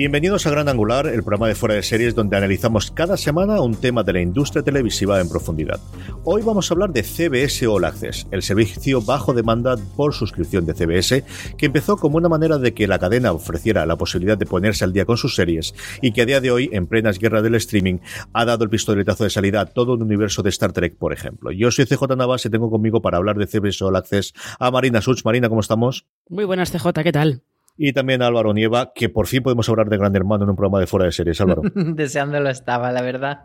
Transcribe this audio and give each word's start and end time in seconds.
Bienvenidos 0.00 0.46
a 0.46 0.50
Gran 0.50 0.66
Angular, 0.66 1.08
el 1.08 1.22
programa 1.22 1.46
de 1.48 1.54
fuera 1.54 1.74
de 1.74 1.82
series 1.82 2.14
donde 2.14 2.34
analizamos 2.34 2.90
cada 2.90 3.18
semana 3.18 3.60
un 3.60 3.74
tema 3.74 4.02
de 4.02 4.14
la 4.14 4.22
industria 4.22 4.62
televisiva 4.62 5.20
en 5.20 5.28
profundidad. 5.28 5.78
Hoy 6.24 6.40
vamos 6.40 6.70
a 6.70 6.72
hablar 6.72 6.90
de 6.90 7.02
CBS 7.02 7.66
All 7.66 7.84
Access, 7.84 8.26
el 8.30 8.40
servicio 8.40 9.02
bajo 9.02 9.34
demanda 9.34 9.76
por 9.98 10.14
suscripción 10.14 10.64
de 10.64 10.72
CBS, 10.72 11.22
que 11.58 11.66
empezó 11.66 11.98
como 11.98 12.16
una 12.16 12.30
manera 12.30 12.56
de 12.56 12.72
que 12.72 12.88
la 12.88 12.98
cadena 12.98 13.32
ofreciera 13.32 13.84
la 13.84 13.98
posibilidad 13.98 14.38
de 14.38 14.46
ponerse 14.46 14.84
al 14.84 14.94
día 14.94 15.04
con 15.04 15.18
sus 15.18 15.34
series 15.34 15.74
y 16.00 16.12
que 16.12 16.22
a 16.22 16.24
día 16.24 16.40
de 16.40 16.50
hoy, 16.50 16.70
en 16.72 16.86
plenas 16.86 17.18
guerras 17.18 17.42
del 17.42 17.56
streaming, 17.56 17.98
ha 18.32 18.46
dado 18.46 18.64
el 18.64 18.70
pistoletazo 18.70 19.24
de 19.24 19.28
salida 19.28 19.60
a 19.60 19.66
todo 19.66 19.92
un 19.92 20.02
universo 20.02 20.42
de 20.42 20.48
Star 20.48 20.72
Trek, 20.72 20.96
por 20.96 21.12
ejemplo. 21.12 21.52
Yo 21.52 21.70
soy 21.70 21.84
CJ 21.84 22.16
Navas 22.16 22.46
y 22.46 22.48
tengo 22.48 22.70
conmigo 22.70 23.02
para 23.02 23.18
hablar 23.18 23.36
de 23.36 23.46
CBS 23.46 23.84
All 23.84 23.96
Access 23.96 24.32
a 24.58 24.70
Marina 24.70 25.02
Such. 25.02 25.26
Marina, 25.26 25.50
¿cómo 25.50 25.60
estamos? 25.60 26.06
Muy 26.30 26.46
buenas, 26.46 26.72
CJ, 26.72 27.02
¿qué 27.02 27.12
tal? 27.12 27.42
Y 27.82 27.94
también 27.94 28.20
Álvaro 28.20 28.52
Nieva, 28.52 28.92
que 28.94 29.08
por 29.08 29.26
fin 29.26 29.42
podemos 29.42 29.66
hablar 29.70 29.88
de 29.88 29.96
Gran 29.96 30.14
Hermano 30.14 30.44
en 30.44 30.50
un 30.50 30.56
programa 30.56 30.80
de 30.80 30.86
fuera 30.86 31.06
de 31.06 31.12
series, 31.12 31.40
Álvaro. 31.40 31.62
Deseándolo 31.74 32.50
estaba, 32.50 32.92
la 32.92 33.00
verdad. 33.00 33.38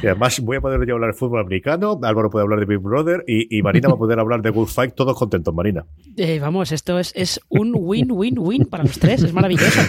Y 0.00 0.06
además 0.06 0.38
voy 0.38 0.58
a 0.58 0.60
poder 0.60 0.86
ya 0.86 0.92
hablar 0.92 1.10
de 1.10 1.18
fútbol 1.18 1.40
americano, 1.40 1.98
Álvaro 2.00 2.30
puede 2.30 2.44
hablar 2.44 2.60
de 2.60 2.66
Big 2.66 2.78
Brother 2.78 3.24
y, 3.26 3.60
Marina 3.62 3.88
va 3.88 3.94
a 3.94 3.98
poder 3.98 4.20
hablar 4.20 4.40
de 4.42 4.50
Good 4.50 4.68
Fight, 4.68 4.94
todos 4.94 5.18
contentos, 5.18 5.52
Marina. 5.52 5.84
Eh, 6.16 6.38
vamos, 6.38 6.70
esto 6.70 7.00
es, 7.00 7.12
es 7.16 7.40
un 7.48 7.74
win-win-win 7.76 8.66
para 8.66 8.84
los 8.84 9.00
tres, 9.00 9.24
es 9.24 9.32
maravilloso. 9.32 9.80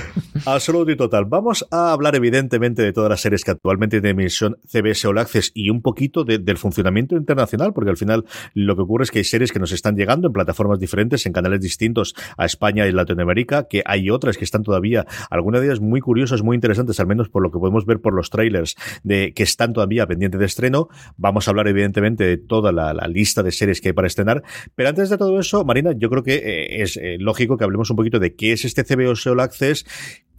Absoluto 0.45 0.92
y 0.92 0.95
total. 0.95 1.25
Vamos 1.25 1.67
a 1.70 1.92
hablar 1.92 2.16
evidentemente 2.16 2.81
de 2.81 2.94
todas 2.94 3.09
las 3.09 3.22
series 3.22 3.44
que 3.44 3.52
actualmente 3.52 4.02
tiene 4.02 4.22
emisión 4.22 4.58
CBS 4.67 5.08
All 5.08 5.20
Access 5.20 5.52
y 5.53 5.70
un 5.70 5.83
poquito 5.83 6.23
del 6.23 6.58
funcionamiento 6.58 7.16
internacional, 7.16 7.73
porque 7.73 7.92
al 7.92 7.98
final 7.98 8.25
lo 8.56 8.75
que 8.75 8.81
ocurre 8.81 9.03
es 9.03 9.11
que 9.11 9.20
hay 9.20 9.23
series 9.23 9.52
que 9.52 9.59
nos 9.59 9.72
están 9.72 9.95
llegando 9.95 10.28
en 10.28 10.33
plataformas 10.33 10.80
diferentes, 10.80 11.25
en 11.28 11.33
canales 11.33 11.61
distintos 11.61 12.16
a 12.38 12.45
España 12.45 12.88
y 12.88 12.92
Latinoamérica 12.92 13.67
que 13.67 13.83
hay 13.86 14.09
otras 14.09 14.38
que 14.38 14.44
están 14.44 14.64
todavía, 14.64 15.06
algunas 15.30 15.61
de 15.61 15.67
ellas 15.67 15.80
muy 15.80 16.02
curiosas, 16.02 16.42
muy 16.42 16.55
interesantes, 16.55 17.00
al 17.00 17.08
menos 17.08 17.30
por 17.30 17.44
lo 17.44 17.52
que 17.52 17.59
podemos 17.59 17.86
ver 17.86 18.00
por 18.00 18.14
los 18.14 18.31
trailers, 18.31 18.76
de 19.03 19.33
que 19.33 19.44
están 19.44 19.73
todavía 19.73 20.08
pendientes 20.08 20.39
de 20.39 20.45
estreno. 20.45 20.89
Vamos 21.17 21.48
a 21.48 21.52
hablar, 21.52 21.67
evidentemente, 21.67 22.23
de 22.23 22.38
toda 22.38 22.72
la, 22.72 22.94
lista 23.08 23.44
de 23.44 23.52
series 23.52 23.82
que 23.82 23.89
hay 23.89 23.93
para 23.93 24.08
estrenar. 24.08 24.42
Pero 24.73 24.89
antes 24.89 25.10
de 25.10 25.17
todo 25.17 25.39
eso, 25.39 25.64
Marina, 25.66 25.92
yo 25.95 26.10
creo 26.10 26.23
que 26.23 26.36
eh, 26.36 26.82
es 26.82 26.98
eh, 26.98 27.17
lógico 27.20 27.58
que 27.58 27.64
hablemos 27.64 27.89
un 27.89 27.98
poquito 27.98 28.20
de 28.20 28.36
qué 28.36 28.54
es 28.54 28.66
este 28.66 28.83
CBO 28.83 29.14
All 29.26 29.39
Access, 29.39 29.86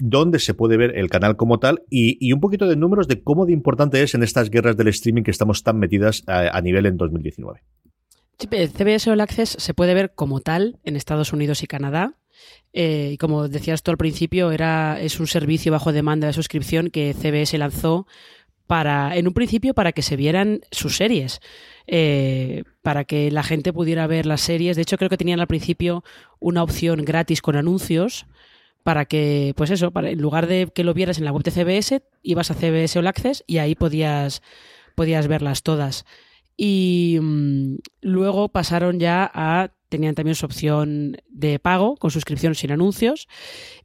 dónde 0.05 0.41
se 0.41 0.53
puede 0.53 0.77
ver 0.77 0.99
el 0.99 1.09
canal 1.09 1.37
como 1.37 1.61
tal 1.61 1.85
y, 1.89 2.33
un 2.33 2.41
poquito 2.41 2.67
de 2.67 2.75
números 2.75 3.07
de 3.07 3.23
cómo 3.23 3.47
de 3.47 3.53
importante 3.53 4.03
es 4.03 4.15
en 4.15 4.25
estas 4.25 4.51
guerras 4.51 4.77
del 4.77 4.89
streaming 4.89 5.23
que 5.23 5.31
estamos 5.31 5.63
tan 5.63 5.79
metidas 5.79 6.25
a, 6.27 6.61
nivel 6.61 6.87
en 6.87 6.97
2019. 6.97 7.61
CBS 8.37 9.09
All 9.09 9.21
Access 9.21 9.51
se 9.51 9.75
puede 9.75 9.95
ver 9.95 10.13
como 10.15 10.41
tal 10.41 10.81
en 10.83 10.97
Estados 10.97 11.33
Unidos 11.33 11.63
y 11.63 11.69
Canadá. 11.69 12.19
Eh, 12.73 13.11
y 13.13 13.17
como 13.17 13.47
decías 13.47 13.85
tú 13.85 13.93
al 13.93 13.97
principio, 13.97 14.51
era, 14.51 15.01
es 15.01 15.21
un 15.21 15.29
servicio 15.29 15.71
bajo 15.71 15.93
demanda 15.93 16.27
de 16.27 16.33
suscripción 16.33 16.91
que 16.91 17.15
CBS 17.15 17.57
lanzó 17.57 18.09
para, 18.67 19.17
en 19.17 19.29
un 19.29 19.35
principio, 19.35 19.73
para 19.73 19.93
que 19.93 20.03
se 20.03 20.17
vieran 20.17 20.63
sus 20.73 20.97
series. 20.97 21.41
Eh, 21.87 22.65
para 22.83 23.05
que 23.05 23.31
la 23.31 23.45
gente 23.45 23.73
pudiera 23.73 24.09
ver 24.09 24.27
las 24.27 24.41
series. 24.41 24.75
De 24.75 24.83
hecho, 24.83 24.97
creo 24.97 25.11
que 25.11 25.17
tenían 25.17 25.41
al 25.41 25.47
principio 25.47 26.03
una 26.41 26.65
opción 26.65 27.05
gratis 27.05 27.41
con 27.41 27.55
anuncios 27.55 28.27
para 28.83 29.05
que, 29.05 29.55
pues 29.57 29.71
eso, 29.71 29.91
para, 29.91 30.11
en 30.11 30.21
lugar 30.21 30.47
de 30.47 30.69
que 30.75 30.85
lo 30.85 30.95
vieras 30.95 31.19
en 31.19 31.25
la 31.25 31.33
web 31.33 31.43
de 31.43 31.51
CBS, 31.51 32.03
ibas 32.23 32.51
a 32.51 32.55
CBS 32.55 32.99
All 32.99 33.07
Access 33.07 33.45
y 33.47 33.59
ahí 33.59 33.75
podías, 33.75 34.43
podías 34.95 35.29
verlas 35.29 35.63
todas. 35.63 36.05
Y 36.57 37.19
mm, 37.21 37.77
luego 38.01 38.49
pasaron 38.49 39.01
ya 39.01 39.31
a 39.33 39.71
tenían 39.89 40.15
también 40.15 40.35
su 40.35 40.47
opción 40.47 41.19
de 41.29 41.59
pago 41.59 41.97
con 41.97 42.11
suscripción 42.11 42.55
sin 42.55 42.73
anuncios 42.73 43.29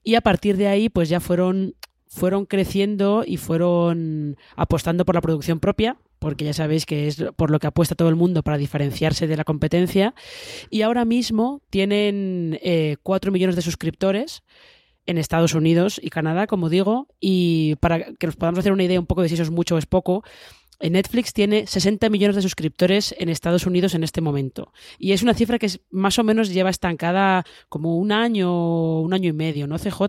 y 0.04 0.16
a 0.16 0.22
partir 0.22 0.56
de 0.56 0.68
ahí 0.68 0.88
pues 0.88 1.10
ya 1.10 1.20
fueron 1.20 1.76
fueron 2.08 2.46
creciendo 2.46 3.24
y 3.26 3.38
fueron 3.38 4.38
apostando 4.56 5.06
por 5.06 5.16
la 5.16 5.22
producción 5.22 5.60
propia, 5.60 5.98
porque 6.20 6.46
ya 6.46 6.54
sabéis 6.54 6.86
que 6.86 7.08
es 7.08 7.24
por 7.36 7.52
lo 7.52 7.60
que 7.60 7.68
apuesta 7.68 7.96
todo 7.96 8.10
el 8.10 8.16
mundo 8.16 8.44
para 8.44 8.58
diferenciarse 8.58 9.28
de 9.28 9.38
la 9.38 9.44
competencia. 9.44 10.16
Y 10.70 10.82
ahora 10.82 11.06
mismo 11.06 11.62
tienen 11.70 12.60
eh, 12.64 12.96
4 13.04 13.32
millones 13.32 13.56
de 13.56 13.62
suscriptores 13.62 14.44
en 15.08 15.18
Estados 15.18 15.54
Unidos 15.54 16.00
y 16.04 16.10
Canadá, 16.10 16.46
como 16.46 16.70
digo, 16.70 17.08
y 17.20 17.76
para 17.78 18.14
que 18.14 18.28
nos 18.28 18.36
podamos 18.36 18.60
hacer 18.60 18.72
una 18.72 18.84
idea 18.84 19.00
un 19.00 19.06
poco 19.06 19.24
de 19.24 19.30
si 19.30 19.34
eso 19.34 19.44
es 19.44 19.50
mucho 19.50 19.76
o 19.76 19.78
es 19.78 19.86
poco, 19.86 20.24
Netflix 20.82 21.34
tiene 21.34 21.66
60 21.68 22.10
millones 22.10 22.36
de 22.36 22.42
suscriptores 22.42 23.16
en 23.18 23.30
Estados 23.30 23.66
Unidos 23.66 23.96
en 23.96 24.04
este 24.04 24.22
momento. 24.22 24.72
Y 25.00 25.12
es 25.12 25.24
una 25.24 25.34
cifra 25.34 25.60
que 25.60 25.68
más 25.90 26.20
o 26.20 26.24
menos 26.24 26.54
lleva 26.54 26.70
estancada 26.70 27.46
como 27.70 27.98
un 27.98 28.12
año, 28.12 29.02
un 29.02 29.14
año 29.14 29.30
y 29.30 29.34
medio. 29.34 29.68
¿no? 29.68 29.78
CJ 29.78 30.02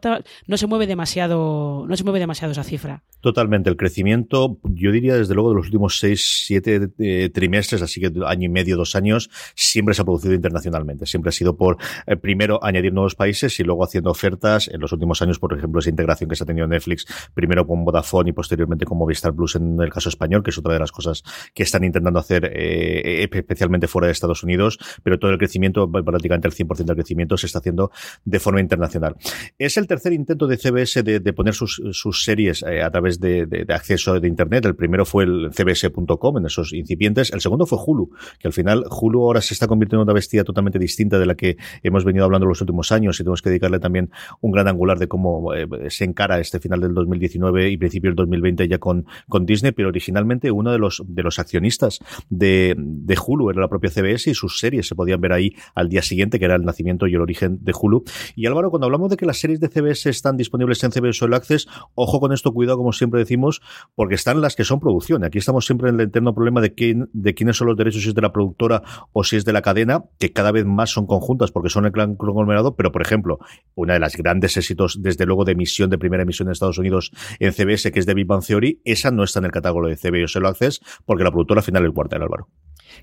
no 0.46 0.56
se 0.56 0.66
mueve 0.66 0.86
demasiado, 0.86 1.86
no 1.88 1.96
se 1.96 2.04
mueve 2.04 2.18
demasiado 2.18 2.52
esa 2.52 2.64
cifra. 2.64 3.02
Totalmente. 3.20 3.68
El 3.70 3.76
crecimiento, 3.76 4.58
yo 4.62 4.92
diría 4.92 5.16
desde 5.16 5.34
luego 5.34 5.50
de 5.50 5.56
los 5.56 5.66
últimos 5.66 5.98
6, 5.98 6.44
7 6.46 6.90
eh, 6.98 7.30
trimestres, 7.30 7.82
así 7.82 8.00
que 8.00 8.12
año 8.26 8.46
y 8.46 8.48
medio, 8.48 8.76
dos 8.76 8.94
años, 8.94 9.30
siempre 9.56 9.94
se 9.94 10.02
ha 10.02 10.04
producido 10.04 10.34
internacionalmente. 10.34 11.06
Siempre 11.06 11.30
ha 11.30 11.32
sido 11.32 11.56
por 11.56 11.78
eh, 12.06 12.16
primero 12.16 12.62
añadir 12.62 12.92
nuevos 12.92 13.14
países 13.14 13.58
y 13.58 13.64
luego 13.64 13.84
haciendo 13.84 14.10
ofertas. 14.10 14.68
En 14.68 14.80
los 14.80 14.92
últimos 14.92 15.20
años, 15.22 15.38
por 15.38 15.56
ejemplo, 15.56 15.80
esa 15.80 15.90
integración 15.90 16.30
que 16.30 16.36
se 16.36 16.44
ha 16.44 16.46
tenido 16.46 16.68
Netflix, 16.68 17.06
primero 17.34 17.66
con 17.66 17.84
Vodafone 17.84 18.30
y 18.30 18.32
posteriormente 18.32 18.84
con 18.84 18.98
Movistar 18.98 19.34
Plus 19.34 19.56
en 19.56 19.80
el 19.80 19.90
caso 19.90 20.08
español, 20.08 20.42
que 20.42 20.50
es 20.50 20.57
otra 20.58 20.74
de 20.74 20.80
las 20.80 20.92
cosas 20.92 21.22
que 21.54 21.62
están 21.62 21.84
intentando 21.84 22.18
hacer, 22.18 22.44
eh, 22.46 23.22
eh, 23.22 23.28
especialmente 23.30 23.86
fuera 23.86 24.06
de 24.06 24.12
Estados 24.12 24.42
Unidos, 24.42 24.78
pero 25.02 25.18
todo 25.18 25.30
el 25.30 25.38
crecimiento, 25.38 25.90
prácticamente 25.90 26.48
el 26.48 26.54
100% 26.54 26.84
del 26.84 26.96
crecimiento, 26.96 27.36
se 27.36 27.46
está 27.46 27.58
haciendo 27.58 27.90
de 28.24 28.40
forma 28.40 28.60
internacional. 28.60 29.16
Es 29.58 29.76
el 29.76 29.86
tercer 29.86 30.12
intento 30.12 30.46
de 30.46 30.56
CBS 30.56 31.02
de, 31.02 31.32
poner 31.32 31.54
sus, 31.54 31.80
series 32.24 32.62
eh, 32.62 32.82
a 32.82 32.90
través 32.90 33.20
de, 33.20 33.66
acceso 33.68 34.18
de 34.18 34.28
Internet. 34.28 34.64
El 34.64 34.76
primero 34.76 35.04
fue 35.04 35.24
el 35.24 35.50
cbs.com, 35.52 36.38
en 36.38 36.46
esos 36.46 36.72
incipientes. 36.72 37.32
El 37.32 37.40
segundo 37.40 37.66
fue 37.66 37.78
Hulu, 37.84 38.10
que 38.38 38.48
al 38.48 38.52
final 38.52 38.84
Hulu 38.90 39.22
ahora 39.22 39.40
se 39.40 39.54
está 39.54 39.66
convirtiendo 39.66 40.02
en 40.02 40.08
una 40.08 40.14
bestia 40.14 40.44
totalmente 40.44 40.78
distinta 40.78 41.18
de 41.18 41.26
la 41.26 41.34
que 41.34 41.56
hemos 41.82 42.04
venido 42.04 42.24
hablando 42.24 42.46
los 42.46 42.60
últimos 42.60 42.92
años 42.92 43.18
y 43.20 43.22
tenemos 43.22 43.42
que 43.42 43.50
dedicarle 43.50 43.78
también 43.78 44.10
un 44.40 44.52
gran 44.52 44.68
angular 44.68 44.98
de 44.98 45.08
cómo 45.08 45.50
se 45.88 46.04
encara 46.04 46.40
este 46.40 46.58
final 46.60 46.80
del 46.80 46.94
2019 46.94 47.70
y 47.70 47.76
principio 47.76 48.10
del 48.10 48.16
2020 48.16 48.68
ya 48.68 48.78
con 48.78 49.04
Disney, 49.46 49.72
pero 49.72 49.88
originalmente 49.88 50.47
uno 50.50 50.72
de 50.72 50.78
los, 50.78 51.02
de 51.06 51.22
los 51.22 51.38
accionistas 51.38 52.00
de, 52.28 52.74
de 52.76 53.18
Hulu 53.24 53.50
era 53.50 53.60
la 53.60 53.68
propia 53.68 53.90
CBS 53.90 54.30
y 54.30 54.34
sus 54.34 54.58
series 54.58 54.86
se 54.86 54.94
podían 54.94 55.20
ver 55.20 55.32
ahí 55.32 55.54
al 55.74 55.88
día 55.88 56.02
siguiente, 56.02 56.38
que 56.38 56.44
era 56.44 56.54
el 56.54 56.64
nacimiento 56.64 57.06
y 57.06 57.14
el 57.14 57.20
origen 57.20 57.58
de 57.62 57.72
Hulu. 57.78 58.04
Y 58.36 58.46
Álvaro, 58.46 58.70
cuando 58.70 58.86
hablamos 58.86 59.10
de 59.10 59.16
que 59.16 59.26
las 59.26 59.38
series 59.38 59.60
de 59.60 59.68
CBS 59.68 60.08
están 60.10 60.36
disponibles 60.36 60.82
en 60.84 60.92
CBS 60.92 61.24
All 61.24 61.34
Access, 61.34 61.68
ojo 61.94 62.20
con 62.20 62.32
esto, 62.32 62.52
cuidado, 62.52 62.78
como 62.78 62.92
siempre 62.92 63.20
decimos, 63.20 63.60
porque 63.94 64.14
están 64.14 64.40
las 64.40 64.56
que 64.56 64.64
son 64.64 64.80
producción. 64.80 65.24
Aquí 65.24 65.38
estamos 65.38 65.66
siempre 65.66 65.90
en 65.90 65.96
el 65.96 66.08
eterno 66.08 66.34
problema 66.34 66.60
de 66.60 66.74
quién, 66.74 67.08
de 67.12 67.34
quiénes 67.34 67.56
son 67.56 67.68
los 67.68 67.76
derechos, 67.76 68.02
si 68.02 68.08
es 68.08 68.14
de 68.14 68.22
la 68.22 68.32
productora 68.32 68.82
o 69.12 69.24
si 69.24 69.36
es 69.36 69.44
de 69.44 69.52
la 69.52 69.62
cadena, 69.62 70.04
que 70.18 70.32
cada 70.32 70.52
vez 70.52 70.64
más 70.64 70.90
son 70.90 71.06
conjuntas 71.06 71.50
porque 71.50 71.68
son 71.68 71.84
el 71.84 71.90
gran 71.90 72.16
conglomerado, 72.16 72.76
pero 72.76 72.92
por 72.92 73.02
ejemplo, 73.02 73.38
una 73.74 73.94
de 73.94 74.00
las 74.00 74.16
grandes 74.16 74.56
éxitos, 74.56 75.02
desde 75.02 75.26
luego, 75.26 75.44
de 75.44 75.52
emisión, 75.52 75.90
de 75.90 75.98
primera 75.98 76.22
emisión 76.22 76.48
en 76.48 76.52
Estados 76.52 76.78
Unidos 76.78 77.12
en 77.38 77.52
CBS, 77.52 77.92
que 77.92 78.00
es 78.00 78.06
de 78.06 78.14
Big 78.14 78.26
Bang 78.26 78.44
Theory, 78.44 78.80
esa 78.84 79.10
no 79.10 79.24
está 79.24 79.38
en 79.38 79.46
el 79.46 79.52
catálogo 79.52 79.86
de 79.88 79.96
CBS 79.96 80.37
All 80.38 80.46
Access 80.46 80.80
porque 81.04 81.24
la 81.24 81.30
productora 81.30 81.62
final 81.62 81.84
es 81.84 81.92
Warner, 81.94 82.22
Álvaro. 82.22 82.48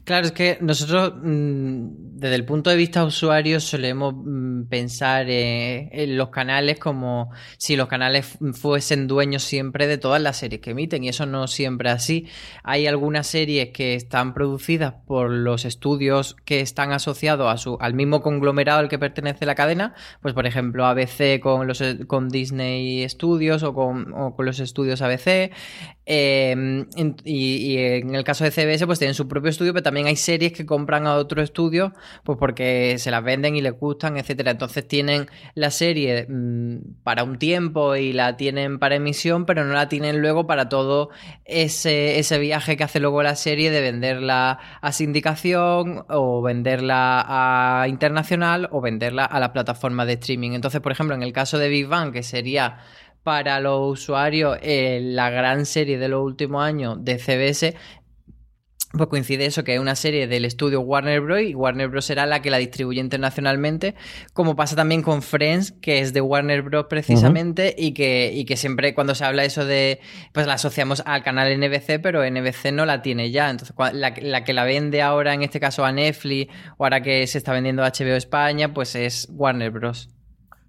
Claro, 0.04 0.28
es 0.28 0.32
que 0.32 0.58
nosotros 0.62 1.14
mm, 1.22 2.16
desde 2.18 2.36
el 2.36 2.46
punto 2.46 2.70
de 2.70 2.76
vista 2.76 3.04
usuario 3.04 3.60
solemos 3.60 4.14
mm, 4.16 4.64
pensar 4.70 5.26
eh, 5.30 5.90
en 5.92 6.18
los 6.18 6.30
canales 6.30 6.80
como 6.80 7.32
si 7.58 7.76
los 7.76 7.88
canales 7.88 8.38
fuesen 8.54 9.08
dueños 9.08 9.44
siempre 9.44 9.88
de 9.88 9.98
todas 9.98 10.22
las 10.22 10.38
series 10.38 10.62
que 10.62 10.72
emiten 10.72 11.04
y 11.04 11.10
eso 11.10 11.26
no 11.26 11.48
siempre 11.48 11.90
es 11.90 11.96
así. 11.96 12.28
Hay 12.64 12.88
algunas 12.88 13.28
series 13.28 13.70
que 13.70 13.96
están 13.96 14.34
producidas 14.34 14.94
por 15.06 15.30
los 15.32 15.66
estudios 15.66 16.36
que 16.46 16.62
están 16.62 16.92
asociados 16.92 17.52
a 17.54 17.58
su, 17.58 17.78
al 17.80 17.94
mismo 17.94 18.22
conglomerado 18.22 18.80
al 18.80 18.90
que 18.90 19.00
pertenece 19.00 19.46
la 19.46 19.56
cadena, 19.56 19.94
pues 20.22 20.34
por 20.34 20.46
ejemplo 20.46 20.86
ABC 20.86 21.40
con, 21.40 21.68
los, 21.68 21.84
con 22.08 22.30
Disney 22.30 23.08
Studios 23.10 23.64
o 23.64 23.74
con, 23.74 24.14
o 24.14 24.36
con 24.36 24.46
los 24.46 24.60
estudios 24.60 25.02
ABC 25.02 25.52
eh, 26.08 26.86
y, 27.24 27.78
en 27.78 28.14
el 28.14 28.24
caso 28.24 28.44
de 28.44 28.52
CBS 28.52 28.86
pues 28.86 29.00
tienen 29.00 29.16
su 29.16 29.28
propio 29.28 29.50
estudio 29.50 29.74
también 29.86 30.08
hay 30.08 30.16
series 30.16 30.52
que 30.52 30.66
compran 30.66 31.06
a 31.06 31.14
otro 31.14 31.44
estudio 31.44 31.94
pues 32.24 32.40
porque 32.40 32.96
se 32.98 33.12
las 33.12 33.24
venden 33.24 33.56
y 33.56 33.62
les 33.62 33.80
gustan, 33.80 34.18
etcétera. 34.18 34.50
Entonces 34.50 34.88
tienen 34.88 35.28
la 35.54 35.70
serie 35.70 36.26
mmm, 36.28 36.78
para 37.04 37.24
un 37.24 37.38
tiempo 37.38 37.96
y 37.96 38.12
la 38.12 38.36
tienen 38.36 38.80
para 38.80 38.96
emisión, 38.96 39.46
pero 39.46 39.64
no 39.64 39.76
la 39.76 39.88
tienen 39.88 40.22
luego 40.22 40.48
para 40.48 40.70
todo 40.70 41.12
ese, 41.46 42.18
ese 42.18 42.40
viaje 42.40 42.78
que 42.78 42.84
hace 42.84 43.00
luego 43.00 43.22
la 43.22 43.36
serie 43.36 43.70
de 43.70 43.82
venderla 43.82 44.58
a 44.82 44.92
sindicación 44.92 46.04
o 46.10 46.42
venderla 46.42 47.24
a 47.28 47.88
internacional 47.88 48.68
o 48.72 48.82
venderla 48.82 49.26
a 49.26 49.40
las 49.40 49.50
plataformas 49.50 50.08
de 50.08 50.14
streaming. 50.14 50.54
Entonces, 50.54 50.82
por 50.82 50.94
ejemplo, 50.94 51.14
en 51.14 51.22
el 51.22 51.32
caso 51.32 51.60
de 51.60 51.70
Big 51.70 51.86
Bang, 51.86 52.12
que 52.12 52.24
sería 52.24 52.80
para 53.22 53.60
los 53.60 54.00
usuarios 54.00 54.58
eh, 54.62 55.00
la 55.02 55.30
gran 55.30 55.68
serie 55.68 56.00
de 56.00 56.08
los 56.08 56.24
últimos 56.24 56.64
años 56.64 56.98
de 57.04 57.18
CBS, 57.18 57.76
pues 58.98 59.10
coincide 59.10 59.46
eso, 59.46 59.64
que 59.64 59.76
es 59.76 59.80
una 59.80 59.96
serie 59.96 60.28
del 60.28 60.46
estudio 60.46 60.82
Warner 60.82 61.22
Bros. 61.22 61.42
y 61.42 61.56
Warner 61.56 61.90
Bros. 61.90 62.06
será 62.06 62.26
la 62.26 62.42
que 62.42 62.50
la 62.50 62.58
distribuye 62.58 63.00
internacionalmente, 63.00 63.96
como 64.34 64.56
pasa 64.56 64.76
también 64.76 65.02
con 65.02 65.22
Friends, 65.22 65.74
que 65.82 66.00
es 66.00 66.14
de 66.14 66.22
Warner 66.22 66.62
Bros. 66.62 66.86
precisamente, 66.90 67.76
uh 67.78 67.80
-huh. 67.82 67.86
y, 67.88 67.94
que, 67.94 68.32
y 68.34 68.46
que 68.46 68.58
siempre 68.58 68.94
cuando 68.94 69.16
se 69.16 69.26
habla 69.26 69.44
eso 69.44 69.66
de, 69.66 70.00
pues 70.34 70.48
la 70.48 70.54
asociamos 70.54 71.04
al 71.06 71.24
canal 71.24 71.56
NBC, 71.58 72.00
pero 72.02 72.24
NBC 72.30 72.72
no 72.72 72.86
la 72.86 73.02
tiene 73.02 73.32
ya. 73.32 73.50
Entonces, 73.50 73.76
la, 73.94 74.14
la 74.22 74.44
que 74.44 74.54
la 74.54 74.64
vende 74.64 75.02
ahora, 75.02 75.34
en 75.34 75.44
este 75.44 75.60
caso 75.60 75.86
a 75.86 75.92
Netflix, 75.92 76.52
o 76.78 76.84
ahora 76.86 77.02
que 77.02 77.26
se 77.28 77.38
está 77.38 77.54
vendiendo 77.54 77.84
a 77.84 77.92
HBO 77.92 78.16
España, 78.16 78.74
pues 78.74 78.96
es 78.96 79.28
Warner 79.32 79.72
Bros 79.72 80.15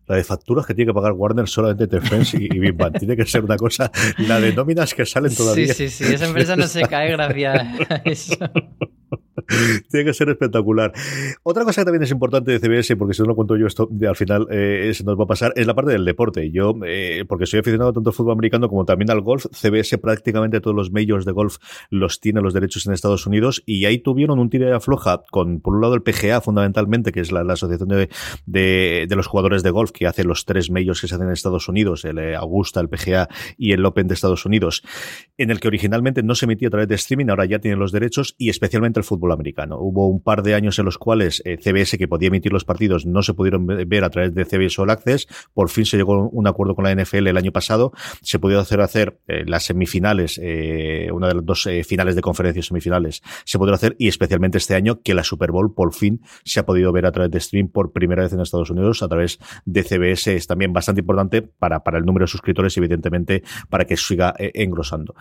la 0.07 0.17
de 0.17 0.25
facturas 0.25 0.67
que 0.67 0.75
tiene 0.75 0.91
que 0.91 0.95
pagar 0.95 1.13
Warner 1.13 1.49
solamente 1.49 1.85
entre 1.85 2.01
Friends 2.01 2.35
y, 2.35 2.45
y 2.45 2.59
Big 2.59 2.75
Bang. 2.75 2.99
Tiene 2.99 3.17
que 3.17 3.27
ser 3.27 3.45
una 3.45 3.57
cosa, 3.57 3.91
la 4.19 4.41
de 4.41 4.53
nóminas 4.53 4.95
que 4.95 5.05
salen 5.05 5.35
todavía. 5.35 5.75
Sí, 5.75 5.89
sí, 5.89 6.05
sí, 6.05 6.15
esa 6.15 6.27
empresa 6.27 6.57
no 6.57 6.67
se 6.67 6.83
cae 6.83 7.11
gracias 7.13 7.67
a 7.91 7.97
eso. 8.05 8.37
Tiene 9.91 10.07
que 10.07 10.15
ser 10.15 10.29
espectacular. 10.29 10.93
Otra 11.43 11.65
cosa 11.65 11.83
que 11.83 11.87
también 11.87 12.03
es 12.03 12.11
importante 12.11 12.59
de 12.59 12.59
CBS, 12.59 12.97
porque 12.97 13.15
si 13.15 13.23
no 13.23 13.29
lo 13.29 13.35
cuento 13.35 13.57
yo, 13.57 13.67
esto 13.67 13.89
de, 13.91 14.09
al 14.09 14.17
final 14.17 14.47
eh, 14.51 14.93
se 14.95 15.05
nos 15.05 15.19
va 15.19 15.25
a 15.25 15.27
pasar, 15.27 15.53
es 15.57 15.67
la 15.67 15.75
parte 15.75 15.93
del 15.93 16.05
deporte. 16.05 16.51
Yo, 16.51 16.75
eh, 16.87 17.25
porque 17.29 17.47
soy 17.47 17.61
aficionado 17.61 17.93
tanto 17.93 18.11
al 18.11 18.15
fútbol 18.15 18.33
americano 18.33 18.69
como 18.69 18.85
también 18.85 19.11
al 19.11 19.21
golf, 19.21 19.47
CBS 19.53 19.99
prácticamente 19.99 20.61
todos 20.61 20.77
los 20.77 20.91
majors 20.91 21.25
de 21.25 21.33
golf 21.33 21.57
los 21.91 22.21
tiene 22.21 22.41
los 22.41 22.55
derechos 22.55 22.87
en 22.87 22.93
Estados 22.93 23.27
Unidos 23.27 23.63
y 23.67 23.85
ahí 23.85 23.99
tuvieron 23.99 24.39
un 24.39 24.51
tiro 24.51 24.67
de 24.67 24.75
afloja 24.75 25.23
con, 25.31 25.61
por 25.61 25.75
un 25.75 25.81
lado, 25.81 25.95
el 25.95 26.03
PGA 26.03 26.41
fundamentalmente, 26.41 27.13
que 27.13 27.21
es 27.21 27.33
la, 27.33 27.45
la 27.45 27.55
asociación 27.55 27.89
de, 27.89 28.09
de, 28.47 29.07
de, 29.09 29.17
los 29.17 29.27
jugadores 29.27 29.63
de 29.63 29.71
golf 29.71 29.91
que 29.91 30.07
hace 30.07 30.25
los 30.25 30.45
tres 30.45 30.71
majors 30.71 31.01
que 31.01 31.09
se 31.09 31.15
hacen 31.15 31.27
en 31.27 31.33
Estados 31.33 31.69
Unidos, 31.69 32.05
el 32.05 32.19
eh, 32.19 32.37
Augusta, 32.37 32.81
el 32.81 32.89
PGA 32.89 33.29
y 33.57 33.73
el 33.73 33.85
Open 33.85 34.09
de 34.09 34.15
Estados 34.15 34.47
Unidos, 34.47 34.83
en 35.37 35.51
el 35.51 35.61
que 35.61 35.69
originalmente 35.69 36.23
no 36.23 36.35
se 36.35 36.47
emitía 36.47 36.69
a 36.69 36.71
través 36.71 36.89
de 36.89 36.95
streaming, 36.95 37.27
ahora 37.29 37.45
ya 37.45 37.59
tienen 37.59 37.79
los 37.79 37.93
derechos 37.93 38.35
y 38.39 38.49
especialmente 38.49 39.01
el 39.01 39.05
fútbol 39.05 39.26
americano. 39.33 39.79
Hubo 39.79 40.09
un 40.09 40.23
par 40.23 40.43
de 40.43 40.55
años 40.55 40.79
en 40.79 40.85
los 40.85 40.99
cuales 40.99 41.43
eh, 41.45 41.59
CBS, 41.59 41.99
que 41.99 42.09
podía 42.09 42.29
emitir 42.29 42.53
los 42.53 42.65
partidos, 42.65 43.07
no 43.07 43.23
se 43.23 43.35
pudieron 43.35 43.67
ver 43.67 44.05
a 44.05 44.11
través 44.11 44.35
de 44.35 44.45
CBS 44.45 44.81
All 44.81 44.91
Access. 44.91 45.27
Por 45.55 45.69
fin 45.69 45.85
se 45.85 45.97
llegó 45.97 46.15
a 46.15 46.29
un 46.31 46.47
acuerdo 46.47 46.75
con 46.75 46.85
la 46.85 46.95
NFL 46.95 47.27
el 47.27 47.37
año 47.37 47.53
pasado. 47.53 47.93
Se 48.23 48.39
pudo 48.39 48.61
hacer 48.61 48.81
hacer 48.81 49.19
eh, 49.29 49.45
las 49.47 49.65
semifinales, 49.65 50.41
eh, 50.43 51.09
una 51.13 51.29
de 51.29 51.35
las 51.35 51.45
dos 51.45 51.67
eh, 51.67 51.85
finales 51.85 52.15
de 52.15 52.23
conferencias 52.23 52.67
semifinales, 52.67 53.23
se 53.45 53.59
podrá 53.59 53.75
hacer 53.75 53.97
y 53.99 54.09
especialmente 54.09 54.59
este 54.59 54.75
año 54.75 55.01
que 55.03 55.15
la 55.15 55.25
Super 55.25 55.51
Bowl 55.51 55.75
por 55.75 55.95
fin 55.95 56.21
se 56.45 56.61
ha 56.61 56.67
podido 56.67 56.93
ver 56.93 57.07
a 57.07 57.13
través 57.13 57.31
de 57.31 57.41
stream 57.41 57.69
por 57.69 57.93
primera 57.93 58.23
vez 58.23 58.33
en 58.33 58.41
Estados 58.41 58.71
Unidos 58.71 59.03
a 59.03 59.09
través 59.09 59.39
de 59.65 59.83
CBS. 59.83 60.35
Es 60.35 60.47
también 60.47 60.73
bastante 60.73 61.01
importante 61.01 61.43
para, 61.43 61.81
para 61.83 61.99
el 61.99 62.05
número 62.05 62.25
de 62.25 62.29
suscriptores 62.29 62.77
evidentemente 62.77 63.43
para 63.69 63.85
que 63.85 63.97
siga 63.97 64.35
engrosando. 64.39 65.15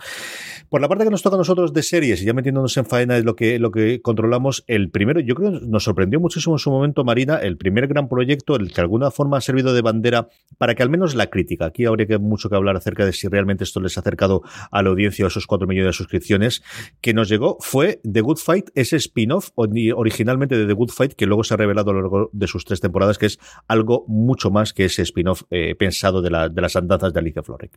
Por 0.68 0.80
la 0.80 0.88
parte 0.88 1.04
que 1.04 1.10
nos 1.10 1.22
toca 1.22 1.36
a 1.36 1.38
nosotros 1.38 1.72
de 1.72 1.82
series 1.82 2.22
y 2.22 2.24
ya 2.24 2.32
metiéndonos 2.32 2.76
en 2.76 2.86
faena 2.86 3.16
es 3.16 3.24
lo 3.24 3.36
que, 3.36 3.58
lo 3.58 3.70
que 3.70 3.95
controlamos, 4.02 4.64
el 4.66 4.90
primero, 4.90 5.20
yo 5.20 5.34
creo 5.34 5.52
que 5.52 5.66
nos 5.66 5.84
sorprendió 5.84 6.20
muchísimo 6.20 6.54
en 6.54 6.58
su 6.58 6.70
momento, 6.70 7.04
Marina, 7.04 7.36
el 7.36 7.56
primer 7.56 7.86
gran 7.86 8.08
proyecto, 8.08 8.56
el 8.56 8.68
que 8.68 8.76
de 8.76 8.82
alguna 8.82 9.10
forma 9.10 9.38
ha 9.38 9.40
servido 9.40 9.74
de 9.74 9.82
bandera 9.82 10.28
para 10.58 10.74
que 10.74 10.82
al 10.82 10.90
menos 10.90 11.14
la 11.14 11.28
crítica, 11.28 11.66
aquí 11.66 11.84
habría 11.84 12.06
que 12.06 12.18
mucho 12.18 12.48
que 12.48 12.56
hablar 12.56 12.76
acerca 12.76 13.04
de 13.04 13.12
si 13.12 13.28
realmente 13.28 13.64
esto 13.64 13.80
les 13.80 13.96
ha 13.96 14.00
acercado 14.00 14.42
a 14.70 14.82
la 14.82 14.90
audiencia 14.90 15.24
o 15.24 15.28
esos 15.28 15.46
cuatro 15.46 15.66
millones 15.66 15.88
de 15.88 15.92
suscripciones, 15.92 16.62
que 17.00 17.14
nos 17.14 17.28
llegó 17.28 17.56
fue 17.60 18.00
The 18.10 18.20
Good 18.20 18.38
Fight, 18.38 18.70
ese 18.74 18.96
spin-off 18.96 19.50
originalmente 19.56 20.56
de 20.56 20.66
The 20.66 20.72
Good 20.72 20.90
Fight, 20.90 21.12
que 21.14 21.26
luego 21.26 21.44
se 21.44 21.54
ha 21.54 21.56
revelado 21.56 21.90
a 21.90 21.94
lo 21.94 22.00
largo 22.02 22.30
de 22.32 22.46
sus 22.46 22.64
tres 22.64 22.80
temporadas, 22.80 23.18
que 23.18 23.26
es 23.26 23.38
algo 23.68 24.04
mucho 24.08 24.50
más 24.50 24.72
que 24.72 24.84
ese 24.84 25.02
spin-off 25.02 25.42
eh, 25.50 25.74
pensado 25.74 26.22
de 26.22 26.30
las 26.30 26.76
andanzas 26.76 27.12
de 27.12 27.20
Alicia 27.20 27.42
Florek. 27.42 27.76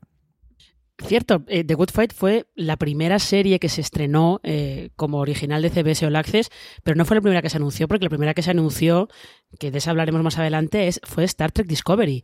Cierto, 1.02 1.44
eh, 1.48 1.64
The 1.64 1.76
Good 1.76 1.92
Fight 1.92 2.14
fue 2.14 2.48
la 2.56 2.76
primera 2.76 3.20
serie 3.20 3.60
que 3.60 3.70
se 3.70 3.82
estrenó 3.82 4.42
eh, 4.44 4.90
como 4.98 5.20
original 5.20 5.62
de 5.62 5.70
CBS 5.70 6.06
All 6.06 6.16
Access, 6.16 6.50
pero 6.84 6.96
no 6.96 7.06
fue 7.06 7.16
la 7.16 7.22
primera 7.22 7.42
que 7.42 7.50
se 7.50 7.58
anunció, 7.58 7.88
porque 7.88 8.06
la 8.06 8.10
primera 8.10 8.34
que 8.34 8.42
se 8.42 8.52
anunció, 8.52 9.08
que 9.60 9.72
de 9.72 9.78
esa 9.78 9.92
hablaremos 9.92 10.22
más 10.24 10.38
adelante, 10.38 10.88
es, 10.88 11.00
fue 11.04 11.24
Star 11.24 11.52
Trek 11.52 11.68
Discovery, 11.68 12.24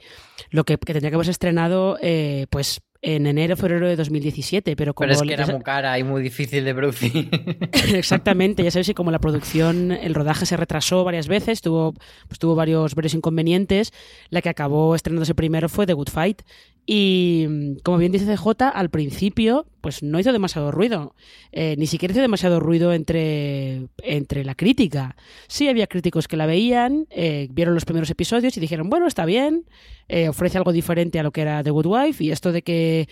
lo 0.49 0.65
que, 0.65 0.77
que 0.77 0.93
tendría 0.93 1.09
que 1.09 1.15
haberse 1.15 1.31
estrenado 1.31 1.97
eh, 2.01 2.47
pues 2.49 2.81
en 3.05 3.27
enero 3.27 3.55
febrero 3.55 3.87
de 3.87 3.95
2017 3.95 4.75
pero 4.75 4.95
como 4.95 5.07
pero 5.07 5.21
es 5.21 5.21
que 5.21 5.33
era 5.33 5.45
muy 5.45 5.61
cara 5.61 5.97
y 5.99 6.03
muy 6.03 6.23
difícil 6.23 6.65
de 6.65 6.73
producir. 6.73 7.29
Exactamente 7.93 8.63
ya 8.63 8.71
sabéis 8.71 8.87
que 8.87 8.95
como 8.95 9.11
la 9.11 9.19
producción 9.19 9.91
el 9.91 10.15
rodaje 10.15 10.45
se 10.45 10.57
retrasó 10.57 11.03
varias 11.03 11.27
veces 11.27 11.61
tuvo 11.61 11.93
pues 12.27 12.39
tuvo 12.39 12.55
varios 12.55 12.95
varios 12.95 13.13
inconvenientes 13.13 13.93
la 14.29 14.41
que 14.41 14.49
acabó 14.49 14.95
estrenándose 14.95 15.35
primero 15.35 15.69
fue 15.69 15.85
The 15.85 15.93
Good 15.93 16.09
Fight. 16.09 16.41
Y 16.87 17.77
como 17.83 17.97
bien 17.97 18.11
dice 18.11 18.25
CJ, 18.25 18.61
al 18.73 18.89
principio 18.89 19.65
pues 19.85 20.01
no 20.01 20.19
hizo 20.19 20.33
demasiado 20.33 20.71
ruido. 20.71 21.13
Eh, 21.51 21.75
ni 21.77 21.85
siquiera 21.85 22.11
hizo 22.11 22.19
demasiado 22.19 22.59
ruido 22.59 22.91
entre, 22.91 23.85
entre 24.01 24.43
la 24.43 24.55
crítica. 24.55 25.15
Sí 25.47 25.67
había 25.67 25.85
críticos 25.85 26.27
que 26.27 26.37
la 26.37 26.47
veían, 26.47 27.05
eh, 27.11 27.49
vieron 27.51 27.75
los 27.75 27.85
primeros 27.85 28.09
episodios 28.09 28.57
y 28.57 28.59
dijeron, 28.59 28.89
bueno, 28.89 29.05
está 29.05 29.25
bien, 29.25 29.65
eh, 30.07 30.27
ofrece 30.27 30.57
algo 30.57 30.71
diferente 30.71 31.19
a 31.19 31.23
lo 31.23 31.29
que 31.31 31.41
era 31.41 31.61
The 31.61 31.69
Good 31.69 31.85
Wife 31.85 32.23
y 32.23 32.31
esto 32.31 32.51
de 32.51 32.63
que 32.63 33.07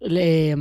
le, 0.00 0.54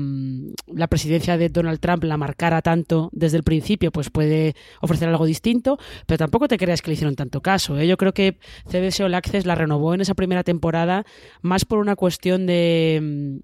la 0.67 0.87
presidencia 0.87 1.37
de 1.37 1.49
Donald 1.49 1.81
Trump 1.81 2.05
la 2.05 2.15
marcara 2.15 2.61
tanto 2.61 3.09
desde 3.11 3.35
el 3.35 3.43
principio, 3.43 3.91
pues 3.91 4.09
puede 4.09 4.55
ofrecer 4.79 5.09
algo 5.09 5.25
distinto, 5.25 5.77
pero 6.05 6.17
tampoco 6.17 6.47
te 6.47 6.57
creas 6.57 6.81
que 6.81 6.91
le 6.91 6.93
hicieron 6.93 7.17
tanto 7.17 7.41
caso. 7.41 7.77
¿eh? 7.77 7.87
Yo 7.87 7.97
creo 7.97 8.13
que 8.13 8.37
CBS 8.71 9.03
All 9.03 9.15
Access 9.15 9.45
la 9.45 9.55
renovó 9.55 9.93
en 9.93 9.99
esa 9.99 10.13
primera 10.13 10.45
temporada 10.45 11.05
más 11.41 11.65
por 11.65 11.79
una 11.79 11.97
cuestión 11.97 12.45
de... 12.45 13.41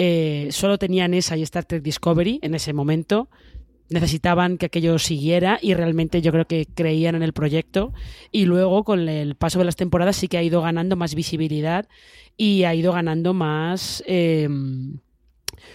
Eh, 0.00 0.46
solo 0.52 0.78
tenían 0.78 1.12
esa 1.12 1.36
y 1.36 1.42
Star 1.42 1.64
Trek 1.64 1.82
Discovery 1.82 2.38
en 2.42 2.54
ese 2.54 2.72
momento. 2.72 3.28
Necesitaban 3.90 4.56
que 4.56 4.66
aquello 4.66 4.96
siguiera 5.00 5.58
y 5.60 5.74
realmente 5.74 6.22
yo 6.22 6.30
creo 6.30 6.46
que 6.46 6.66
creían 6.72 7.16
en 7.16 7.24
el 7.24 7.32
proyecto. 7.32 7.92
Y 8.30 8.44
luego, 8.44 8.84
con 8.84 9.08
el 9.08 9.34
paso 9.34 9.58
de 9.58 9.64
las 9.64 9.74
temporadas, 9.74 10.14
sí 10.14 10.28
que 10.28 10.38
ha 10.38 10.42
ido 10.44 10.62
ganando 10.62 10.94
más 10.94 11.16
visibilidad 11.16 11.88
y 12.36 12.62
ha 12.62 12.76
ido 12.76 12.92
ganando 12.92 13.34
más. 13.34 14.04
Eh, 14.06 14.48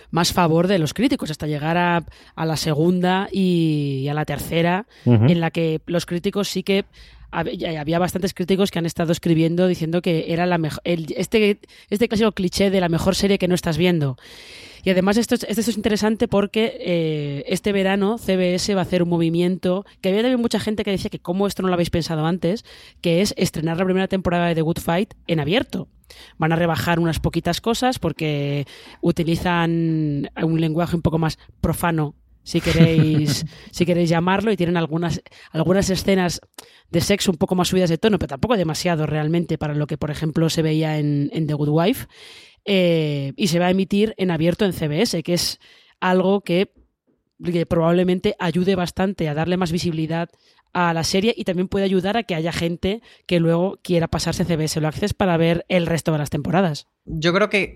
más 0.09 0.31
favor 0.31 0.67
de 0.67 0.79
los 0.79 0.93
críticos 0.93 1.29
hasta 1.29 1.45
llegar 1.47 1.75
a, 1.75 2.05
a 2.35 2.45
la 2.45 2.55
segunda 2.55 3.27
y, 3.29 4.03
y, 4.03 4.07
a 4.07 4.13
la 4.13 4.23
tercera, 4.23 4.85
uh 5.03 5.11
-huh. 5.11 5.31
en 5.31 5.39
la 5.41 5.51
que 5.51 5.81
los 5.87 6.05
críticos 6.05 6.47
sí 6.47 6.63
que 6.63 6.85
había 7.33 7.99
bastantes 7.99 8.33
críticos 8.33 8.71
que 8.71 8.79
han 8.79 8.85
estado 8.85 9.11
escribiendo 9.11 9.67
diciendo 9.67 10.01
que 10.01 10.31
era 10.33 10.45
la 10.45 10.57
mejor 10.57 10.81
este 10.85 11.59
este 11.89 12.07
clásico 12.07 12.31
cliché 12.31 12.69
de 12.69 12.81
la 12.81 12.89
mejor 12.89 13.15
serie 13.15 13.37
que 13.37 13.47
no 13.47 13.55
estás 13.55 13.77
viendo. 13.77 14.17
Y 14.85 14.89
además 14.89 15.15
esto 15.15 15.35
es, 15.35 15.45
esto 15.45 15.61
es 15.61 15.77
interesante 15.77 16.27
porque 16.27 16.77
eh, 16.79 17.45
este 17.47 17.71
verano 17.71 18.17
CBS 18.17 18.75
va 18.75 18.81
a 18.81 18.83
hacer 18.83 19.01
un 19.01 19.09
movimiento 19.09 19.85
que 20.01 20.09
había 20.09 20.21
también 20.21 20.41
mucha 20.41 20.59
gente 20.59 20.83
que 20.83 20.91
decía 20.91 21.09
que 21.09 21.19
cómo 21.19 21.47
esto 21.47 21.61
no 21.61 21.69
lo 21.69 21.73
habéis 21.75 21.89
pensado 21.89 22.25
antes 22.25 22.65
que 22.99 23.21
es 23.21 23.33
estrenar 23.37 23.77
la 23.77 23.85
primera 23.85 24.07
temporada 24.09 24.47
de 24.47 24.55
The 24.55 24.61
Good 24.61 24.79
Fight 24.79 25.13
en 25.27 25.39
abierto. 25.39 25.87
Van 26.37 26.51
a 26.51 26.57
rebajar 26.57 26.99
unas 26.99 27.19
poquitas 27.19 27.61
cosas 27.61 27.97
porque 27.97 28.67
utilizan 29.01 30.29
un 30.41 30.61
lenguaje 30.61 30.97
un 30.97 31.01
poco 31.01 31.17
más 31.17 31.39
profano 31.61 32.13
si 32.43 32.61
queréis 32.61 33.45
si 33.71 33.85
queréis 33.85 34.09
llamarlo 34.09 34.51
y 34.51 34.57
tienen 34.57 34.77
algunas 34.77 35.21
algunas 35.51 35.89
escenas 35.89 36.41
de 36.89 37.01
sexo 37.01 37.31
un 37.31 37.37
poco 37.37 37.55
más 37.55 37.69
subidas 37.69 37.89
de 37.89 37.97
tono 37.97 38.19
pero 38.19 38.29
tampoco 38.29 38.57
demasiado 38.57 39.05
realmente 39.05 39.57
para 39.57 39.73
lo 39.73 39.87
que 39.87 39.97
por 39.97 40.11
ejemplo 40.11 40.49
se 40.49 40.61
veía 40.61 40.97
en, 40.99 41.29
The 41.29 41.53
Good 41.53 41.69
Wife 41.69 42.07
eh, 42.65 43.33
y 43.35 43.47
se 43.47 43.59
va 43.59 43.67
a 43.67 43.71
emitir 43.71 44.13
en 44.17 44.31
abierto 44.31 44.65
en 44.65 44.73
CBS 44.73 45.23
que 45.23 45.33
es 45.33 45.59
algo 45.99 46.41
que 46.41 46.71
probablemente 47.67 48.35
ayude 48.39 48.75
bastante 48.75 49.27
a 49.27 49.33
darle 49.33 49.57
más 49.57 49.71
visibilidad 49.71 50.29
a 50.73 50.93
la 50.93 51.03
serie 51.03 51.33
y 51.37 51.43
también 51.43 51.67
puede 51.67 51.85
ayudar 51.85 52.17
a 52.17 52.23
que 52.23 52.35
haya 52.35 52.51
gente 52.51 53.01
que 53.27 53.39
luego 53.39 53.79
quiera 53.83 54.07
pasarse 54.07 54.43
CBS 54.43 54.79
All 54.79 54.85
Access 54.85 55.13
para 55.13 55.37
ver 55.37 55.65
el 55.69 55.85
resto 55.85 56.11
de 56.11 56.17
las 56.17 56.31
temporadas. 56.31 56.87
Yo 57.05 57.33
creo 57.33 57.49
que, 57.49 57.75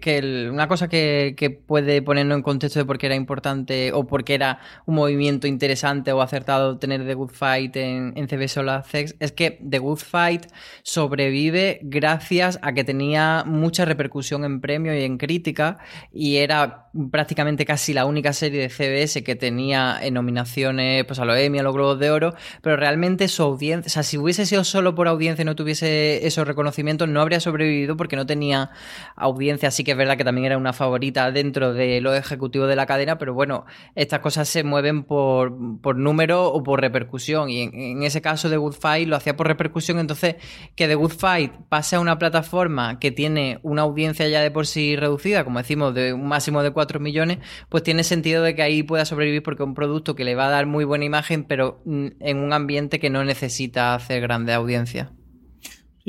una 0.50 0.70
cosa 0.70 0.88
que, 0.88 1.62
puede 1.68 2.02
ponernos 2.02 2.38
en 2.38 2.44
contexto 2.44 2.80
de 2.80 2.86
por 2.86 2.98
qué 2.98 3.08
era 3.08 3.16
importante 3.16 3.92
o 3.92 4.08
por 4.08 4.24
qué 4.24 4.36
era 4.36 4.60
un 4.86 4.96
movimiento 4.96 5.48
interesante 5.48 6.14
o 6.14 6.22
acertado 6.22 6.78
tener 6.78 7.06
The 7.06 7.14
Good 7.14 7.32
Fight 7.32 7.76
en, 7.76 8.14
en 8.16 8.30
CBS 8.30 8.58
All 8.62 8.70
Access 8.70 9.16
es 9.20 9.34
que 9.34 9.60
The 9.70 9.80
Good 9.80 9.98
Fight 9.98 10.46
sobrevive 10.82 11.82
gracias 11.84 12.58
a 12.62 12.72
que 12.72 12.86
tenía 12.86 13.44
mucha 13.46 13.84
repercusión 13.84 14.46
en 14.46 14.62
premio 14.62 14.98
y 14.98 15.04
en 15.04 15.18
crítica 15.18 15.78
y 16.14 16.38
era 16.38 16.88
prácticamente 17.12 17.66
casi 17.66 17.94
la 17.94 18.06
única 18.06 18.34
serie 18.34 18.62
de 18.62 18.70
CBS 18.70 19.24
que 19.24 19.36
tenía 19.36 20.00
en 20.02 20.14
nominaciones 20.14 21.06
pues, 21.06 21.20
a 21.20 21.26
los 21.26 21.38
Emmy, 21.38 21.60
a 21.60 21.64
los 21.64 21.74
Globos 21.74 22.00
de 22.00 22.10
Oro, 22.10 22.34
pero 22.62 22.76
realmente 22.76 23.28
su 23.28 23.44
audiencia, 23.44 23.88
o 23.88 23.90
sea, 23.90 24.04
si 24.04 24.18
hubiese 24.18 24.46
sido 24.46 24.64
solo 24.64 24.96
por 24.96 25.08
audiencia 25.08 25.44
y 25.44 25.46
no 25.46 25.56
tuviese 25.56 26.26
esos 26.26 26.48
reconocimientos, 26.48 27.08
no 27.08 27.22
habría 27.22 27.40
sobrevivido 27.40 27.98
porque 27.98 28.16
no 28.16 28.26
tenía 28.26 28.72
audiencia. 29.18 29.72
Sí 29.72 29.84
que 29.84 29.92
es 29.92 29.98
verdad 29.98 30.16
que 30.16 30.24
también 30.24 30.46
era 30.46 30.58
una 30.58 30.74
favorita 30.74 31.32
dentro 31.32 31.74
de 31.74 32.00
los 32.02 32.16
ejecutivos 32.16 32.70
de 32.70 32.76
la 32.76 32.86
cadena, 32.86 33.18
pero 33.18 33.34
bueno, 33.34 33.66
estas 33.96 34.20
cosas 34.20 34.48
se 34.48 34.64
mueven 34.64 35.04
por, 35.04 35.82
por 35.82 35.98
número 35.98 36.48
o 36.48 36.64
por 36.64 36.80
repercusión. 36.80 37.50
Y 37.50 37.64
en, 37.64 38.04
ese 38.04 38.22
caso 38.22 38.50
de 38.50 38.58
Good 38.58 38.76
Fight 38.76 39.08
lo 39.08 39.16
hacía 39.16 39.36
por 39.36 39.48
repercusión. 39.48 40.00
Entonces, 40.00 40.36
que 40.76 40.88
The 40.88 40.96
Good 40.96 41.14
Fight 41.14 41.52
pase 41.68 41.96
a 41.96 42.00
una 42.00 42.18
plataforma 42.20 43.00
que 43.00 43.12
tiene 43.12 43.60
una 43.64 43.82
audiencia 43.82 44.28
ya 44.28 44.42
de 44.42 44.52
por 44.52 44.68
sí 44.68 44.96
reducida, 44.96 45.44
como 45.44 45.60
decimos, 45.60 45.94
de 45.94 46.14
un 46.14 46.28
máximo 46.28 46.64
de 46.64 46.72
4 46.72 47.00
millones, 47.00 47.40
pues 47.70 47.84
tiene 47.84 48.04
sentido 48.04 48.44
de 48.44 48.56
que 48.56 48.62
ahí 48.62 48.84
pueda 48.84 49.06
sobrevivir 49.06 49.44
porque 49.44 49.64
es 49.64 49.68
un 49.68 49.76
producto 49.76 50.16
que 50.16 50.24
le 50.24 50.36
va 50.36 50.48
a 50.48 50.52
dar 50.52 50.66
muy 50.68 50.86
buena 50.86 51.06
imagen, 51.06 51.44
pero 51.44 51.82
mm, 51.86 52.08
en 52.20 52.38
un 52.38 52.54
ambiente 52.54 53.00
que 53.00 53.10
no 53.10 53.24
necesita 53.24 53.96
hacer 53.96 54.22
grande 54.22 54.54
audiencia. 54.54 55.12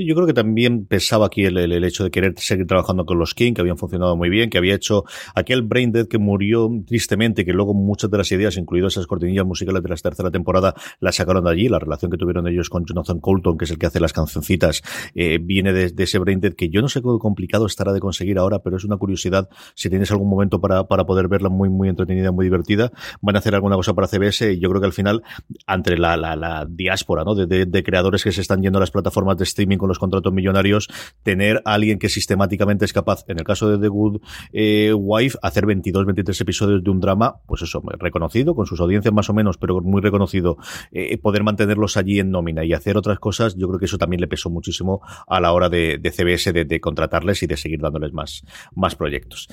Yo 0.00 0.14
creo 0.14 0.28
que 0.28 0.32
también 0.32 0.86
pesaba 0.86 1.26
aquí 1.26 1.44
el, 1.44 1.84
hecho 1.84 2.04
de 2.04 2.12
querer 2.12 2.34
seguir 2.36 2.68
trabajando 2.68 3.04
con 3.04 3.18
los 3.18 3.34
King, 3.34 3.52
que 3.52 3.62
habían 3.62 3.76
funcionado 3.76 4.14
muy 4.14 4.28
bien, 4.28 4.48
que 4.48 4.56
había 4.56 4.76
hecho 4.76 5.02
aquel 5.34 5.62
Brain 5.62 5.90
Dead 5.90 6.06
que 6.06 6.18
murió 6.18 6.70
tristemente, 6.86 7.44
que 7.44 7.52
luego 7.52 7.74
muchas 7.74 8.08
de 8.08 8.16
las 8.16 8.30
ideas, 8.30 8.56
incluidas 8.56 8.92
esas 8.92 9.08
cortinillas 9.08 9.44
musicales 9.44 9.82
de 9.82 9.88
la 9.88 9.96
tercera 9.96 10.30
temporada, 10.30 10.72
las 11.00 11.16
sacaron 11.16 11.42
de 11.42 11.50
allí. 11.50 11.68
La 11.68 11.80
relación 11.80 12.12
que 12.12 12.16
tuvieron 12.16 12.46
ellos 12.46 12.70
con 12.70 12.84
Jonathan 12.84 13.18
Colton, 13.18 13.58
que 13.58 13.64
es 13.64 13.72
el 13.72 13.78
que 13.78 13.86
hace 13.86 13.98
las 13.98 14.12
cancioncitas, 14.12 14.82
eh, 15.16 15.40
viene 15.42 15.72
de, 15.72 15.92
ese 15.96 16.20
Brain 16.20 16.38
Dead 16.38 16.52
que 16.52 16.68
yo 16.68 16.80
no 16.80 16.88
sé 16.88 17.02
cómo 17.02 17.18
complicado 17.18 17.66
estará 17.66 17.92
de 17.92 17.98
conseguir 17.98 18.38
ahora, 18.38 18.60
pero 18.60 18.76
es 18.76 18.84
una 18.84 18.98
curiosidad. 18.98 19.48
Si 19.74 19.90
tienes 19.90 20.12
algún 20.12 20.30
momento 20.30 20.60
para, 20.60 20.86
para 20.86 21.06
poder 21.06 21.26
verla 21.26 21.48
muy, 21.48 21.70
muy 21.70 21.88
entretenida, 21.88 22.30
muy 22.30 22.46
divertida, 22.46 22.92
van 23.20 23.34
a 23.34 23.40
hacer 23.40 23.56
alguna 23.56 23.74
cosa 23.74 23.94
para 23.94 24.06
CBS 24.06 24.52
y 24.52 24.60
yo 24.60 24.68
creo 24.68 24.80
que 24.80 24.86
al 24.86 24.92
final, 24.92 25.24
entre 25.66 25.98
la, 25.98 26.16
la, 26.16 26.36
la 26.36 26.66
diáspora, 26.70 27.24
¿no? 27.24 27.34
De, 27.34 27.66
de, 27.66 27.82
creadores 27.82 28.22
que 28.22 28.30
se 28.30 28.42
están 28.42 28.62
yendo 28.62 28.78
a 28.78 28.80
las 28.80 28.92
plataformas 28.92 29.38
de 29.38 29.44
streaming 29.44 29.78
los 29.88 29.98
contratos 29.98 30.32
millonarios, 30.32 30.88
tener 31.22 31.62
a 31.64 31.74
alguien 31.74 31.98
que 31.98 32.08
sistemáticamente 32.08 32.84
es 32.84 32.92
capaz, 32.92 33.24
en 33.28 33.38
el 33.38 33.44
caso 33.44 33.70
de 33.70 33.78
The 33.78 33.88
Good 33.88 34.20
eh, 34.52 34.92
Wife, 34.94 35.38
hacer 35.42 35.66
22, 35.66 36.06
23 36.06 36.40
episodios 36.40 36.84
de 36.84 36.90
un 36.90 37.00
drama, 37.00 37.40
pues 37.46 37.62
eso, 37.62 37.82
reconocido, 37.98 38.54
con 38.54 38.66
sus 38.66 38.80
audiencias 38.80 39.12
más 39.12 39.28
o 39.30 39.34
menos, 39.34 39.58
pero 39.58 39.80
muy 39.80 40.00
reconocido, 40.00 40.58
eh, 40.92 41.16
poder 41.18 41.42
mantenerlos 41.42 41.96
allí 41.96 42.20
en 42.20 42.30
nómina 42.30 42.64
y 42.64 42.72
hacer 42.72 42.96
otras 42.96 43.18
cosas, 43.18 43.56
yo 43.56 43.68
creo 43.68 43.78
que 43.78 43.86
eso 43.86 43.98
también 43.98 44.20
le 44.20 44.28
pesó 44.28 44.50
muchísimo 44.50 45.00
a 45.26 45.40
la 45.40 45.52
hora 45.52 45.68
de, 45.68 46.00
CBS 46.14 46.52
de, 46.52 46.64
de, 46.64 46.80
contratarles 46.80 47.42
y 47.42 47.46
de 47.46 47.56
seguir 47.56 47.80
dándoles 47.80 48.12
más, 48.12 48.42
más 48.74 48.94
proyectos. 48.94 49.48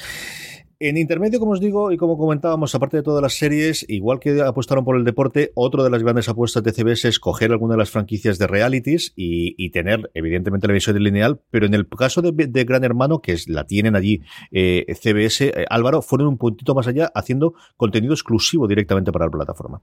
En 0.78 0.98
intermedio, 0.98 1.40
como 1.40 1.54
os 1.54 1.62
digo, 1.62 1.94
y 1.94 1.98
como 1.98 2.18
comentábamos, 2.18 2.76
aparte 2.76 2.98
de 2.98 3.04
todas 3.04 3.22
las 3.22 3.36
series, 3.38 3.86
igual 3.88 4.20
que 4.20 4.42
apostaron 4.42 4.84
por 4.84 4.98
el 4.98 5.06
deporte, 5.06 5.52
otra 5.56 5.84
de 5.84 5.90
las 5.90 6.04
grandes 6.04 6.28
apuestas 6.28 6.64
de 6.64 6.74
CBS 6.74 7.08
es 7.08 7.20
coger 7.20 7.52
alguna 7.52 7.76
de 7.76 7.78
las 7.78 7.92
franquicias 7.92 8.38
de 8.38 8.48
realities 8.48 9.14
y, 9.16 9.70
tener, 9.70 10.12
evidentemente, 10.14 10.68
la 10.68 10.74
visión 10.74 11.02
lineal, 11.02 11.40
pero 11.50 11.66
en 11.66 11.76
el 11.76 11.88
caso 11.88 12.22
de, 12.22 12.64
Gran 12.66 12.84
Hermano, 12.84 13.22
que 13.22 13.32
es, 13.32 13.48
la 13.48 13.66
tienen 13.66 13.96
allí 13.96 14.22
eh, 14.52 14.86
CBS, 15.02 15.46
eh, 15.46 15.66
Álvaro, 15.70 16.02
fueron 16.02 16.28
un 16.28 16.38
puntito 16.38 16.76
más 16.76 16.88
allá 16.88 17.10
haciendo 17.16 17.54
contenido 17.78 18.14
exclusivo 18.14 18.68
directamente 18.68 19.14
para 19.14 19.26
la 19.26 19.32
plataforma. 19.32 19.82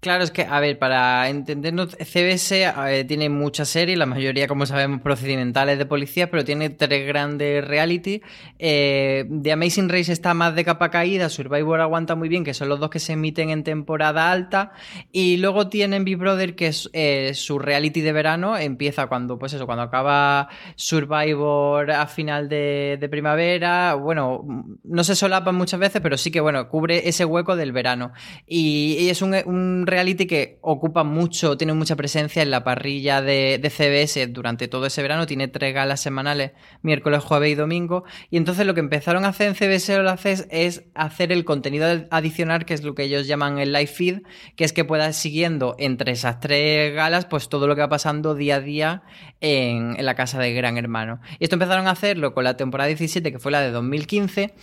Claro, 0.00 0.24
es 0.24 0.30
que, 0.30 0.46
a 0.48 0.58
ver, 0.60 0.78
para 0.78 1.28
entendernos, 1.28 1.90
CBS 1.90 2.72
tiene 3.06 3.28
muchas 3.28 3.68
series, 3.68 3.98
la 3.98 4.06
mayoría, 4.06 4.48
como 4.48 4.64
sabemos, 4.64 5.02
procedimentales 5.02 5.76
de 5.76 5.84
policía, 5.84 6.30
pero 6.30 6.42
tiene 6.42 6.70
tres 6.70 7.06
grandes 7.06 7.62
reality. 7.68 8.22
Eh, 8.58 9.28
The 9.42 9.52
Amazing 9.52 9.90
Race 9.90 10.10
está 10.10 10.32
más 10.32 10.54
de 10.54 10.64
capa 10.64 10.90
caída, 10.90 11.28
Survivor 11.28 11.82
aguanta 11.82 12.14
muy 12.14 12.30
bien, 12.30 12.44
que 12.44 12.54
son 12.54 12.70
los 12.70 12.80
dos 12.80 12.88
que 12.88 12.98
se 12.98 13.12
emiten 13.12 13.50
en 13.50 13.62
temporada 13.62 14.32
alta. 14.32 14.72
Y 15.12 15.36
luego 15.36 15.68
tienen 15.68 16.04
Big 16.04 16.16
Brother, 16.16 16.54
que 16.54 16.68
es 16.68 16.88
eh, 16.94 17.32
su 17.34 17.58
reality 17.58 18.00
de 18.00 18.12
verano, 18.12 18.56
empieza 18.56 19.06
cuando, 19.06 19.38
pues 19.38 19.52
eso, 19.52 19.66
cuando 19.66 19.82
acaba 19.82 20.48
Survivor 20.76 21.90
a 21.90 22.06
final 22.06 22.48
de, 22.48 23.06
primavera. 23.10 23.92
Bueno, 23.96 24.46
no 24.82 25.04
se 25.04 25.14
solapan 25.14 25.56
muchas 25.56 25.78
veces, 25.78 26.00
pero 26.00 26.16
sí 26.16 26.30
que, 26.30 26.40
bueno, 26.40 26.70
cubre 26.70 27.06
ese 27.06 27.26
hueco 27.26 27.54
del 27.54 27.72
verano. 27.72 28.12
Y, 28.46 29.10
es 29.10 29.20
un 29.20 29.86
reality 29.90 30.26
que 30.26 30.58
ocupa 30.62 31.04
mucho, 31.04 31.56
tiene 31.56 31.74
mucha 31.74 31.96
presencia 31.96 32.42
en 32.42 32.50
la 32.50 32.64
parrilla 32.64 33.20
de, 33.20 33.60
CBS 33.70 34.26
durante 34.28 34.68
todo 34.68 34.86
ese 34.86 35.02
verano. 35.02 35.26
Tiene 35.26 35.48
tres 35.48 35.74
galas 35.74 36.00
semanales, 36.00 36.52
miércoles, 36.82 37.22
jueves 37.22 37.52
y 37.52 37.54
domingo. 37.54 38.04
Y 38.30 38.36
entonces 38.36 38.66
lo 38.66 38.74
que 38.74 38.80
empezaron 38.80 39.24
a 39.24 39.28
hacer 39.28 39.48
en 39.48 39.54
CBS 39.54 39.98
lo 39.98 40.10
haces 40.10 40.46
es 40.50 40.84
hacer 40.94 41.32
el 41.32 41.44
contenido 41.44 41.86
adicional, 42.10 42.64
que 42.64 42.74
es 42.74 42.82
lo 42.82 42.94
que 42.94 43.04
ellos 43.04 43.26
llaman 43.26 43.58
el 43.58 43.72
live 43.72 43.86
feed, 43.86 44.22
que 44.56 44.64
es 44.64 44.72
que 44.72 44.84
puedas 44.84 45.16
siguiendo 45.16 45.76
entre 45.78 46.12
esas 46.12 46.40
tres 46.40 46.94
galas, 46.94 47.26
pues 47.26 47.48
todo 47.48 47.66
lo 47.66 47.74
que 47.74 47.82
va 47.82 47.88
pasando 47.88 48.34
día 48.34 48.56
a 48.56 48.60
día 48.60 49.02
en, 49.40 49.96
en 49.98 50.06
la 50.06 50.14
casa 50.14 50.38
de 50.38 50.52
Gran 50.52 50.78
Hermano. 50.78 51.20
Y 51.38 51.44
esto 51.44 51.56
empezaron 51.56 51.86
a 51.86 51.92
hacerlo 51.92 52.34
con 52.34 52.44
la 52.44 52.56
temporada 52.56 52.88
17, 52.88 53.32
que 53.32 53.38
fue 53.38 53.52
la 53.52 53.60
de 53.60 53.70
2015, 53.70 54.54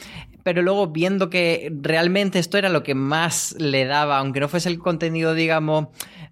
pero 0.47 0.61
luego 0.61 0.87
viendo 0.87 1.29
que 1.29 1.73
realmente 1.81 2.39
esto 2.39 2.57
era 2.57 2.69
lo 2.69 2.81
que 2.81 2.95
más 2.95 3.53
le 3.59 3.83
daba, 3.83 4.17
aunque 4.17 4.39
no 4.39 4.47
fuese 4.47 4.69
el 4.69 4.79
contenido, 4.79 5.16
digamos, 5.33 5.87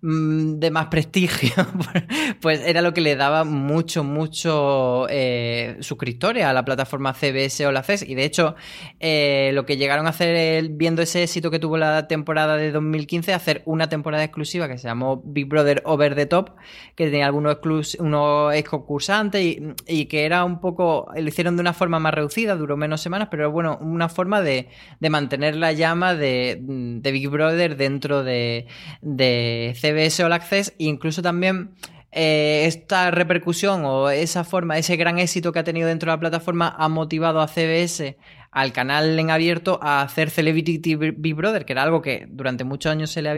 Mm, 0.07 0.59
de 0.59 0.69
más 0.69 0.85
prestigio, 0.87 1.49
pues 2.39 2.61
era 2.61 2.83
lo 2.83 2.93
que 2.93 3.01
le 3.01 3.15
daba 3.15 3.43
mucho, 3.43 4.03
mucho 4.03 5.07
eh, 5.09 5.77
suscriptores 5.79 6.45
a 6.45 6.53
la 6.53 6.63
plataforma 6.63 7.15
CBS 7.15 7.65
o 7.65 7.71
la 7.71 7.81
CES. 7.81 8.03
Y 8.07 8.13
de 8.13 8.23
hecho, 8.23 8.55
eh, 8.99 9.49
lo 9.55 9.65
que 9.65 9.77
llegaron 9.77 10.05
a 10.05 10.11
hacer 10.11 10.69
viendo 10.69 11.01
ese 11.01 11.23
éxito 11.23 11.49
que 11.49 11.57
tuvo 11.57 11.77
la 11.77 12.07
temporada 12.07 12.55
de 12.55 12.71
2015, 12.71 13.33
hacer 13.33 13.63
una 13.65 13.89
temporada 13.89 14.23
exclusiva 14.23 14.67
que 14.67 14.77
se 14.77 14.87
llamó 14.87 15.23
Big 15.25 15.47
Brother 15.47 15.81
Over 15.85 16.13
the 16.13 16.27
Top, 16.27 16.51
que 16.95 17.05
tenía 17.05 17.25
algunos, 17.25 17.57
unos 17.97 18.53
ex 18.53 18.69
concursantes 18.69 19.57
y, 19.87 20.05
que 20.05 20.25
era 20.25 20.43
un 20.43 20.59
poco, 20.59 21.07
lo 21.15 21.27
hicieron 21.27 21.55
de 21.55 21.61
una 21.61 21.73
forma 21.73 21.97
más 21.97 22.13
reducida, 22.13 22.55
duró 22.55 22.77
menos 22.77 23.01
semanas, 23.01 23.29
pero 23.31 23.49
bueno, 23.49 23.79
una 23.81 24.07
forma 24.07 24.41
de, 24.41 24.69
mantener 25.09 25.55
la 25.55 25.71
llama 25.71 26.13
de, 26.13 26.59
Big 27.01 27.27
Brother 27.27 27.75
dentro 27.75 28.23
de, 28.23 28.67
de 29.01 29.75
CBS 29.79 30.23
All 30.23 30.33
Access 30.33 30.73
incluso 30.77 31.21
también 31.21 31.71
eh, 32.17 32.65
esta 32.65 33.11
repercusión 33.11 33.83
o 33.83 34.09
esa 34.09 34.45
forma, 34.45 34.77
ese 34.77 34.95
gran 34.95 35.19
éxito 35.19 35.51
que 35.51 35.59
ha 35.59 35.65
tenido 35.65 35.89
dentro 35.89 36.09
de 36.09 36.15
la 36.15 36.19
plataforma 36.21 36.73
ha 36.77 36.87
motivado 36.87 37.41
a 37.41 37.47
CBS, 37.49 38.15
al 38.51 38.71
canal 38.71 39.19
en 39.19 39.31
abierto, 39.31 39.79
a 39.81 40.01
hacer 40.01 40.29
Celebrity 40.29 40.95
Big 40.95 41.35
Brother, 41.35 41.65
que 41.65 41.73
era 41.73 41.83
algo 41.83 42.01
que 42.01 42.25
durante 42.29 42.63
muchos 42.63 42.89
años 42.89 43.11
se 43.11 43.21
le 43.21 43.29
había... 43.31 43.37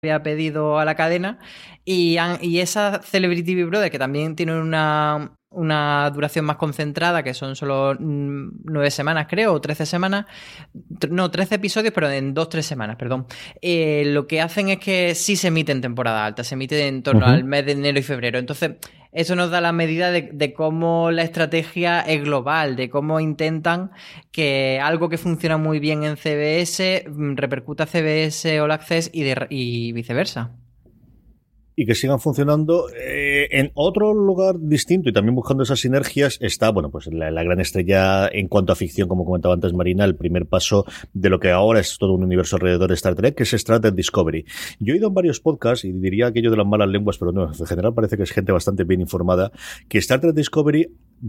había 0.03 0.23
pedido 0.23 0.79
a 0.79 0.85
la 0.85 0.95
cadena 0.95 1.37
y, 1.85 2.17
y 2.41 2.59
esa 2.59 3.01
Celebrity 3.03 3.53
Big 3.53 3.65
Brother 3.67 3.91
que 3.91 3.99
también 3.99 4.35
tiene 4.35 4.59
una, 4.59 5.37
una 5.51 6.09
duración 6.11 6.45
más 6.45 6.55
concentrada, 6.55 7.23
que 7.23 7.33
son 7.33 7.55
solo 7.55 7.95
mm, 7.99 8.61
nueve 8.63 8.89
semanas, 8.89 9.27
creo, 9.29 9.53
o 9.53 9.61
trece 9.61 9.85
semanas. 9.85 10.25
No, 11.09 11.29
trece 11.29 11.55
episodios, 11.55 11.93
pero 11.93 12.09
en 12.09 12.33
dos, 12.33 12.49
tres 12.49 12.65
semanas, 12.65 12.95
perdón. 12.95 13.27
Eh, 13.61 14.03
lo 14.07 14.27
que 14.27 14.41
hacen 14.41 14.69
es 14.69 14.79
que 14.79 15.13
sí 15.13 15.35
se 15.35 15.49
emite 15.49 15.71
en 15.71 15.81
temporada 15.81 16.25
alta, 16.25 16.43
se 16.43 16.55
emite 16.55 16.87
en 16.87 17.03
torno 17.03 17.25
al 17.25 17.43
mes 17.43 17.65
de 17.65 17.73
enero 17.73 17.99
y 17.99 18.03
febrero. 18.03 18.39
Entonces, 18.39 18.71
eso 19.11 19.35
nos 19.35 19.51
da 19.51 19.59
la 19.59 19.73
medida 19.73 20.09
de, 20.09 20.29
de, 20.31 20.53
cómo 20.53 21.11
la 21.11 21.23
estrategia 21.23 21.99
es 21.99 22.23
global, 22.23 22.77
de 22.77 22.89
cómo 22.89 23.19
intentan 23.19 23.91
que 24.31 24.79
algo 24.81 25.09
que 25.09 25.17
funciona 25.17 25.57
muy 25.57 25.79
bien 25.79 26.03
en 26.03 26.15
CBS 26.15 27.05
mm, 27.09 27.35
repercuta 27.35 27.83
a 27.83 27.87
CBS 27.87 28.61
All 28.61 28.71
Access 28.71 29.09
y, 29.13 29.23
de, 29.23 29.47
y 29.49 29.91
viceversa 29.91 30.51
y 31.75 31.85
que 31.85 31.95
sigan 31.95 32.19
funcionando 32.19 32.89
eh, 32.89 33.47
en 33.51 33.71
otro 33.73 34.13
lugar 34.13 34.55
distinto 34.59 35.09
y 35.09 35.13
también 35.13 35.35
buscando 35.35 35.63
esas 35.63 35.79
sinergias 35.79 36.37
está, 36.41 36.69
bueno, 36.69 36.89
pues 36.89 37.07
la, 37.07 37.31
gran 37.43 37.59
estrella 37.59 38.27
en 38.27 38.47
cuanto 38.47 38.73
a 38.73 38.75
ficción, 38.75 39.07
como 39.07 39.25
comentaba 39.25 39.53
antes 39.53 39.73
Marina, 39.73 40.05
el 40.05 40.15
primer 40.15 40.45
paso 40.45 40.85
de 41.13 41.29
lo 41.29 41.39
que 41.39 41.51
ahora 41.51 41.79
es 41.79 41.97
todo 41.97 42.13
un 42.13 42.23
universo 42.23 42.57
alrededor 42.57 42.89
de 42.89 42.95
Star 42.95 43.15
Trek, 43.15 43.35
que 43.35 43.43
es 43.43 43.53
Star 43.53 43.79
Trek 43.79 43.95
Discovery. 43.95 44.45
Yo 44.79 44.93
he 44.93 44.97
ido 44.97 45.07
en 45.07 45.13
varios 45.13 45.39
podcasts 45.39 45.85
y 45.85 45.91
diría 45.91 46.27
aquello 46.27 46.51
de 46.51 46.57
las 46.57 46.67
malas 46.67 46.89
lenguas, 46.89 47.17
pero 47.17 47.31
no, 47.31 47.51
en 47.51 47.65
general 47.65 47.93
parece 47.93 48.17
que 48.17 48.23
es 48.23 48.31
gente 48.31 48.51
bastante 48.51 48.83
bien 48.83 49.01
informada, 49.01 49.51
que 49.87 49.97
Star 49.97 50.19
Trek 50.19 50.35
Discovery 50.35 50.87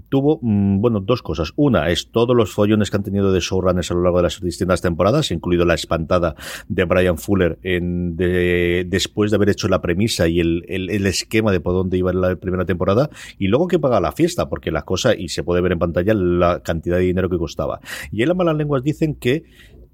tuvo, 0.08 0.38
mm, 0.42 0.80
bueno, 0.80 1.00
dos 1.00 1.22
cosas. 1.22 1.52
Una 1.56 1.90
es 1.90 2.10
todos 2.10 2.36
los 2.36 2.52
follones 2.52 2.90
que 2.90 2.96
han 2.96 3.02
tenido 3.02 3.32
de 3.32 3.40
showrunners 3.40 3.90
a 3.90 3.94
lo 3.94 4.02
largo 4.02 4.18
de 4.18 4.24
las 4.24 4.40
distintas 4.40 4.80
temporadas, 4.80 5.30
incluido 5.30 5.64
la 5.64 5.74
espantada 5.74 6.34
de 6.68 6.84
Brian 6.84 7.18
Fuller 7.18 7.58
en 7.62 8.16
después 8.16 9.30
de 9.30 9.36
haber 9.36 9.50
hecho 9.50 9.68
la 9.68 9.80
premisa 9.80 10.28
y 10.28 10.40
el, 10.40 10.64
el, 10.68 11.06
esquema 11.06 11.52
de 11.52 11.60
por 11.60 11.72
dónde 11.74 11.98
iba 11.98 12.12
la 12.12 12.36
primera 12.36 12.64
temporada, 12.64 13.10
y 13.38 13.48
luego 13.48 13.68
que 13.68 13.78
paga 13.78 14.00
la 14.00 14.12
fiesta, 14.12 14.48
porque 14.48 14.70
la 14.70 14.82
cosa, 14.82 15.14
y 15.14 15.28
se 15.28 15.42
puede 15.42 15.60
ver 15.60 15.72
en 15.72 15.78
pantalla 15.78 16.14
la 16.14 16.60
cantidad 16.62 16.96
de 16.96 17.04
dinero 17.04 17.28
que 17.28 17.38
costaba. 17.38 17.80
Y 18.10 18.22
en 18.22 18.28
las 18.28 18.36
malas 18.36 18.56
lenguas 18.56 18.82
dicen 18.82 19.14
que 19.14 19.44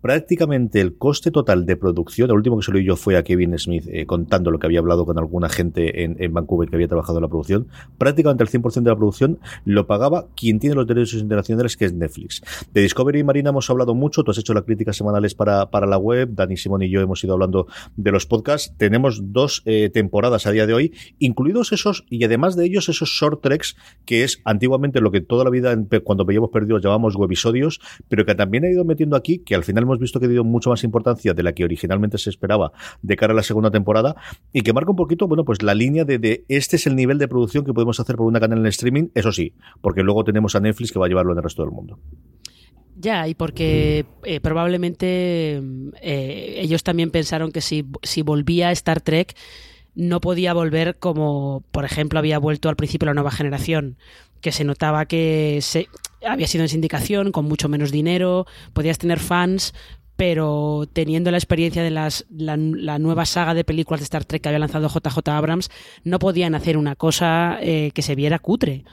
prácticamente 0.01 0.81
el 0.81 0.97
coste 0.97 1.31
total 1.31 1.67
de 1.67 1.77
producción, 1.77 2.31
el 2.31 2.37
último 2.37 2.59
que 2.59 2.65
se 2.65 2.73
lo 2.73 2.79
yo 2.79 2.97
fue 2.97 3.17
a 3.17 3.25
Kevin 3.25 3.59
Smith 3.59 3.85
eh, 3.89 4.07
contando 4.07 4.51
lo 4.51 4.59
que 4.59 4.67
había 4.67 4.79
hablado 4.79 5.05
con 5.05 5.19
alguna 5.19 5.49
gente 5.49 6.05
en, 6.05 6.33
Vancouver 6.33 6.69
que 6.69 6.77
había 6.77 6.89
trabajado 6.89 7.19
en 7.19 7.23
la 7.23 7.29
producción, 7.29 7.69
prácticamente 7.97 8.45
el 8.45 8.51
100% 8.51 8.83
de 8.83 8.91
la 8.91 8.97
producción 8.97 9.39
lo 9.65 9.87
pagaba 9.87 10.27
quien 10.37 10.59
tiene 10.59 10.77
los 10.77 10.87
derechos 10.87 11.21
internacionales, 11.21 11.77
que 11.77 11.87
es 11.87 11.93
Netflix. 11.93 12.43
De 12.73 12.83
Discovery 12.83 13.25
Marina 13.25 13.51
hemos 13.51 13.69
hablado 13.71 13.95
mucho, 13.95 14.23
tú 14.23 14.31
has 14.31 14.39
hecho 14.39 14.55
las 14.55 14.65
críticas 14.65 14.97
semanales 14.97 15.35
para, 15.35 15.71
para 15.71 15.87
la 15.87 15.99
web, 15.99 16.31
Dani 16.33 16.57
Simón 16.57 16.83
y 16.83 16.91
yo 16.91 17.01
hemos 17.01 17.23
ido 17.25 17.33
hablando 17.35 17.67
de 17.97 18.13
los 18.13 18.27
podcasts, 18.27 18.75
tenemos 18.77 19.33
dos 19.33 19.63
eh, 19.65 19.91
temporadas 19.93 20.47
a 20.47 20.53
día 20.53 20.67
de 20.67 20.75
hoy, 20.75 20.93
incluidos 21.19 21.73
esos, 21.73 22.05
y 22.09 22.25
además 22.25 22.57
de 22.57 22.67
ellos 22.67 22.89
esos 22.89 23.09
short 23.09 23.43
treks, 23.43 23.77
que 24.05 24.25
es 24.25 24.41
antiguamente 24.45 25.01
lo 25.01 25.11
que 25.11 25.21
toda 25.21 25.45
la 25.45 25.51
vida 25.51 25.77
cuando 26.05 26.25
veíamos 26.25 26.51
perdidos 26.51 26.83
llamamos 26.83 27.17
webisodios, 27.17 27.81
pero 28.09 28.25
que 28.25 28.35
también 28.35 28.65
ha 28.65 28.71
ido 28.71 28.85
metiendo 28.85 29.17
aquí, 29.17 29.39
que 29.39 29.55
al 29.55 29.65
final 29.65 29.87
hemos 29.89 29.99
visto 29.99 30.21
que 30.21 30.29
dio 30.29 30.45
mucho 30.45 30.71
más 30.71 30.85
importancia 30.85 31.35
de 31.35 31.43
la 31.43 31.53
que 31.53 31.65
originalmente 31.65 32.19
se 32.19 32.31
esperaba 32.31 32.73
de 33.03 33.17
cara 33.17 33.33
a 33.33 33.37
la 33.37 33.43
segunda 33.43 33.71
temporada 33.71 34.17
y 34.53 34.63
que 34.63 34.73
marca 34.73 34.91
un 34.91 34.97
poquito, 34.97 35.27
bueno, 35.27 35.45
pues 35.45 35.63
la 35.63 35.75
línea 35.75 36.05
de, 36.05 36.45
este 36.49 36.77
es 36.77 36.87
el 36.87 36.97
nivel 36.97 37.19
de 37.19 37.29
producción 37.29 37.65
que 37.65 37.73
podemos 37.73 37.99
hacer 38.01 38.17
por 38.17 38.27
una 38.27 38.41
canal 38.41 38.59
en 38.59 38.67
streaming, 38.67 39.09
eso 39.15 39.33
sí, 39.33 39.55
porque 39.81 40.03
luego 40.03 40.25
tenemos 40.25 40.55
a 40.55 40.61
Netflix 40.61 40.93
que 40.93 40.99
va 40.99 41.07
a 41.07 41.09
llevarlo 41.09 41.33
en 41.33 41.39
el 41.39 41.45
resto 41.45 41.63
del 41.63 41.73
mundo. 41.73 41.99
Ya, 43.01 43.29
y 43.29 43.35
porque 43.35 44.07
eh, 44.25 44.41
probablemente 44.41 45.63
eh, 46.03 46.55
ellos 46.59 46.83
también 46.83 47.11
pensaron 47.11 47.53
que 47.53 47.61
si, 47.61 47.87
si 48.03 48.23
volvía 48.23 48.69
a 48.69 48.73
Star 48.73 49.01
Trek 49.01 49.37
no 49.95 50.21
podía 50.21 50.53
volver 50.53 50.99
como, 50.99 51.65
por 51.73 51.85
ejemplo, 51.85 52.19
había 52.19 52.39
vuelto 52.39 52.69
al 52.69 52.77
principio 52.77 53.07
la 53.07 53.15
nueva 53.15 53.31
generación, 53.31 53.97
que 54.41 54.53
se 54.53 54.65
notaba 54.65 55.07
que 55.07 55.59
se, 55.63 55.89
había 56.27 56.47
sido 56.47 56.65
en 56.65 56.69
sindicación, 56.69 57.33
con 57.33 57.45
mucho 57.45 57.69
menos 57.69 57.91
dinero, 57.91 58.47
podías 58.73 58.99
tener 58.99 59.19
fans, 59.19 59.75
pero 60.17 60.89
teniendo 60.93 61.31
la 61.31 61.37
experiencia 61.37 61.83
de 61.83 61.91
las, 61.91 62.27
la, 62.29 62.57
nueva 62.57 63.25
saga 63.25 63.55
de 63.55 63.63
películas 63.63 64.01
de 64.01 64.05
Star 64.05 64.25
Trek 64.25 64.43
que 64.43 64.49
había 64.49 64.59
lanzado 64.59 64.89
JJ 64.89 65.29
Abrams, 65.29 65.71
no 66.03 66.19
podían 66.19 66.57
hacer 66.57 66.77
una 66.77 66.97
cosa 66.97 67.59
eh, 67.61 67.93
que 67.95 68.03
se 68.03 68.17
viera 68.17 68.41
cutre. 68.41 68.85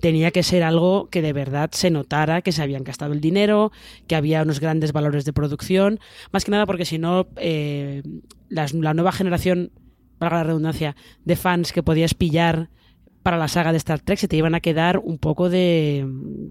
Tenía 0.00 0.32
que 0.32 0.42
ser 0.42 0.64
algo 0.64 1.08
que 1.08 1.22
de 1.22 1.32
verdad 1.32 1.70
se 1.72 1.90
notara 1.90 2.42
que 2.42 2.50
se 2.50 2.62
habían 2.62 2.82
gastado 2.82 3.12
el 3.12 3.20
dinero, 3.20 3.70
que 4.08 4.16
había 4.16 4.42
unos 4.42 4.58
grandes 4.58 4.92
valores 4.92 5.24
de 5.24 5.32
producción, 5.32 6.00
más 6.32 6.44
que 6.44 6.50
nada 6.50 6.66
porque 6.66 6.84
si 6.84 6.98
no, 6.98 7.28
eh, 7.36 8.02
la 8.48 8.94
nueva 8.94 9.12
generación, 9.12 9.70
para 10.18 10.38
la 10.38 10.44
redundancia, 10.44 10.96
de 11.24 11.36
fans 11.36 11.72
que 11.72 11.84
podías 11.84 12.14
pillar 12.14 12.70
para 13.22 13.38
la 13.38 13.48
saga 13.48 13.72
de 13.72 13.78
Star 13.78 14.00
Trek 14.00 14.18
se 14.18 14.28
te 14.28 14.36
iban 14.36 14.54
a 14.54 14.60
quedar 14.60 14.98
un 14.98 15.18
poco 15.18 15.48
de 15.48 16.06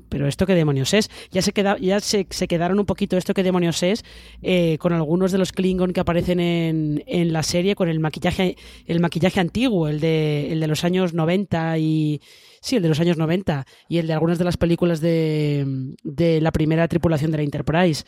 pero 0.09 0.27
esto 0.27 0.45
qué 0.45 0.55
demonios 0.55 0.93
es 0.93 1.09
ya 1.31 1.41
se 1.41 1.51
queda, 1.51 1.77
ya 1.77 1.99
se, 1.99 2.25
quedaron 2.25 2.79
un 2.79 2.85
poquito 2.85 3.17
esto 3.17 3.33
qué 3.33 3.43
demonios 3.43 3.83
es 3.83 4.03
eh, 4.41 4.77
con 4.79 4.93
algunos 4.93 5.31
de 5.31 5.37
los 5.37 5.51
Klingon 5.51 5.93
que 5.93 5.99
aparecen 5.99 6.39
en, 6.39 7.03
en, 7.07 7.33
la 7.33 7.43
serie 7.43 7.75
con 7.75 7.89
el 7.89 7.99
maquillaje 7.99 8.55
el 8.85 8.99
maquillaje 8.99 9.39
antiguo 9.39 9.87
el 9.87 9.99
de 9.99 10.51
el 10.51 10.59
de 10.59 10.67
los 10.67 10.83
años 10.83 11.13
90 11.13 11.77
y 11.77 12.21
sí 12.61 12.77
el 12.77 12.83
de 12.83 12.89
los 12.89 12.99
años 12.99 13.17
90 13.17 13.65
y 13.89 13.97
el 13.97 14.07
de 14.07 14.13
algunas 14.13 14.37
de 14.37 14.45
las 14.45 14.57
películas 14.57 15.01
de, 15.01 15.95
de 16.03 16.41
la 16.41 16.51
primera 16.51 16.87
tripulación 16.87 17.31
de 17.31 17.37
la 17.37 17.43
Enterprise 17.43 18.03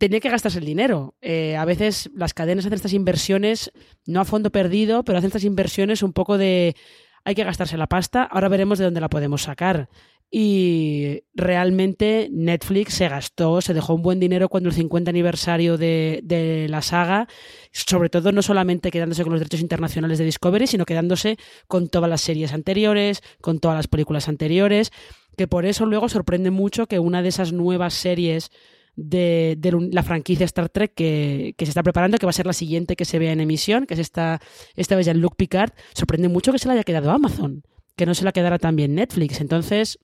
tenía 0.00 0.20
que 0.20 0.30
gastarse 0.30 0.58
el 0.58 0.64
dinero. 0.64 1.14
Eh, 1.20 1.56
a 1.56 1.66
veces 1.66 2.10
las 2.14 2.32
cadenas 2.32 2.64
hacen 2.64 2.74
estas 2.74 2.94
inversiones, 2.94 3.70
no 4.06 4.20
a 4.20 4.24
fondo 4.24 4.50
perdido, 4.50 5.04
pero 5.04 5.18
hacen 5.18 5.28
estas 5.28 5.44
inversiones 5.44 6.02
un 6.02 6.14
poco 6.14 6.38
de 6.38 6.74
hay 7.24 7.34
que 7.34 7.44
gastarse 7.44 7.76
la 7.76 7.86
pasta, 7.86 8.24
ahora 8.24 8.48
veremos 8.48 8.78
de 8.78 8.84
dónde 8.84 9.00
la 9.00 9.08
podemos 9.08 9.42
sacar. 9.42 9.88
Y 10.32 11.24
realmente 11.34 12.28
Netflix 12.30 12.94
se 12.94 13.08
gastó, 13.08 13.60
se 13.60 13.74
dejó 13.74 13.94
un 13.94 14.02
buen 14.02 14.20
dinero 14.20 14.48
cuando 14.48 14.68
el 14.68 14.74
50 14.76 15.10
aniversario 15.10 15.76
de, 15.76 16.20
de, 16.22 16.68
la 16.68 16.82
saga, 16.82 17.26
sobre 17.72 18.10
todo 18.10 18.30
no 18.30 18.40
solamente 18.40 18.92
quedándose 18.92 19.24
con 19.24 19.32
los 19.32 19.40
derechos 19.40 19.60
internacionales 19.60 20.18
de 20.18 20.24
Discovery, 20.26 20.68
sino 20.68 20.84
quedándose 20.84 21.36
con 21.66 21.88
todas 21.88 22.08
las 22.08 22.20
series 22.20 22.52
anteriores, 22.52 23.22
con 23.40 23.58
todas 23.58 23.76
las 23.76 23.88
películas 23.88 24.28
anteriores, 24.28 24.92
que 25.36 25.48
por 25.48 25.66
eso 25.66 25.84
luego 25.84 26.08
sorprende 26.08 26.52
mucho 26.52 26.86
que 26.86 27.00
una 27.00 27.22
de 27.22 27.30
esas 27.30 27.52
nuevas 27.52 27.94
series 27.94 28.52
de, 29.00 29.88
la 29.92 30.02
franquicia 30.02 30.44
Star 30.44 30.68
Trek 30.68 30.92
que, 30.94 31.54
se 31.58 31.64
está 31.64 31.82
preparando, 31.82 32.18
que 32.18 32.26
va 32.26 32.30
a 32.30 32.34
ser 32.34 32.46
la 32.46 32.52
siguiente 32.52 32.96
que 32.96 33.04
se 33.04 33.18
vea 33.18 33.32
en 33.32 33.40
emisión, 33.40 33.86
que 33.86 33.94
es 33.94 34.00
esta, 34.00 34.40
esta 34.76 34.96
vez 34.96 35.06
ya 35.06 35.14
Luke 35.14 35.36
Picard. 35.36 35.72
Sorprende 35.94 36.28
mucho 36.28 36.52
que 36.52 36.58
se 36.58 36.68
la 36.68 36.74
haya 36.74 36.84
quedado 36.84 37.10
Amazon, 37.10 37.62
que 37.96 38.06
no 38.06 38.14
se 38.14 38.24
la 38.24 38.32
quedara 38.32 38.58
también 38.58 38.94
Netflix. 38.94 39.40
Entonces, 39.40 39.98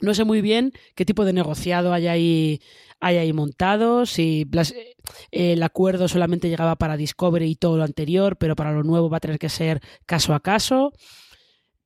no 0.00 0.14
sé 0.14 0.24
muy 0.24 0.40
bien 0.40 0.72
qué 0.94 1.04
tipo 1.04 1.24
de 1.24 1.32
negociado 1.32 1.92
hay 1.92 2.06
ahí, 2.06 2.60
hay 3.00 3.16
ahí 3.18 3.32
montado, 3.32 4.06
si 4.06 4.46
el 5.30 5.62
acuerdo 5.62 6.08
solamente 6.08 6.48
llegaba 6.48 6.76
para 6.76 6.96
Discovery 6.96 7.50
y 7.50 7.56
todo 7.56 7.76
lo 7.76 7.84
anterior, 7.84 8.36
pero 8.38 8.56
para 8.56 8.72
lo 8.72 8.82
nuevo 8.82 9.10
va 9.10 9.18
a 9.18 9.20
tener 9.20 9.38
que 9.38 9.48
ser 9.48 9.80
caso 10.06 10.34
a 10.34 10.40
caso 10.40 10.92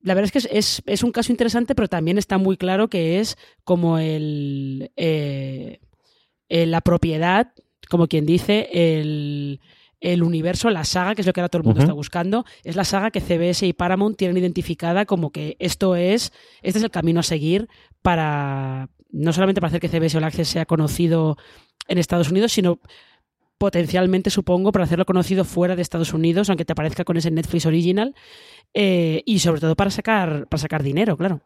la 0.01 0.13
verdad 0.13 0.31
es 0.33 0.43
que 0.43 0.57
es, 0.57 0.81
es, 0.85 1.03
un 1.03 1.11
caso 1.11 1.31
interesante, 1.31 1.75
pero 1.75 1.89
también 1.89 2.17
está 2.17 2.37
muy 2.37 2.55
claro 2.55 2.89
que 2.89 3.19
es 3.19 3.37
como 3.65 3.97
el, 3.97 4.91
eh, 4.95 5.79
eh, 6.49 6.65
la 6.65 6.81
propiedad, 6.81 7.53
como 7.89 8.07
quien 8.07 8.25
dice, 8.25 8.69
el, 8.71 9.59
universo, 10.23 10.69
la 10.69 10.83
saga, 10.83 11.15
que 11.15 11.21
es 11.21 11.27
lo 11.27 11.33
que 11.33 11.41
ahora 11.41 11.49
todo 11.49 11.61
el 11.61 11.65
mundo 11.65 11.81
está 11.81 11.93
buscando, 11.93 12.45
es 12.63 12.75
la 12.75 12.83
saga 12.83 13.11
que 13.11 13.21
CBS 13.21 13.65
y 13.65 13.73
Paramount 13.73 14.17
tienen 14.17 14.37
identificada 14.37 15.05
como 15.05 15.31
que 15.31 15.55
esto 15.59 15.95
es, 15.95 16.31
este 16.61 16.79
es 16.79 16.83
el 16.83 16.91
camino 16.91 17.19
a 17.19 17.23
seguir 17.23 17.67
para, 18.01 18.89
no 19.11 19.33
solamente 19.33 19.61
para 19.61 19.69
hacer 19.69 19.81
que 19.81 19.89
CBS 19.89 20.17
All 20.17 20.23
Access 20.23 20.47
sea 20.47 20.65
conocido 20.65 21.37
en 21.87 21.97
Estados 21.97 22.31
Unidos, 22.31 22.51
sino 22.51 22.79
potencialmente, 23.59 24.29
supongo, 24.29 24.71
para 24.71 24.85
hacerlo 24.85 25.05
conocido 25.05 25.43
fuera 25.43 25.75
de 25.75 25.81
Estados 25.81 26.13
Unidos, 26.13 26.49
aunque 26.49 26.65
te 26.65 26.71
aparezca 26.71 27.03
con 27.03 27.17
ese 27.17 27.29
Netflix 27.29 27.65
original, 27.65 28.15
eh, 28.73 29.21
y 29.25 29.39
sobre 29.39 29.59
todo 29.59 29.75
para 29.75 29.91
sacar, 29.91 30.47
para 30.47 30.61
sacar 30.61 30.81
dinero, 30.81 31.17
claro. 31.17 31.41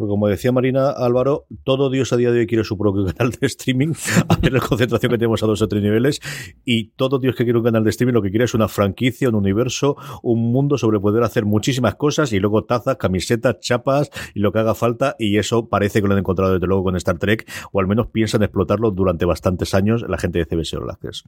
Porque 0.00 0.12
como 0.12 0.28
decía 0.28 0.50
Marina 0.50 0.88
Álvaro, 0.88 1.44
todo 1.62 1.90
Dios 1.90 2.10
a 2.14 2.16
día 2.16 2.32
de 2.32 2.38
hoy 2.38 2.46
quiere 2.46 2.64
su 2.64 2.78
propio 2.78 3.04
canal 3.14 3.32
de 3.32 3.46
streaming, 3.46 3.92
a 4.30 4.36
ver 4.36 4.50
la 4.50 4.60
concentración 4.60 5.12
que 5.12 5.18
tenemos 5.18 5.42
a 5.42 5.46
dos 5.46 5.60
o 5.60 5.68
tres 5.68 5.82
niveles, 5.82 6.22
y 6.64 6.92
todo 6.96 7.18
Dios 7.18 7.36
que 7.36 7.44
quiere 7.44 7.58
un 7.58 7.64
canal 7.66 7.84
de 7.84 7.90
streaming 7.90 8.14
lo 8.14 8.22
que 8.22 8.30
quiere 8.30 8.46
es 8.46 8.54
una 8.54 8.66
franquicia, 8.66 9.28
un 9.28 9.34
universo, 9.34 9.98
un 10.22 10.52
mundo 10.52 10.78
sobre 10.78 11.00
poder 11.00 11.22
hacer 11.22 11.44
muchísimas 11.44 11.96
cosas 11.96 12.32
y 12.32 12.40
luego 12.40 12.64
tazas, 12.64 12.96
camisetas, 12.96 13.60
chapas 13.60 14.10
y 14.32 14.40
lo 14.40 14.52
que 14.52 14.60
haga 14.60 14.74
falta, 14.74 15.16
y 15.18 15.36
eso 15.36 15.68
parece 15.68 16.00
que 16.00 16.08
lo 16.08 16.14
han 16.14 16.20
encontrado 16.20 16.54
desde 16.54 16.66
luego 16.66 16.84
con 16.84 16.96
Star 16.96 17.18
Trek, 17.18 17.46
o 17.70 17.78
al 17.78 17.86
menos 17.86 18.06
piensan 18.06 18.42
explotarlo 18.42 18.92
durante 18.92 19.26
bastantes 19.26 19.74
años 19.74 20.06
la 20.08 20.16
gente 20.16 20.38
de 20.38 20.46
CBS 20.46 20.78
All 20.78 20.88
Access. 20.88 21.24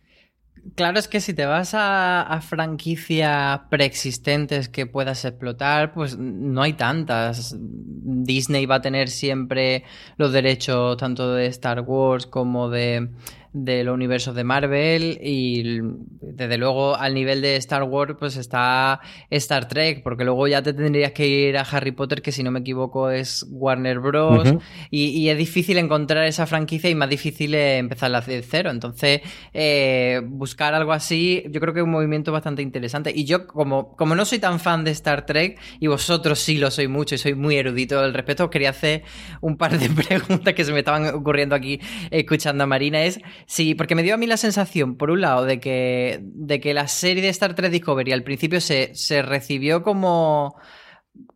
Claro, 0.77 0.99
es 0.99 1.09
que 1.09 1.21
si 1.21 1.35
te 1.35 1.45
vas 1.45 1.73
a, 1.75 2.41
franquicias 2.41 3.61
preexistentes 3.69 4.69
que 4.69 4.87
puedas 4.87 5.25
explotar, 5.25 5.93
pues 5.93 6.17
no 6.17 6.63
hay 6.63 6.75
tantas. 6.75 7.57
Disney 7.59 8.67
va 8.67 8.77
a 8.77 8.81
tener 8.81 9.09
siempre 9.09 9.85
los 10.17 10.33
derechos 10.33 10.97
tanto 10.97 11.35
de 11.35 11.47
Star 11.47 11.81
Wars 11.81 12.27
como 12.27 12.71
de 12.71 13.11
del 13.53 13.89
universo 13.89 14.33
de 14.33 14.45
Marvel 14.45 15.19
y 15.23 15.81
desde 16.21 16.57
luego 16.59 16.97
al 16.97 17.15
nivel 17.15 17.43
de 17.43 17.57
Star 17.57 17.83
Wars 17.83 18.17
pues 18.19 18.37
está 18.37 19.01
Star 19.31 19.69
Trek 19.69 20.03
porque 20.03 20.25
luego 20.25 20.49
ya 20.49 20.63
te 20.63 20.73
tendrías 20.73 21.13
que 21.13 21.27
ir 21.27 21.59
a 21.59 21.63
Harry 21.63 21.93
Potter 21.93 22.23
que 22.23 22.33
si 22.33 22.43
no 22.43 22.51
me 22.51 22.61
equivoco 22.61 23.11
es 23.11 23.47
Warner 23.51 24.01
Bros. 24.01 24.55
Y, 24.91 25.29
es 25.29 25.39
difícil 25.39 25.79
encontrar 25.79 26.27
esa 26.27 26.47
franquicia 26.47 26.91
y 26.91 26.95
más 26.95 27.09
difícil 27.09 27.55
empezar 27.55 28.13
de 28.25 28.43
cero. 28.43 28.71
Entonces 28.71 29.21
eh, 29.53 30.21
buscar 30.25 30.75
algo 30.75 30.93
así 30.93 31.45
yo 31.51 31.61
creo 31.61 31.73
que 31.73 31.81
es 31.81 31.85
un 31.85 31.91
movimiento 31.91 32.33
bastante 32.33 32.63
interesante. 32.63 33.13
Y 33.15 33.25
yo 33.25 33.47
como, 33.47 33.95
como 33.97 34.15
no 34.15 34.25
soy 34.25 34.39
tan 34.39 34.61
fan 34.61 34.85
de 34.85 34.91
Star 34.91 35.27
Trek 35.27 35.59
y 35.79 35.87
vosotros 35.87 36.39
sí 36.39 36.59
lo 36.59 36.71
soy 36.71 36.89
mucho 36.89 37.15
y 37.15 37.19
soy 37.19 37.35
muy 37.35 37.57
erudito 37.57 37.99
al 37.99 38.15
respecto 38.15 38.51
quería 38.51 38.71
hacer 38.71 39.03
un 39.41 39.57
par 39.57 39.79
de 39.79 39.89
preguntas 40.03 40.55
que 40.55 40.65
se 40.65 40.73
me 40.73 40.81
estaban 40.81 41.15
ocurriendo 41.15 41.55
aquí 41.55 41.81
escuchando 42.11 42.65
a 42.65 42.67
Marina. 42.67 43.03
Es 43.03 43.21
Sí, 43.47 43.75
porque 43.75 43.95
me 43.95 44.03
dio 44.03 44.15
a 44.15 44.17
mí 44.17 44.27
la 44.27 44.37
sensación, 44.37 44.97
por 44.97 45.11
un 45.11 45.21
lado, 45.21 45.45
de 45.45 45.61
que, 45.61 46.21
de 46.23 46.61
que 46.61 46.75
la 46.75 46.89
serie 46.89 47.23
de 47.23 47.29
Star 47.29 47.55
Trek 47.55 47.71
Discovery 47.71 48.13
al 48.13 48.23
principio 48.23 48.61
se, 48.61 48.95
se 48.95 49.23
recibió 49.23 49.83
como 49.83 50.57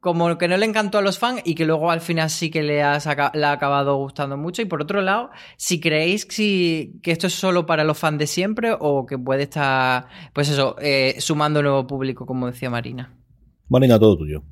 como 0.00 0.38
que 0.38 0.48
no 0.48 0.56
le 0.56 0.66
encantó 0.66 0.98
a 0.98 1.02
los 1.02 1.18
fans 1.18 1.42
y 1.44 1.54
que 1.54 1.66
luego 1.66 1.90
al 1.90 2.00
final 2.00 2.30
sí 2.30 2.50
que 2.50 2.62
le, 2.62 2.82
ha 2.82 2.96
acabado 2.96 3.96
gustando 3.96 4.36
mucho. 4.36 4.62
Y 4.62 4.64
por 4.64 4.82
otro 4.82 5.02
lado, 5.02 5.30
si 5.56 5.80
creéis 5.80 6.24
que 6.24 6.92
esto 7.04 7.26
es 7.26 7.34
solo 7.34 7.66
para 7.66 7.84
los 7.84 7.98
fans 7.98 8.18
de 8.18 8.26
siempre 8.26 8.74
o 8.78 9.04
que 9.04 9.18
puede 9.18 9.44
estar, 9.44 10.06
pues 10.32 10.48
eso, 10.48 10.76
eh, 10.80 11.16
sumando 11.18 11.62
nuevo 11.62 11.86
público, 11.86 12.24
como 12.24 12.46
decía 12.46 12.70
Marina. 12.70 13.14
Marina, 13.68 13.98
todo 13.98 14.16
tuyo. 14.16 14.42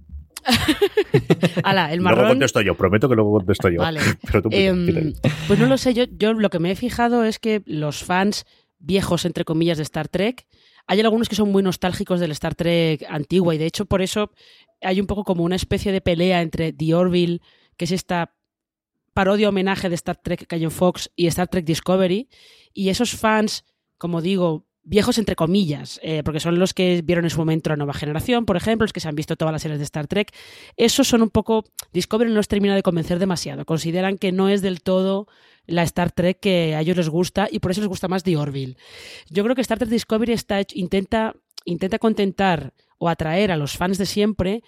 Ala, 1.64 1.92
el 1.92 2.00
marrón. 2.00 2.20
Luego 2.20 2.32
contesto 2.32 2.60
yo, 2.60 2.74
prometo 2.74 3.08
que 3.08 3.14
luego 3.14 3.32
contesto 3.32 3.68
yo. 3.68 3.80
Vale. 3.80 4.00
Em, 4.50 5.14
pues 5.46 5.58
no 5.58 5.66
lo 5.66 5.78
sé, 5.78 5.94
yo, 5.94 6.04
yo 6.10 6.32
lo 6.32 6.50
que 6.50 6.58
me 6.58 6.70
he 6.70 6.76
fijado 6.76 7.24
es 7.24 7.38
que 7.38 7.62
los 7.66 8.04
fans 8.04 8.44
viejos, 8.78 9.24
entre 9.24 9.44
comillas, 9.44 9.78
de 9.78 9.82
Star 9.82 10.08
Trek, 10.08 10.46
hay 10.86 11.00
algunos 11.00 11.28
que 11.28 11.36
son 11.36 11.50
muy 11.50 11.62
nostálgicos 11.62 12.20
del 12.20 12.32
Star 12.32 12.54
Trek 12.54 13.04
antigua 13.08 13.54
y 13.54 13.58
de 13.58 13.66
hecho 13.66 13.86
por 13.86 14.02
eso 14.02 14.30
hay 14.82 15.00
un 15.00 15.06
poco 15.06 15.24
como 15.24 15.44
una 15.44 15.56
especie 15.56 15.92
de 15.92 16.00
pelea 16.00 16.42
entre 16.42 16.72
The 16.72 16.94
Orville, 16.94 17.40
que 17.76 17.86
es 17.86 17.92
esta 17.92 18.34
parodia 19.14 19.48
homenaje 19.48 19.88
de 19.88 19.94
Star 19.94 20.16
Trek 20.16 20.46
Cayon 20.46 20.70
Fox 20.70 21.10
y 21.16 21.26
Star 21.28 21.48
Trek 21.48 21.64
Discovery, 21.64 22.28
y 22.72 22.88
esos 22.90 23.12
fans, 23.12 23.64
como 23.96 24.20
digo, 24.20 24.66
viejos 24.84 25.18
entre 25.18 25.34
comillas, 25.34 25.98
eh, 26.02 26.22
porque 26.22 26.40
son 26.40 26.58
los 26.58 26.74
que 26.74 27.02
vieron 27.02 27.24
en 27.24 27.30
su 27.30 27.38
momento 27.38 27.70
la 27.70 27.76
nueva 27.76 27.94
generación, 27.94 28.44
por 28.44 28.56
ejemplo, 28.56 28.84
los 28.84 28.92
que 28.92 29.00
se 29.00 29.08
han 29.08 29.14
visto 29.14 29.36
todas 29.36 29.52
las 29.52 29.62
series 29.62 29.78
de 29.78 29.84
Star 29.84 30.06
Trek. 30.06 30.32
Esos 30.76 31.08
son 31.08 31.22
un 31.22 31.30
poco. 31.30 31.64
Discovery 31.92 32.30
no 32.30 32.36
los 32.36 32.48
termina 32.48 32.74
de 32.74 32.82
convencer 32.82 33.18
demasiado. 33.18 33.64
Consideran 33.64 34.18
que 34.18 34.30
no 34.32 34.48
es 34.48 34.62
del 34.62 34.82
todo 34.82 35.26
la 35.66 35.82
Star 35.82 36.12
Trek 36.12 36.38
que 36.40 36.74
a 36.74 36.82
ellos 36.82 36.96
les 36.96 37.08
gusta 37.08 37.48
y 37.50 37.58
por 37.58 37.70
eso 37.70 37.80
les 37.80 37.88
gusta 37.88 38.08
más 38.08 38.22
The 38.22 38.36
Orville. 38.36 38.76
Yo 39.30 39.42
creo 39.42 39.54
que 39.54 39.62
Star 39.62 39.78
Trek 39.78 39.90
Discovery 39.90 40.32
está 40.32 40.60
intenta, 40.74 41.34
intenta 41.64 41.98
contentar 41.98 42.74
o 42.98 43.08
atraer 43.08 43.50
a 43.50 43.56
los 43.56 43.76
fans 43.76 43.98
de 43.98 44.06
siempre 44.06 44.62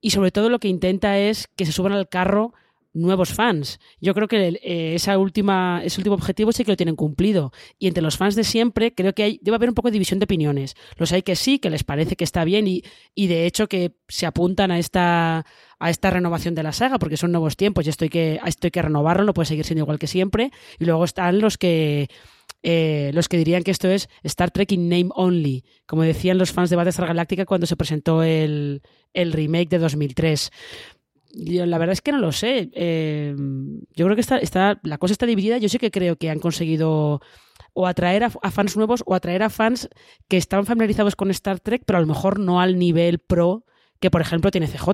y 0.00 0.10
sobre 0.10 0.30
todo 0.30 0.50
lo 0.50 0.58
que 0.58 0.68
intenta 0.68 1.18
es 1.18 1.48
que 1.56 1.64
se 1.64 1.72
suban 1.72 1.92
al 1.92 2.08
carro 2.08 2.52
nuevos 2.96 3.32
fans. 3.32 3.78
Yo 4.00 4.14
creo 4.14 4.26
que 4.26 4.58
eh, 4.62 4.94
esa 4.94 5.18
última, 5.18 5.82
ese 5.84 6.00
último 6.00 6.14
objetivo 6.14 6.52
sí 6.52 6.64
que 6.64 6.72
lo 6.72 6.76
tienen 6.76 6.96
cumplido. 6.96 7.52
Y 7.78 7.86
entre 7.86 8.02
los 8.02 8.16
fans 8.16 8.34
de 8.34 8.44
siempre 8.44 8.94
creo 8.94 9.12
que 9.12 9.22
hay, 9.22 9.40
debe 9.42 9.56
haber 9.56 9.68
un 9.68 9.74
poco 9.74 9.88
de 9.88 9.92
división 9.92 10.18
de 10.18 10.24
opiniones. 10.24 10.74
Los 10.96 11.12
hay 11.12 11.22
que 11.22 11.36
sí, 11.36 11.58
que 11.58 11.70
les 11.70 11.84
parece 11.84 12.16
que 12.16 12.24
está 12.24 12.44
bien 12.44 12.66
y, 12.66 12.82
y 13.14 13.26
de 13.26 13.46
hecho 13.46 13.68
que 13.68 13.92
se 14.08 14.26
apuntan 14.26 14.70
a 14.70 14.78
esta, 14.78 15.44
a 15.78 15.90
esta 15.90 16.10
renovación 16.10 16.54
de 16.54 16.62
la 16.62 16.72
saga 16.72 16.98
porque 16.98 17.16
son 17.16 17.32
nuevos 17.32 17.56
tiempos 17.56 17.86
y 17.86 17.90
esto 17.90 18.04
hay 18.04 18.10
que, 18.10 18.40
esto 18.44 18.66
hay 18.66 18.70
que 18.70 18.82
renovarlo, 18.82 19.24
no 19.24 19.34
puede 19.34 19.46
seguir 19.46 19.64
siendo 19.64 19.84
igual 19.84 19.98
que 19.98 20.06
siempre. 20.06 20.50
Y 20.78 20.84
luego 20.84 21.04
están 21.04 21.40
los 21.40 21.58
que... 21.58 22.08
Eh, 22.62 23.12
los 23.14 23.28
que 23.28 23.36
dirían 23.36 23.62
que 23.62 23.70
esto 23.70 23.88
es 23.88 24.08
Star 24.24 24.50
Trek 24.50 24.72
in 24.72 24.88
name 24.88 25.10
only, 25.14 25.64
como 25.84 26.02
decían 26.02 26.36
los 26.36 26.50
fans 26.50 26.68
de 26.68 26.74
Battlestar 26.74 27.06
Galactica 27.06 27.44
cuando 27.44 27.66
se 27.66 27.76
presentó 27.76 28.24
el, 28.24 28.82
el 29.12 29.32
remake 29.32 29.68
de 29.68 29.78
2003 29.78 30.50
la 31.32 31.78
verdad 31.78 31.92
es 31.92 32.00
que 32.00 32.12
no 32.12 32.18
lo 32.18 32.32
sé. 32.32 32.70
Eh, 32.74 33.34
yo 33.94 34.04
creo 34.04 34.14
que 34.14 34.20
está, 34.20 34.38
está, 34.38 34.80
la 34.82 34.98
cosa 34.98 35.12
está 35.12 35.26
dividida. 35.26 35.58
Yo 35.58 35.68
sí 35.68 35.78
que 35.78 35.90
creo 35.90 36.16
que 36.16 36.30
han 36.30 36.38
conseguido 36.38 37.20
o 37.72 37.86
atraer 37.86 38.24
a, 38.24 38.30
fans 38.30 38.76
nuevos 38.76 39.02
o 39.06 39.14
atraer 39.14 39.42
a 39.42 39.50
fans 39.50 39.88
que 40.28 40.38
estaban 40.38 40.64
familiarizados 40.64 41.14
con 41.14 41.30
Star 41.30 41.60
Trek, 41.60 41.82
pero 41.84 41.98
a 41.98 42.00
lo 42.00 42.06
mejor 42.06 42.40
no 42.40 42.60
al 42.60 42.78
nivel 42.78 43.18
pro 43.18 43.64
que, 44.00 44.10
por 44.10 44.22
ejemplo, 44.22 44.50
tiene 44.50 44.66
CJ. 44.66 44.88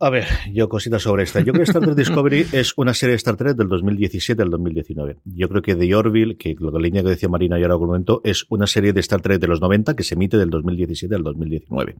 A 0.00 0.10
ver, 0.10 0.26
yo 0.52 0.68
cositas 0.68 1.02
sobre 1.02 1.24
esta. 1.24 1.40
Yo 1.40 1.52
creo 1.52 1.64
que 1.64 1.70
Star 1.70 1.82
Trek 1.82 1.96
Discovery 1.96 2.46
es 2.52 2.74
una 2.76 2.94
serie 2.94 3.12
de 3.12 3.16
Star 3.16 3.36
Trek 3.36 3.56
del 3.56 3.68
2017 3.68 4.40
al 4.40 4.50
2019. 4.50 5.18
Yo 5.24 5.48
creo 5.48 5.62
que 5.62 5.74
The 5.74 5.94
Orville, 5.96 6.36
que 6.36 6.54
la 6.60 6.78
línea 6.78 7.02
que 7.02 7.08
decía 7.08 7.28
Marina 7.28 7.58
y 7.58 7.64
ahora 7.64 7.76
momento, 7.76 8.20
es 8.22 8.46
una 8.48 8.68
serie 8.68 8.92
de 8.92 9.00
Star 9.00 9.20
Trek 9.20 9.40
de 9.40 9.48
los 9.48 9.60
90 9.60 9.96
que 9.96 10.04
se 10.04 10.14
emite 10.14 10.36
del 10.36 10.50
2017 10.50 11.12
al 11.12 11.24
2019 11.24 11.96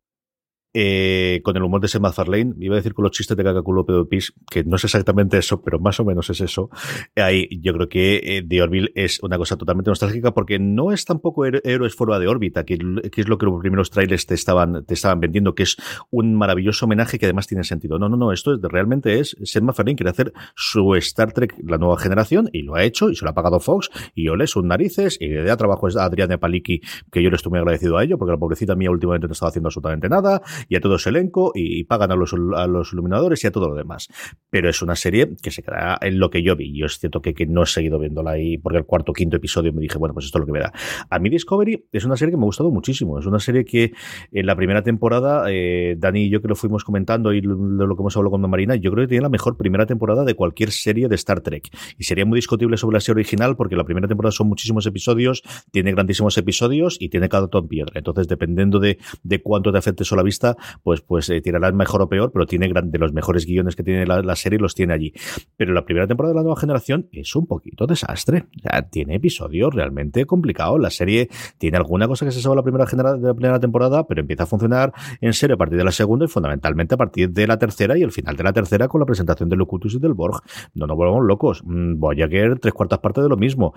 eh, 0.74 1.40
con 1.44 1.56
el 1.56 1.62
humor 1.62 1.80
de 1.80 1.88
Seth 1.88 2.02
MacFarlane, 2.02 2.54
iba 2.58 2.74
a 2.74 2.76
decir 2.76 2.94
con 2.94 3.02
los 3.02 3.12
chistes 3.12 3.36
de 3.36 3.44
cacaculo 3.44 3.84
pedo 3.86 4.08
pis, 4.08 4.34
que 4.50 4.64
no 4.64 4.76
es 4.76 4.84
exactamente 4.84 5.38
eso, 5.38 5.62
pero 5.62 5.78
más 5.78 5.98
o 6.00 6.04
menos 6.04 6.28
es 6.30 6.40
eso. 6.40 6.70
Ahí 7.16 7.48
yo 7.60 7.72
creo 7.74 7.88
que 7.88 8.20
eh, 8.22 8.44
The 8.46 8.62
Orville 8.62 8.92
es 8.94 9.22
una 9.22 9.38
cosa 9.38 9.56
totalmente 9.56 9.90
nostálgica 9.90 10.32
porque 10.32 10.58
no 10.58 10.92
es 10.92 11.04
tampoco 11.04 11.44
héroes 11.46 11.94
fuera 11.94 12.18
de 12.18 12.28
órbita, 12.28 12.64
que, 12.64 12.74
es 12.74 13.28
lo 13.28 13.38
que 13.38 13.46
los 13.46 13.60
primeros 13.60 13.90
trailers 13.90 14.26
te 14.26 14.34
estaban, 14.34 14.84
te 14.84 14.94
estaban 14.94 15.20
vendiendo, 15.20 15.54
que 15.54 15.62
es 15.62 15.76
un 16.10 16.34
maravilloso 16.34 16.86
homenaje 16.86 17.18
que 17.18 17.26
además 17.26 17.46
tiene 17.46 17.64
sentido. 17.64 17.98
No, 17.98 18.08
no, 18.08 18.16
no, 18.16 18.32
esto 18.32 18.58
realmente 18.62 19.20
es 19.20 19.36
Seth 19.42 19.62
MacFarlane 19.62 19.96
quiere 19.96 20.10
hacer 20.10 20.32
su 20.54 20.94
Star 20.96 21.32
Trek, 21.32 21.54
la 21.64 21.78
nueva 21.78 21.98
generación, 21.98 22.48
y 22.52 22.62
lo 22.62 22.74
ha 22.74 22.82
hecho, 22.82 23.10
y 23.10 23.16
se 23.16 23.24
lo 23.24 23.30
ha 23.30 23.34
pagado 23.34 23.60
Fox, 23.60 23.90
y 24.14 24.26
yo 24.26 24.36
le 24.36 24.46
sus 24.46 24.64
narices, 24.64 25.16
y 25.20 25.28
le 25.28 25.56
trabajo 25.56 25.88
a 25.88 26.04
Adriana 26.04 26.38
Paliki, 26.38 26.80
que 27.10 27.22
yo 27.22 27.30
le 27.30 27.36
estoy 27.36 27.50
muy 27.50 27.58
agradecido 27.58 27.96
a 27.96 28.04
ello, 28.04 28.18
porque 28.18 28.32
la 28.32 28.38
pobrecita 28.38 28.74
mía 28.74 28.90
últimamente 28.90 29.26
no 29.26 29.32
estaba 29.32 29.50
haciendo 29.50 29.68
absolutamente 29.68 30.08
nada, 30.08 30.42
y 30.68 30.76
a 30.76 30.80
todo 30.80 30.96
ese 30.96 31.10
elenco 31.10 31.52
y, 31.54 31.84
pagan 31.84 32.12
a 32.12 32.16
los, 32.16 32.34
a 32.34 32.66
los 32.66 32.92
iluminadores 32.92 33.42
y 33.44 33.46
a 33.46 33.52
todo 33.52 33.68
lo 33.68 33.74
demás. 33.74 34.08
Pero 34.50 34.68
es 34.68 34.82
una 34.82 34.96
serie 34.96 35.36
que 35.42 35.50
se 35.50 35.62
queda 35.62 35.98
en 36.00 36.18
lo 36.18 36.30
que 36.30 36.42
yo 36.42 36.56
vi. 36.56 36.76
Yo 36.76 36.86
es 36.86 36.98
cierto 36.98 37.22
que, 37.22 37.34
que 37.34 37.46
no 37.46 37.62
he 37.62 37.66
seguido 37.66 37.98
viéndola 37.98 38.32
ahí 38.32 38.58
porque 38.58 38.78
el 38.78 38.84
cuarto 38.84 39.12
quinto 39.12 39.36
episodio 39.36 39.72
me 39.72 39.80
dije, 39.80 39.98
bueno, 39.98 40.14
pues 40.14 40.26
esto 40.26 40.38
es 40.38 40.40
lo 40.40 40.46
que 40.46 40.52
me 40.52 40.60
da. 40.60 40.72
A 41.08 41.18
mí 41.18 41.30
Discovery 41.30 41.86
es 41.92 42.04
una 42.04 42.16
serie 42.16 42.32
que 42.32 42.36
me 42.36 42.42
ha 42.42 42.46
gustado 42.46 42.70
muchísimo. 42.70 43.18
Es 43.18 43.26
una 43.26 43.38
serie 43.38 43.64
que 43.64 43.92
en 44.32 44.46
la 44.46 44.56
primera 44.56 44.82
temporada, 44.82 45.44
eh, 45.48 45.96
Dani 45.98 46.24
y 46.24 46.30
yo 46.30 46.42
que 46.42 46.48
lo 46.48 46.56
fuimos 46.56 46.84
comentando 46.84 47.32
y 47.32 47.40
lo, 47.40 47.56
lo 47.56 47.96
que 47.96 48.02
hemos 48.02 48.16
hablado 48.16 48.32
con 48.32 48.48
Marina, 48.48 48.74
yo 48.76 48.90
creo 48.92 49.04
que 49.04 49.08
tiene 49.08 49.22
la 49.22 49.28
mejor 49.28 49.56
primera 49.56 49.86
temporada 49.86 50.24
de 50.24 50.34
cualquier 50.34 50.70
serie 50.70 51.08
de 51.08 51.14
Star 51.14 51.40
Trek. 51.40 51.68
Y 51.96 52.04
sería 52.04 52.24
muy 52.24 52.36
discutible 52.36 52.76
sobre 52.76 52.94
la 52.94 53.00
serie 53.00 53.20
original 53.20 53.56
porque 53.56 53.76
la 53.76 53.84
primera 53.84 54.08
temporada 54.08 54.32
son 54.32 54.48
muchísimos 54.48 54.86
episodios, 54.86 55.42
tiene 55.70 55.92
grandísimos 55.92 56.36
episodios 56.38 56.96
y 57.00 57.08
tiene 57.08 57.28
cada 57.28 57.48
en 57.52 57.68
piedra. 57.68 57.92
Entonces, 57.94 58.28
dependiendo 58.28 58.78
de, 58.78 58.98
de 59.22 59.42
cuánto 59.42 59.72
te 59.72 59.78
afecte 59.78 60.02
eso 60.02 60.16
la 60.16 60.22
vista, 60.22 60.47
pues, 60.82 61.00
pues 61.00 61.28
eh, 61.30 61.40
tirará 61.40 61.70
mejor 61.72 62.02
o 62.02 62.08
peor, 62.08 62.30
pero 62.32 62.46
tiene 62.46 62.68
de 62.68 62.98
los 62.98 63.12
mejores 63.12 63.46
guiones 63.46 63.76
que 63.76 63.82
tiene 63.82 64.06
la, 64.06 64.36
serie, 64.36 64.58
los 64.58 64.74
tiene 64.74 64.94
allí. 64.94 65.12
Pero 65.56 65.72
la 65.72 65.84
primera 65.84 66.06
temporada 66.06 66.32
de 66.32 66.36
la 66.36 66.42
nueva 66.42 66.60
generación 66.60 67.08
es 67.12 67.34
un 67.34 67.46
poquito 67.46 67.86
desastre. 67.86 68.46
tiene 68.90 69.16
episodios 69.16 69.74
realmente 69.74 70.24
complicados. 70.26 70.80
La 70.80 70.90
serie 70.90 71.28
tiene 71.58 71.76
alguna 71.76 72.06
cosa 72.06 72.24
que 72.24 72.32
se 72.32 72.40
sabe 72.40 72.56
la 72.56 72.62
primera, 72.62 72.84
de 72.84 73.26
la 73.26 73.34
primera 73.34 73.60
temporada, 73.60 74.06
pero 74.06 74.20
empieza 74.20 74.44
a 74.44 74.46
funcionar 74.46 74.92
en 75.20 75.32
serio 75.32 75.54
a 75.54 75.58
partir 75.58 75.78
de 75.78 75.84
la 75.84 75.92
segunda 75.92 76.24
y 76.24 76.28
fundamentalmente 76.28 76.94
a 76.94 76.98
partir 76.98 77.30
de 77.30 77.46
la 77.46 77.58
tercera 77.58 77.96
y 77.98 78.02
el 78.02 78.12
final 78.12 78.36
de 78.36 78.44
la 78.44 78.52
tercera 78.52 78.88
con 78.88 79.00
la 79.00 79.06
presentación 79.06 79.48
de 79.48 79.56
Locutus 79.56 79.94
y 79.94 79.98
del 79.98 80.14
Borg. 80.14 80.42
No 80.74 80.86
nos 80.86 80.96
volvamos 80.96 81.24
locos. 81.24 81.62
Mm, 81.64 81.98
Voyager, 81.98 82.58
tres 82.58 82.74
cuartas 82.74 82.98
partes 82.98 83.22
de 83.22 83.28
lo 83.28 83.36
mismo. 83.36 83.74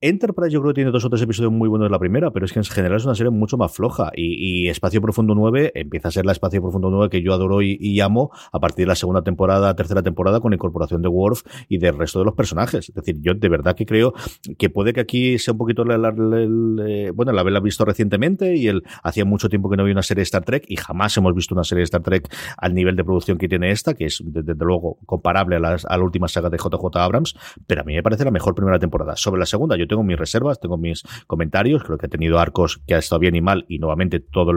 Enterprise 0.00 0.50
yo 0.50 0.60
creo 0.60 0.72
que 0.72 0.76
tiene 0.76 0.90
dos 0.90 1.04
o 1.04 1.10
tres 1.10 1.22
episodios 1.22 1.52
muy 1.52 1.68
buenos 1.68 1.86
de 1.86 1.92
la 1.92 1.98
primera, 1.98 2.30
pero 2.30 2.46
es 2.46 2.52
que 2.52 2.58
en 2.58 2.64
general 2.64 2.98
es 2.98 3.04
una 3.04 3.14
serie 3.14 3.30
mucho 3.30 3.56
más 3.56 3.72
floja 3.72 4.10
y, 4.14 4.64
y 4.64 4.68
Espacio 4.68 5.00
Profundo 5.00 5.34
9 5.34 5.72
empieza 5.74 6.09
a 6.10 6.12
ser 6.12 6.26
la 6.26 6.32
Espacio 6.32 6.60
Profundo 6.60 6.90
9 6.90 7.10
que 7.10 7.22
yo 7.22 7.32
adoro 7.32 7.62
y, 7.62 8.00
amo 8.00 8.30
a 8.52 8.60
partir 8.60 8.84
de 8.84 8.88
la 8.88 8.94
segunda 8.94 9.22
temporada, 9.22 9.74
tercera 9.74 10.02
temporada, 10.02 10.40
con 10.40 10.52
la 10.52 10.56
incorporación 10.56 11.02
de 11.02 11.08
Worf 11.08 11.42
y 11.68 11.78
del 11.78 11.98
resto 11.98 12.18
de 12.18 12.24
los 12.24 12.34
personajes. 12.34 12.88
Es 12.88 12.94
decir, 12.94 13.16
yo 13.20 13.34
de 13.34 13.48
verdad 13.48 13.74
que 13.74 13.84
creo 13.84 14.14
que 14.58 14.70
puede 14.70 14.92
que 14.92 15.00
aquí 15.00 15.38
sea 15.38 15.52
un 15.52 15.58
poquito, 15.58 15.84
eh, 15.84 17.12
bueno, 17.14 17.32
la 17.32 17.40
haberla 17.40 17.60
visto 17.60 17.84
recientemente 17.84 18.56
y 18.56 18.68
el 18.68 18.82
hacía 19.02 19.24
mucho 19.24 19.48
tiempo 19.48 19.68
que 19.68 19.76
no 19.76 19.82
había 19.82 19.92
una 19.92 20.02
serie 20.02 20.20
de 20.20 20.24
Star 20.24 20.44
Trek 20.44 20.64
y 20.68 20.76
jamás 20.76 21.16
hemos 21.16 21.34
visto 21.34 21.54
una 21.54 21.64
serie 21.64 21.80
de 21.80 21.84
Star 21.84 22.02
Trek 22.02 22.32
al 22.56 22.74
nivel 22.74 22.96
de 22.96 23.04
producción 23.04 23.38
que 23.38 23.48
tiene 23.48 23.70
esta, 23.70 23.94
que 23.94 24.06
es 24.06 24.22
desde 24.24 24.54
luego 24.64 24.98
comparable 25.06 25.56
a, 25.56 25.58
a 25.58 25.96
la 25.96 26.04
última 26.04 26.28
saga 26.28 26.50
de 26.50 26.56
JJ 26.56 26.96
Abrams, 26.96 27.34
pero 27.66 27.82
a 27.82 27.84
mí 27.84 27.94
me 27.94 28.02
parece 28.02 28.24
la 28.24 28.30
mejor 28.30 28.54
primera 28.54 28.78
temporada. 28.78 29.16
Sobre 29.16 29.38
la 29.38 29.46
segunda, 29.46 29.76
yo 29.76 29.86
tengo 29.86 30.02
mis 30.02 30.18
reservas, 30.18 30.60
tengo 30.60 30.76
mis 30.76 31.02
comentarios, 31.26 31.84
creo 31.84 31.98
que 31.98 32.06
ha 32.06 32.10
tenido 32.10 32.38
arcos 32.38 32.80
que 32.86 32.94
ha 32.94 32.98
estado 32.98 33.20
bien 33.20 33.36
y 33.36 33.40
mal 33.40 33.64
y 33.68 33.78
nuevamente 33.78 34.20
todo 34.20 34.52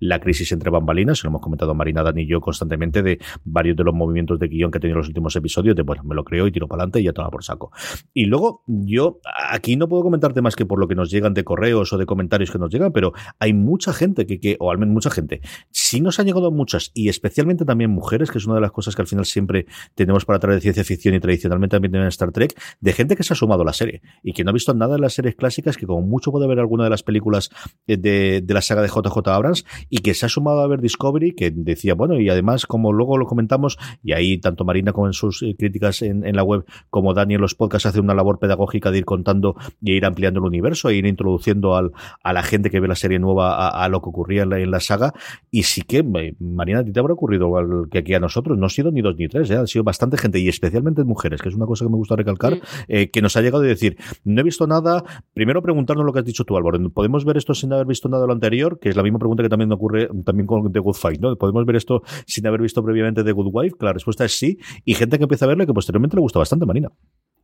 la 0.00 0.20
crisis 0.20 0.52
entre 0.52 0.70
bambalinas, 0.72 1.18
se 1.18 1.24
lo 1.24 1.30
hemos 1.30 1.42
comentado 1.42 1.74
Marina, 1.74 2.02
Dan 2.02 2.18
y 2.18 2.26
yo 2.26 2.40
constantemente 2.40 3.02
de 3.02 3.18
varios 3.44 3.76
de 3.76 3.84
los 3.84 3.94
movimientos 3.94 4.38
de 4.38 4.48
guion 4.48 4.70
que 4.70 4.78
ha 4.78 4.80
tenido 4.80 4.96
en 4.96 4.98
los 4.98 5.08
últimos 5.08 5.34
episodios, 5.36 5.76
de 5.76 5.82
bueno, 5.82 6.02
me 6.04 6.14
lo 6.14 6.24
creo 6.24 6.46
y 6.46 6.52
tiro 6.52 6.66
para 6.66 6.82
adelante 6.82 7.00
y 7.00 7.04
ya 7.04 7.12
toma 7.12 7.30
por 7.30 7.44
saco. 7.44 7.70
Y 8.12 8.26
luego, 8.26 8.62
yo 8.66 9.20
aquí 9.50 9.76
no 9.76 9.88
puedo 9.88 10.02
comentarte 10.02 10.42
más 10.42 10.56
que 10.56 10.66
por 10.66 10.78
lo 10.78 10.88
que 10.88 10.94
nos 10.94 11.10
llegan 11.10 11.34
de 11.34 11.44
correos 11.44 11.92
o 11.92 11.98
de 11.98 12.06
comentarios 12.06 12.50
que 12.50 12.58
nos 12.58 12.70
llegan, 12.70 12.92
pero 12.92 13.12
hay 13.38 13.52
mucha 13.52 13.92
gente 13.92 14.26
que, 14.26 14.40
que 14.40 14.56
o 14.58 14.70
al 14.70 14.78
menos 14.78 14.94
mucha 14.94 15.10
gente, 15.10 15.40
sí 15.70 16.00
nos 16.00 16.18
han 16.18 16.26
llegado 16.26 16.50
muchas, 16.50 16.90
y 16.94 17.08
especialmente 17.08 17.64
también 17.64 17.90
mujeres, 17.90 18.30
que 18.30 18.38
es 18.38 18.46
una 18.46 18.54
de 18.56 18.60
las 18.60 18.72
cosas 18.72 18.96
que 18.96 19.02
al 19.02 19.08
final 19.08 19.24
siempre 19.24 19.66
tenemos 19.94 20.24
para 20.24 20.38
traer 20.38 20.56
de 20.56 20.60
ciencia 20.62 20.84
ficción 20.84 21.14
y 21.14 21.20
tradicionalmente 21.20 21.76
también 21.76 21.94
en 21.94 22.08
Star 22.08 22.32
Trek, 22.32 22.58
de 22.80 22.92
gente 22.92 23.16
que 23.16 23.22
se 23.22 23.32
ha 23.32 23.36
sumado 23.36 23.62
a 23.62 23.64
la 23.64 23.72
serie 23.72 24.02
y 24.22 24.32
que 24.32 24.44
no 24.44 24.50
ha 24.50 24.52
visto 24.52 24.74
nada 24.74 24.94
de 24.94 25.00
las 25.00 25.14
series 25.14 25.34
clásicas, 25.34 25.76
que 25.76 25.86
como 25.86 26.02
mucho 26.02 26.30
puede 26.30 26.46
ver 26.46 26.58
alguna 26.58 26.84
de 26.84 26.90
las 26.90 27.02
películas 27.02 27.50
de, 27.86 27.96
de 28.42 28.54
la 28.54 28.62
saga 28.62 28.82
de 28.82 28.88
JJ 28.88 29.18
Abrams 29.26 29.64
y 29.88 29.98
que 29.98 30.14
se 30.14 30.26
ha 30.26 30.28
sumado 30.28 30.61
a 30.64 30.68
ver 30.68 30.80
Discovery, 30.80 31.32
que 31.32 31.50
decía, 31.50 31.94
bueno, 31.94 32.20
y 32.20 32.28
además, 32.28 32.66
como 32.66 32.92
luego 32.92 33.18
lo 33.18 33.26
comentamos, 33.26 33.78
y 34.02 34.12
ahí 34.12 34.38
tanto 34.38 34.64
Marina 34.64 34.92
como 34.92 35.06
en 35.06 35.12
sus 35.12 35.42
eh, 35.42 35.54
críticas 35.58 36.02
en, 36.02 36.24
en 36.26 36.36
la 36.36 36.42
web, 36.42 36.64
como 36.90 37.14
Dani 37.14 37.34
en 37.34 37.40
los 37.40 37.54
podcasts, 37.54 37.86
hace 37.86 38.00
una 38.00 38.14
labor 38.14 38.38
pedagógica 38.38 38.90
de 38.90 38.98
ir 38.98 39.04
contando 39.04 39.56
y 39.80 39.92
ir 39.92 40.04
ampliando 40.04 40.40
el 40.40 40.46
universo 40.46 40.88
e 40.88 40.96
ir 40.96 41.06
introduciendo 41.06 41.76
al, 41.76 41.92
a 42.22 42.32
la 42.32 42.42
gente 42.42 42.70
que 42.70 42.80
ve 42.80 42.88
la 42.88 42.94
serie 42.94 43.18
nueva 43.18 43.68
a, 43.68 43.88
lo 43.88 44.00
que 44.00 44.08
ocurría 44.08 44.42
en 44.42 44.50
la, 44.50 44.58
en 44.60 44.70
la, 44.70 44.80
saga. 44.80 45.12
Y 45.50 45.64
sí 45.64 45.82
que, 45.82 46.02
Marina, 46.02 46.80
a 46.80 46.84
ti 46.84 46.92
te 46.92 47.00
habrá 47.00 47.14
ocurrido 47.14 47.46
igual 47.46 47.88
que 47.90 47.98
aquí 47.98 48.14
a 48.14 48.20
nosotros, 48.20 48.58
no 48.58 48.66
ha 48.66 48.70
sido 48.70 48.90
ni 48.90 49.00
dos 49.00 49.16
ni 49.16 49.28
tres, 49.28 49.50
¿eh? 49.50 49.56
ha 49.56 49.66
sido 49.66 49.84
bastante 49.84 50.16
gente, 50.16 50.38
y 50.38 50.48
especialmente 50.48 51.04
mujeres, 51.04 51.42
que 51.42 51.48
es 51.48 51.54
una 51.54 51.66
cosa 51.66 51.84
que 51.84 51.90
me 51.90 51.96
gusta 51.96 52.16
recalcar, 52.16 52.60
eh, 52.88 53.10
que 53.10 53.22
nos 53.22 53.36
ha 53.36 53.42
llegado 53.42 53.62
a 53.62 53.66
decir, 53.66 53.96
no 54.24 54.40
he 54.40 54.44
visto 54.44 54.66
nada, 54.66 55.04
primero 55.34 55.62
preguntarnos 55.62 56.04
lo 56.04 56.12
que 56.12 56.20
has 56.20 56.24
dicho 56.24 56.44
tú, 56.44 56.56
Álvaro, 56.56 56.78
¿podemos 56.90 57.24
ver 57.24 57.36
esto 57.36 57.54
sin 57.54 57.72
haber 57.72 57.86
visto 57.86 58.08
nada 58.08 58.22
de 58.22 58.26
lo 58.28 58.32
anterior? 58.32 58.78
Que 58.78 58.88
es 58.88 58.96
la 58.96 59.02
misma 59.02 59.18
pregunta 59.18 59.42
que 59.42 59.48
también 59.48 59.72
ocurre 59.72 60.08
también 60.24 60.46
con 60.60 60.72
The 60.72 60.78
Good 60.78 60.94
Fight, 60.94 61.20
¿no? 61.20 61.36
¿Podemos 61.36 61.64
ver 61.64 61.76
esto 61.76 62.02
sin 62.26 62.46
haber 62.46 62.60
visto 62.60 62.82
previamente 62.82 63.24
The 63.24 63.32
Good 63.32 63.50
Wife? 63.52 63.76
La 63.80 63.92
respuesta 63.92 64.24
es 64.24 64.32
sí, 64.32 64.58
y 64.84 64.94
gente 64.94 65.18
que 65.18 65.24
empieza 65.24 65.44
a 65.44 65.48
verle 65.48 65.66
que 65.66 65.74
posteriormente 65.74 66.16
le 66.16 66.22
gusta 66.22 66.38
bastante, 66.38 66.66
Marina. 66.66 66.90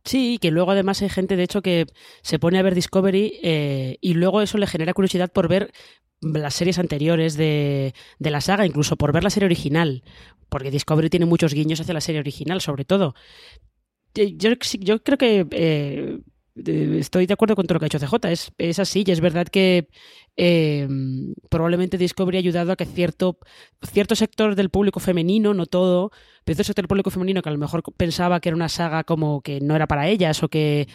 Sí, 0.05 0.37
que 0.39 0.51
luego 0.51 0.71
además 0.71 1.01
hay 1.01 1.09
gente, 1.09 1.35
de 1.35 1.43
hecho, 1.43 1.61
que 1.61 1.85
se 2.21 2.39
pone 2.39 2.57
a 2.57 2.61
ver 2.61 2.75
Discovery 2.75 3.39
eh, 3.43 3.97
y 4.01 4.13
luego 4.13 4.41
eso 4.41 4.57
le 4.57 4.67
genera 4.67 4.93
curiosidad 4.93 5.31
por 5.31 5.47
ver 5.47 5.71
las 6.21 6.53
series 6.53 6.79
anteriores 6.79 7.35
de, 7.35 7.93
de, 8.17 8.31
la 8.31 8.41
saga, 8.41 8.65
incluso 8.65 8.97
por 8.97 9.13
ver 9.13 9.23
la 9.23 9.29
serie 9.29 9.45
original, 9.45 10.03
porque 10.49 10.71
Discovery 10.71 11.09
tiene 11.09 11.25
muchos 11.25 11.53
guiños 11.53 11.79
hacia 11.79 11.93
la 11.93 12.01
serie 12.01 12.19
original, 12.19 12.61
sobre 12.61 12.85
todo. 12.85 13.13
Eh, 14.15 14.35
yo, 14.37 15.03
creo 15.03 15.17
que 15.17 15.47
eh, 15.51 16.19
estoy 16.55 17.25
de 17.25 17.33
acuerdo 17.33 17.55
con 17.55 17.67
todo 17.67 17.75
lo 17.75 17.79
que 17.79 17.85
ha 17.85 17.89
dicho 17.89 17.99
CJ. 17.99 18.31
Es, 18.31 18.51
es 18.57 18.79
así 18.79 19.03
y 19.05 19.11
es 19.11 19.21
verdad 19.21 19.47
que 19.47 19.87
eh, 20.41 20.87
probablemente 21.49 21.97
Discovery 21.97 22.37
ha 22.37 22.39
ayudado 22.39 22.71
a 22.71 22.77
que 22.77 22.85
cierto, 22.85 23.39
cierto 23.83 24.15
sector 24.15 24.55
del 24.55 24.69
público 24.69 25.01
femenino, 25.01 25.53
no 25.53 25.65
todo, 25.65 26.11
pero 26.45 26.55
cierto 26.55 26.67
sector 26.69 26.83
del 26.83 26.87
público 26.87 27.11
femenino 27.11 27.41
que 27.41 27.49
a 27.49 27.51
lo 27.51 27.57
mejor 27.57 27.83
pensaba 27.97 28.39
que 28.39 28.47
era 28.47 28.55
una 28.55 28.69
saga 28.69 29.03
como 29.03 29.41
que 29.41 29.59
no 29.59 29.75
era 29.75 29.85
para 29.85 30.07
ellas 30.07 30.41
o 30.41 30.47
que 30.47 30.87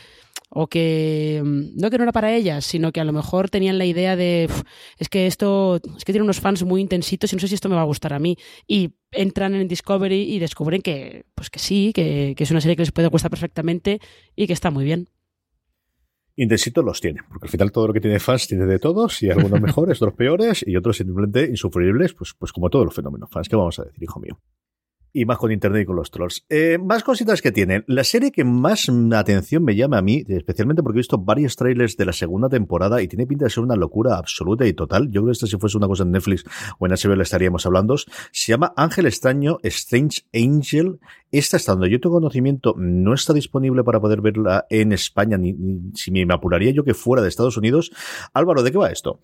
o 0.48 0.68
que 0.68 1.42
no 1.44 1.90
que 1.90 1.98
no 1.98 2.04
era 2.04 2.12
para 2.12 2.34
ellas, 2.34 2.64
sino 2.64 2.90
que 2.90 3.00
a 3.00 3.04
lo 3.04 3.12
mejor 3.12 3.50
tenían 3.50 3.76
la 3.76 3.84
idea 3.84 4.16
de 4.16 4.48
es 4.98 5.10
que 5.10 5.26
esto 5.26 5.76
es 5.94 6.04
que 6.06 6.12
tiene 6.14 6.24
unos 6.24 6.40
fans 6.40 6.64
muy 6.64 6.80
intensitos 6.80 7.30
y 7.30 7.36
no 7.36 7.40
sé 7.40 7.48
si 7.48 7.54
esto 7.54 7.68
me 7.68 7.76
va 7.76 7.82
a 7.82 7.84
gustar 7.92 8.14
a 8.14 8.18
mí 8.18 8.38
y 8.66 8.94
entran 9.10 9.54
en 9.54 9.68
Discovery 9.68 10.22
y 10.22 10.38
descubren 10.38 10.80
que 10.80 11.26
pues 11.34 11.50
que 11.50 11.58
sí, 11.58 11.92
que, 11.94 12.32
que 12.34 12.44
es 12.44 12.50
una 12.50 12.62
serie 12.62 12.76
que 12.76 12.82
les 12.82 12.92
puede 12.92 13.08
gustar 13.08 13.30
perfectamente 13.30 14.00
y 14.34 14.46
que 14.46 14.54
está 14.54 14.70
muy 14.70 14.84
bien. 14.86 15.10
Intensitos 16.36 16.84
los 16.84 17.00
tiene, 17.00 17.20
porque 17.28 17.46
al 17.46 17.50
final 17.50 17.70
todo 17.70 17.86
lo 17.86 17.92
que 17.92 18.00
tiene 18.00 18.18
fans 18.18 18.48
tiene 18.48 18.66
de 18.66 18.78
todos, 18.78 19.22
y 19.22 19.30
algunos 19.30 19.60
mejores, 19.62 20.02
otros 20.02 20.14
peores, 20.14 20.64
y 20.66 20.76
otros 20.76 20.96
simplemente 20.96 21.46
insufribles, 21.46 22.14
pues, 22.14 22.34
pues 22.38 22.52
como 22.52 22.70
todos 22.70 22.84
los 22.86 22.94
fenómenos 22.94 23.30
fans, 23.30 23.48
¿qué 23.48 23.56
vamos 23.56 23.78
a 23.78 23.84
decir, 23.84 24.02
hijo 24.02 24.20
mío? 24.20 24.38
Y 25.14 25.24
más 25.24 25.38
con 25.38 25.52
internet 25.52 25.82
y 25.82 25.86
con 25.86 25.96
los 25.96 26.10
trolls. 26.10 26.44
Eh, 26.48 26.76
más 26.76 27.04
cositas 27.04 27.40
que 27.40 27.52
tienen. 27.52 27.84
La 27.86 28.02
serie 28.02 28.32
que 28.32 28.42
más 28.44 28.90
atención 29.14 29.62
me 29.64 29.76
llama 29.76 29.98
a 29.98 30.02
mí, 30.02 30.24
especialmente 30.28 30.82
porque 30.82 30.98
he 30.98 31.00
visto 31.00 31.18
varios 31.18 31.54
trailers 31.54 31.96
de 31.96 32.04
la 32.04 32.12
segunda 32.12 32.48
temporada 32.48 33.00
y 33.00 33.06
tiene 33.06 33.24
pinta 33.24 33.44
de 33.44 33.50
ser 33.50 33.62
una 33.62 33.76
locura 33.76 34.18
absoluta 34.18 34.66
y 34.66 34.72
total. 34.72 35.06
Yo 35.06 35.20
creo 35.20 35.26
que 35.26 35.32
esto 35.32 35.46
si 35.46 35.56
fuese 35.56 35.78
una 35.78 35.86
cosa 35.86 36.02
en 36.02 36.10
Netflix 36.10 36.44
o 36.78 36.86
en 36.86 36.92
HBO 36.92 37.22
estaríamos 37.22 37.64
hablando. 37.64 37.96
Se 37.96 38.52
llama 38.52 38.74
Ángel 38.76 39.06
Extraño, 39.06 39.58
Strange 39.62 40.22
Angel. 40.34 40.98
Esta, 41.30 41.58
hasta 41.58 41.72
donde 41.72 41.90
yo 41.90 42.00
tengo 42.00 42.16
conocimiento, 42.16 42.74
no 42.76 43.14
está 43.14 43.32
disponible 43.32 43.84
para 43.84 44.00
poder 44.00 44.20
verla 44.20 44.66
en 44.68 44.92
España, 44.92 45.38
ni 45.38 45.54
si 45.94 46.10
me 46.10 46.26
apuraría 46.34 46.72
yo 46.72 46.82
que 46.82 46.94
fuera 46.94 47.22
de 47.22 47.28
Estados 47.28 47.56
Unidos. 47.56 47.92
Álvaro, 48.32 48.64
¿de 48.64 48.72
qué 48.72 48.78
va 48.78 48.90
esto? 48.90 49.20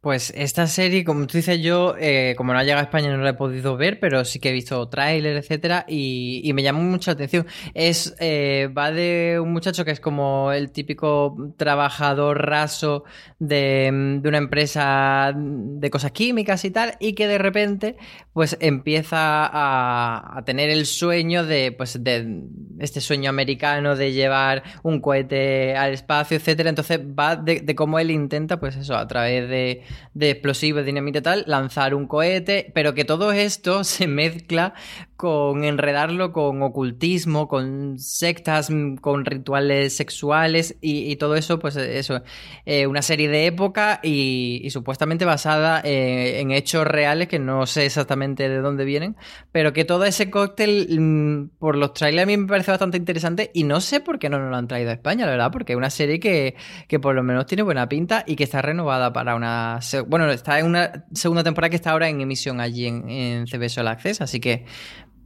Pues 0.00 0.32
esta 0.36 0.68
serie, 0.68 1.04
como 1.04 1.26
tú 1.26 1.38
dices 1.38 1.60
yo, 1.60 1.96
eh, 1.98 2.34
como 2.36 2.52
no 2.52 2.60
ha 2.60 2.62
llegado 2.62 2.82
a 2.82 2.84
España 2.84 3.10
no 3.16 3.20
la 3.20 3.30
he 3.30 3.34
podido 3.34 3.76
ver, 3.76 3.98
pero 3.98 4.24
sí 4.24 4.38
que 4.38 4.50
he 4.50 4.52
visto 4.52 4.88
tráiler, 4.88 5.36
etcétera, 5.36 5.84
y, 5.88 6.52
me 6.54 6.62
llamó 6.62 6.82
mucho 6.82 7.10
la 7.10 7.14
atención. 7.14 7.46
Es 7.74 8.14
eh, 8.20 8.68
va 8.76 8.92
de 8.92 9.40
un 9.42 9.52
muchacho 9.52 9.84
que 9.84 9.90
es 9.90 9.98
como 9.98 10.52
el 10.52 10.70
típico 10.70 11.52
trabajador 11.56 12.46
raso 12.46 13.02
de, 13.40 14.20
una 14.24 14.38
empresa 14.38 15.32
de 15.36 15.90
cosas 15.90 16.12
químicas 16.12 16.64
y 16.64 16.70
tal, 16.70 16.94
y 17.00 17.14
que 17.14 17.26
de 17.26 17.38
repente, 17.38 17.96
pues 18.32 18.56
empieza 18.60 19.50
a, 19.52 20.42
tener 20.46 20.70
el 20.70 20.86
sueño 20.86 21.44
de, 21.44 21.72
pues, 21.72 22.04
de 22.04 22.44
este 22.78 23.00
sueño 23.00 23.30
americano 23.30 23.96
de 23.96 24.12
llevar 24.12 24.62
un 24.84 25.00
cohete 25.00 25.76
al 25.76 25.92
espacio, 25.92 26.36
etcétera. 26.36 26.68
Entonces 26.70 27.00
va 27.00 27.34
de 27.34 27.74
cómo 27.74 27.98
él 27.98 28.12
intenta, 28.12 28.60
pues 28.60 28.76
eso, 28.76 28.96
a 28.96 29.06
través 29.08 29.48
de 29.48 29.87
de 30.14 30.30
explosivos, 30.30 30.84
dinamita 30.84 31.18
y 31.18 31.22
tal, 31.22 31.44
lanzar 31.46 31.94
un 31.94 32.06
cohete, 32.06 32.70
pero 32.74 32.94
que 32.94 33.04
todo 33.04 33.32
esto 33.32 33.84
se 33.84 34.06
mezcla 34.06 34.74
con 35.18 35.64
enredarlo 35.64 36.32
con 36.32 36.62
ocultismo, 36.62 37.48
con 37.48 37.98
sectas, 37.98 38.70
mm, 38.70 38.98
con 38.98 39.24
rituales 39.24 39.96
sexuales 39.96 40.76
y, 40.80 41.16
todo 41.16 41.34
eso, 41.34 41.58
pues 41.58 41.74
eso, 41.74 42.22
eh, 42.64 42.86
una 42.86 43.02
serie 43.02 43.28
de 43.28 43.46
época 43.46 43.98
y, 44.00 44.68
supuestamente 44.70 45.24
basada 45.24 45.80
eh, 45.82 46.38
en 46.38 46.52
hechos 46.52 46.86
reales 46.86 47.26
que 47.26 47.40
no 47.40 47.66
sé 47.66 47.86
exactamente 47.86 48.48
de 48.48 48.58
dónde 48.58 48.84
vienen, 48.84 49.16
pero 49.50 49.72
que 49.72 49.84
todo 49.84 50.04
ese 50.04 50.30
cóctel, 50.30 51.00
mm, 51.00 51.58
por 51.58 51.74
los 51.76 51.94
trailers 51.94 52.22
a 52.22 52.26
mí 52.26 52.36
me 52.36 52.46
parece 52.46 52.70
bastante 52.70 52.96
interesante 52.96 53.50
y 53.52 53.64
no 53.64 53.80
sé 53.80 53.98
por 53.98 54.20
qué 54.20 54.28
no 54.28 54.38
nos 54.38 54.50
lo 54.50 54.56
han 54.56 54.68
traído 54.68 54.90
a 54.90 54.92
España, 54.92 55.26
la 55.26 55.32
verdad, 55.32 55.50
porque 55.50 55.72
es 55.72 55.76
una 55.76 55.90
serie 55.90 56.20
que, 56.20 56.54
que 56.86 57.00
por 57.00 57.16
lo 57.16 57.24
menos 57.24 57.46
tiene 57.46 57.64
buena 57.64 57.88
pinta 57.88 58.22
y 58.24 58.36
que 58.36 58.44
está 58.44 58.62
renovada 58.62 59.12
para 59.12 59.34
una... 59.34 59.80
Bueno, 60.06 60.30
está 60.30 60.60
en 60.60 60.66
una 60.66 61.06
segunda 61.12 61.42
temporada 61.42 61.70
que 61.70 61.76
está 61.76 61.90
ahora 61.90 62.08
en 62.08 62.20
emisión 62.20 62.60
allí 62.60 62.86
en, 62.86 63.08
en 63.10 63.46
CBS 63.48 63.80
All 63.80 63.88
Access, 63.88 64.20
así 64.20 64.38
que 64.38 64.64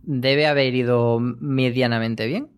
debe 0.02 0.46
haber 0.46 0.74
ido 0.74 1.18
medianamente 1.20 2.26
bien. 2.26 2.48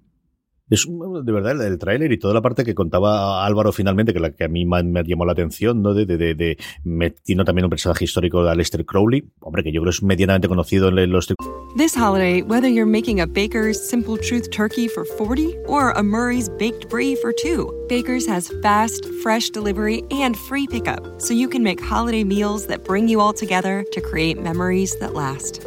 Es 0.70 0.86
de 0.88 1.32
verdad 1.32 1.66
el, 1.66 1.78
tráiler 1.78 2.10
y 2.10 2.18
toda 2.18 2.32
la 2.32 2.40
parte 2.40 2.64
que 2.64 2.74
contaba 2.74 3.44
Álvaro 3.44 3.70
finalmente, 3.70 4.14
que 4.14 4.20
la 4.20 4.30
que 4.32 4.44
a 4.44 4.48
mí 4.48 4.64
me, 4.64 5.04
llamó 5.04 5.26
la 5.26 5.32
atención, 5.32 5.82
¿no? 5.82 5.92
De, 5.92 6.06
de, 6.06 6.16
de, 6.16 6.34
de 6.34 6.56
metiendo 6.84 7.44
también 7.44 7.64
un 7.64 7.70
personaje 7.70 8.04
histórico 8.04 8.42
de 8.42 8.50
Aleister 8.50 8.84
Crowley, 8.86 9.30
hombre, 9.40 9.62
que 9.62 9.72
yo 9.72 9.82
creo 9.82 9.90
es 9.90 10.02
medianamente 10.02 10.48
conocido 10.48 10.88
en 10.88 11.10
los. 11.10 11.34
This 11.76 11.94
holiday, 11.94 12.40
whether 12.40 12.68
you're 12.68 12.90
making 12.90 13.20
a 13.20 13.26
Baker's 13.26 13.78
Simple 13.78 14.16
Truth 14.16 14.50
turkey 14.50 14.88
for 14.88 15.04
40 15.04 15.54
or 15.66 15.90
a 15.90 16.02
Murray's 16.02 16.48
baked 16.48 16.88
brie 16.88 17.14
for 17.14 17.32
2, 17.32 17.86
Baker's 17.88 18.26
has 18.26 18.50
fast, 18.62 19.04
fresh 19.22 19.50
delivery 19.50 20.02
and 20.10 20.34
free 20.34 20.66
pickup, 20.66 21.20
so 21.20 21.34
you 21.34 21.48
can 21.48 21.62
make 21.62 21.80
holiday 21.82 22.24
meals 22.24 22.66
that 22.68 22.84
bring 22.84 23.06
you 23.06 23.20
all 23.20 23.34
together 23.34 23.84
to 23.92 24.00
create 24.00 24.40
memories 24.40 24.96
that 25.00 25.12
last. 25.12 25.66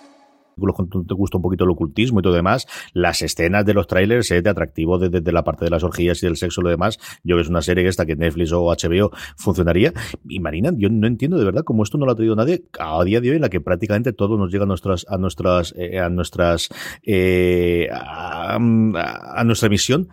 cuando 0.73 1.03
te 1.03 1.13
gusta 1.13 1.37
un 1.37 1.43
poquito 1.43 1.63
el 1.63 1.71
ocultismo 1.71 2.19
y 2.19 2.23
todo 2.23 2.33
demás, 2.33 2.67
las 2.93 3.21
escenas 3.21 3.65
de 3.65 3.73
los 3.73 3.87
trailers 3.87 4.31
es 4.31 4.43
de 4.43 4.49
atractivo 4.49 4.97
desde 4.97 5.31
la 5.31 5.43
parte 5.43 5.65
de 5.65 5.71
las 5.71 5.83
orgías 5.83 6.21
y 6.23 6.27
del 6.27 6.37
sexo 6.37 6.61
y 6.61 6.63
lo 6.63 6.69
demás. 6.69 6.99
Yo 7.23 7.35
que 7.35 7.41
es 7.41 7.49
una 7.49 7.61
serie 7.61 7.87
esta 7.87 8.05
que 8.05 8.15
Netflix 8.15 8.51
o 8.51 8.65
HBO 8.65 9.11
funcionaría. 9.35 9.93
Y 10.27 10.39
Marina, 10.39 10.71
yo 10.75 10.89
no 10.89 11.07
entiendo 11.07 11.37
de 11.37 11.45
verdad 11.45 11.63
cómo 11.63 11.83
esto 11.83 11.97
no 11.97 12.05
lo 12.05 12.11
ha 12.11 12.15
traído 12.15 12.35
nadie 12.35 12.63
a 12.79 13.03
día 13.03 13.21
de 13.21 13.29
hoy 13.29 13.35
en 13.35 13.41
la 13.41 13.49
que 13.49 13.61
prácticamente 13.61 14.13
todo 14.13 14.37
nos 14.37 14.51
llega 14.51 14.63
a 14.63 14.67
nuestras, 14.67 15.05
a 15.09 15.17
nuestras, 15.17 15.73
eh, 15.77 15.99
a 15.99 16.09
nuestras, 16.09 16.69
eh, 17.03 17.89
a, 17.91 18.57
nuestra 19.45 19.67
emisión 19.67 20.09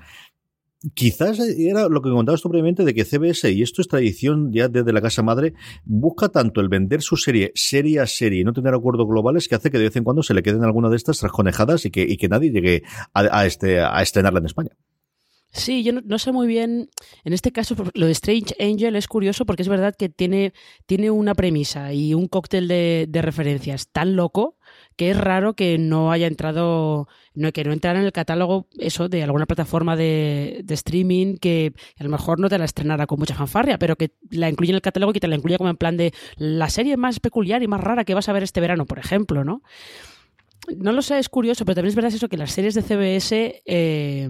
Quizás 0.94 1.40
era 1.40 1.88
lo 1.88 2.02
que 2.02 2.10
contabas 2.10 2.40
tú 2.40 2.48
previamente 2.48 2.84
de 2.84 2.94
que 2.94 3.04
CBS, 3.04 3.50
y 3.50 3.62
esto 3.62 3.82
es 3.82 3.88
tradición 3.88 4.52
ya 4.52 4.68
desde 4.68 4.92
la 4.92 5.00
casa 5.00 5.24
madre, 5.24 5.54
busca 5.84 6.28
tanto 6.28 6.60
el 6.60 6.68
vender 6.68 7.02
su 7.02 7.16
serie 7.16 7.50
serie 7.56 7.98
a 7.98 8.06
serie 8.06 8.42
y 8.42 8.44
no 8.44 8.52
tener 8.52 8.74
acuerdos 8.74 9.08
globales 9.08 9.48
que 9.48 9.56
hace 9.56 9.72
que 9.72 9.78
de 9.78 9.84
vez 9.84 9.96
en 9.96 10.04
cuando 10.04 10.22
se 10.22 10.34
le 10.34 10.42
queden 10.42 10.62
alguna 10.62 10.88
de 10.88 10.96
estas 10.96 11.18
trasconejadas 11.18 11.84
y 11.84 11.90
que, 11.90 12.02
y 12.02 12.16
que 12.16 12.28
nadie 12.28 12.52
llegue 12.52 12.84
a, 13.12 13.44
este, 13.44 13.80
a 13.80 14.00
estrenarla 14.02 14.38
en 14.38 14.46
España. 14.46 14.70
Sí, 15.50 15.82
yo 15.82 15.92
no, 15.92 16.18
sé 16.18 16.30
muy 16.30 16.46
bien. 16.46 16.90
En 17.24 17.32
este 17.32 17.50
caso, 17.50 17.74
lo 17.94 18.06
de 18.06 18.12
Strange 18.12 18.54
Angel 18.60 18.94
es 18.94 19.08
curioso 19.08 19.46
porque 19.46 19.62
es 19.62 19.68
verdad 19.68 19.96
que 19.98 20.08
tiene, 20.08 20.52
tiene 20.86 21.10
una 21.10 21.34
premisa 21.34 21.92
y 21.92 22.14
un 22.14 22.28
cóctel 22.28 22.68
de, 22.68 23.06
de 23.08 23.22
referencias 23.22 23.88
tan 23.88 24.14
loco 24.14 24.57
que 24.98 25.12
es 25.12 25.16
raro 25.16 25.54
que 25.54 25.78
no 25.78 26.10
haya 26.10 26.26
entrado, 26.26 27.06
no, 27.32 27.52
que 27.52 27.62
no 27.62 27.72
entrara 27.72 28.00
en 28.00 28.04
el 28.04 28.10
catálogo 28.10 28.66
eso 28.78 29.08
de 29.08 29.22
alguna 29.22 29.46
plataforma 29.46 29.94
de, 29.94 30.64
streaming 30.68 31.36
que 31.36 31.72
a 32.00 32.02
lo 32.02 32.10
mejor 32.10 32.40
no 32.40 32.48
te 32.48 32.58
la 32.58 32.64
estrenara 32.64 33.06
con 33.06 33.20
mucha 33.20 33.36
fanfarria, 33.36 33.78
pero 33.78 33.94
que 33.94 34.10
la 34.28 34.48
incluye 34.48 34.72
en 34.72 34.74
el 34.74 34.82
catálogo 34.82 35.10
y 35.10 35.14
que 35.14 35.20
te 35.20 35.28
la 35.28 35.36
incluye 35.36 35.56
como 35.56 35.70
en 35.70 35.76
plan 35.76 35.96
de 35.96 36.12
la 36.36 36.68
serie 36.68 36.96
más 36.96 37.20
peculiar 37.20 37.62
y 37.62 37.68
más 37.68 37.80
rara 37.80 38.04
que 38.04 38.12
vas 38.12 38.28
a 38.28 38.32
ver 38.32 38.42
este 38.42 38.60
verano, 38.60 38.86
por 38.86 38.98
ejemplo, 38.98 39.44
¿no? 39.44 39.62
no 40.76 40.90
lo 40.90 41.00
sé, 41.00 41.20
es 41.20 41.28
curioso, 41.28 41.64
pero 41.64 41.76
también 41.76 41.90
es 41.90 41.94
verdad 41.94 42.12
eso 42.12 42.28
que 42.28 42.36
las 42.36 42.50
series 42.50 42.74
de 42.74 42.82
CBS 42.82 43.62
eh, 43.64 44.28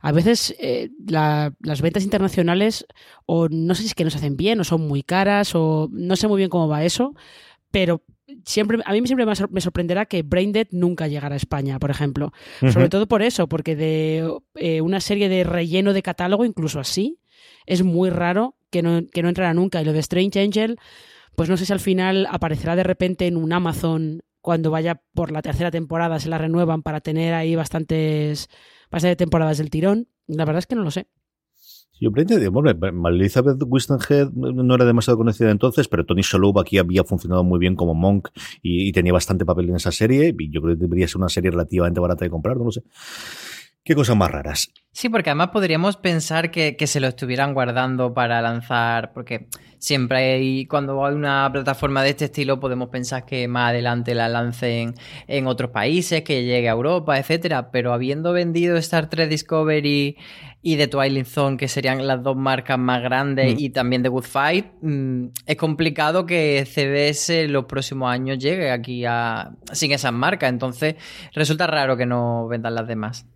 a 0.00 0.12
veces 0.12 0.54
eh, 0.60 0.90
las 1.08 1.82
ventas 1.82 2.04
internacionales 2.04 2.86
o 3.26 3.48
no 3.48 3.74
sé 3.74 3.82
si 3.82 3.88
es 3.88 3.94
que 3.94 4.04
no 4.04 4.10
se 4.10 4.18
hacen 4.18 4.36
bien 4.36 4.60
o 4.60 4.64
son 4.64 4.86
muy 4.86 5.02
caras 5.02 5.56
o 5.56 5.88
no 5.90 6.14
sé 6.14 6.28
muy 6.28 6.38
bien 6.38 6.50
cómo 6.50 6.68
va 6.68 6.84
eso, 6.84 7.14
pero 7.72 8.04
siempre 8.44 8.78
a 8.84 8.92
mí 8.92 9.06
siempre 9.06 9.26
me 9.26 9.60
sorprenderá 9.60 10.06
que 10.06 10.22
Braindead 10.22 10.68
nunca 10.70 11.08
llegara 11.08 11.34
a 11.34 11.36
España, 11.36 11.78
por 11.78 11.90
ejemplo. 11.90 12.32
Sobre 12.60 12.88
todo 12.88 13.06
por 13.06 13.22
eso, 13.22 13.48
porque 13.48 13.76
de 13.76 14.30
eh, 14.54 14.80
una 14.80 15.00
serie 15.00 15.28
de 15.28 15.44
relleno 15.44 15.92
de 15.92 16.02
catálogo, 16.02 16.44
incluso 16.44 16.80
así, 16.80 17.20
es 17.66 17.82
muy 17.82 18.10
raro 18.10 18.56
que 18.70 18.82
no, 18.82 19.06
que 19.06 19.22
no 19.22 19.28
entrara 19.28 19.54
nunca. 19.54 19.80
Y 19.80 19.84
lo 19.84 19.92
de 19.92 20.00
Strange 20.00 20.40
Angel, 20.40 20.76
pues 21.36 21.48
no 21.48 21.56
sé 21.56 21.66
si 21.66 21.72
al 21.72 21.80
final 21.80 22.26
aparecerá 22.30 22.76
de 22.76 22.84
repente 22.84 23.26
en 23.26 23.36
un 23.36 23.52
Amazon 23.52 24.22
cuando 24.40 24.70
vaya 24.70 25.02
por 25.14 25.30
la 25.30 25.42
tercera 25.42 25.70
temporada, 25.70 26.20
se 26.20 26.28
la 26.28 26.38
renuevan 26.38 26.82
para 26.82 27.00
tener 27.00 27.34
ahí 27.34 27.54
bastantes, 27.54 28.48
bastantes 28.90 29.18
temporadas 29.18 29.58
del 29.58 29.70
tirón. 29.70 30.08
La 30.26 30.44
verdad 30.44 30.60
es 30.60 30.66
que 30.66 30.74
no 30.74 30.84
lo 30.84 30.90
sé. 30.90 31.06
Yo 32.00 32.10
hombre, 32.10 32.76
Elizabeth 33.08 33.58
Wistenhead 33.66 34.30
no 34.32 34.74
era 34.74 34.84
demasiado 34.84 35.18
conocida 35.18 35.50
entonces, 35.50 35.88
pero 35.88 36.06
Tony 36.06 36.22
Shalhoub 36.22 36.60
aquí 36.60 36.78
había 36.78 37.04
funcionado 37.04 37.42
muy 37.42 37.58
bien 37.58 37.74
como 37.74 37.94
Monk 37.94 38.28
y, 38.62 38.92
tenía 38.92 39.12
bastante 39.12 39.44
papel 39.44 39.68
en 39.68 39.76
esa 39.76 39.92
serie. 39.92 40.34
Y 40.38 40.50
yo 40.50 40.60
creo 40.60 40.76
que 40.76 40.82
debería 40.82 41.08
ser 41.08 41.18
una 41.18 41.28
serie 41.28 41.50
relativamente 41.50 42.00
barata 42.00 42.24
de 42.24 42.30
comprar, 42.30 42.56
no 42.56 42.64
lo 42.64 42.72
sé. 42.72 42.82
Qué 43.84 43.94
cosas 43.94 44.16
más 44.16 44.30
raras. 44.30 44.70
Sí, 44.92 45.08
porque 45.08 45.30
además 45.30 45.48
podríamos 45.48 45.96
pensar 45.96 46.50
que, 46.50 46.76
se 46.86 47.00
lo 47.00 47.06
estuvieran 47.06 47.54
guardando 47.54 48.12
para 48.12 48.42
lanzar, 48.42 49.12
porque 49.12 49.48
siempre 49.78 50.34
hay, 50.34 50.66
cuando 50.66 51.06
hay 51.06 51.14
una 51.14 51.48
plataforma 51.50 52.02
de 52.02 52.10
este 52.10 52.26
estilo, 52.26 52.60
podemos 52.60 52.88
pensar 52.90 53.24
que 53.24 53.48
más 53.48 53.70
adelante 53.70 54.14
la 54.14 54.28
lancen 54.28 54.94
en 55.26 55.46
otros 55.46 55.70
países, 55.70 56.22
que 56.22 56.44
llegue 56.44 56.68
a 56.68 56.72
Europa, 56.72 57.18
etcétera. 57.18 57.70
Pero 57.70 57.92
habiendo 57.92 58.32
vendido 58.32 58.76
Star 58.76 59.08
Trek 59.08 59.30
Discovery 59.30 60.16
y 60.60 60.76
The 60.76 60.88
Twilight 60.88 61.26
Zone, 61.26 61.56
que 61.56 61.68
serían 61.68 62.06
las 62.06 62.22
dos 62.22 62.36
marcas 62.36 62.78
más 62.78 63.02
grandes, 63.02 63.54
mm. 63.54 63.58
y 63.58 63.70
también 63.70 64.02
The 64.02 64.08
Good 64.08 64.24
Fight, 64.24 64.66
mm, 64.80 65.26
es 65.46 65.56
complicado 65.56 66.26
que 66.26 66.64
CBS 66.66 67.48
los 67.48 67.66
próximos 67.66 68.10
años 68.10 68.38
llegue 68.38 68.70
aquí 68.70 69.04
a, 69.04 69.52
sin 69.72 69.92
esas 69.92 70.12
marcas. 70.12 70.50
Entonces, 70.50 70.96
resulta 71.32 71.66
raro 71.66 71.96
que 71.96 72.06
no 72.06 72.48
vendan 72.48 72.74
las 72.74 72.88
demás. 72.88 73.26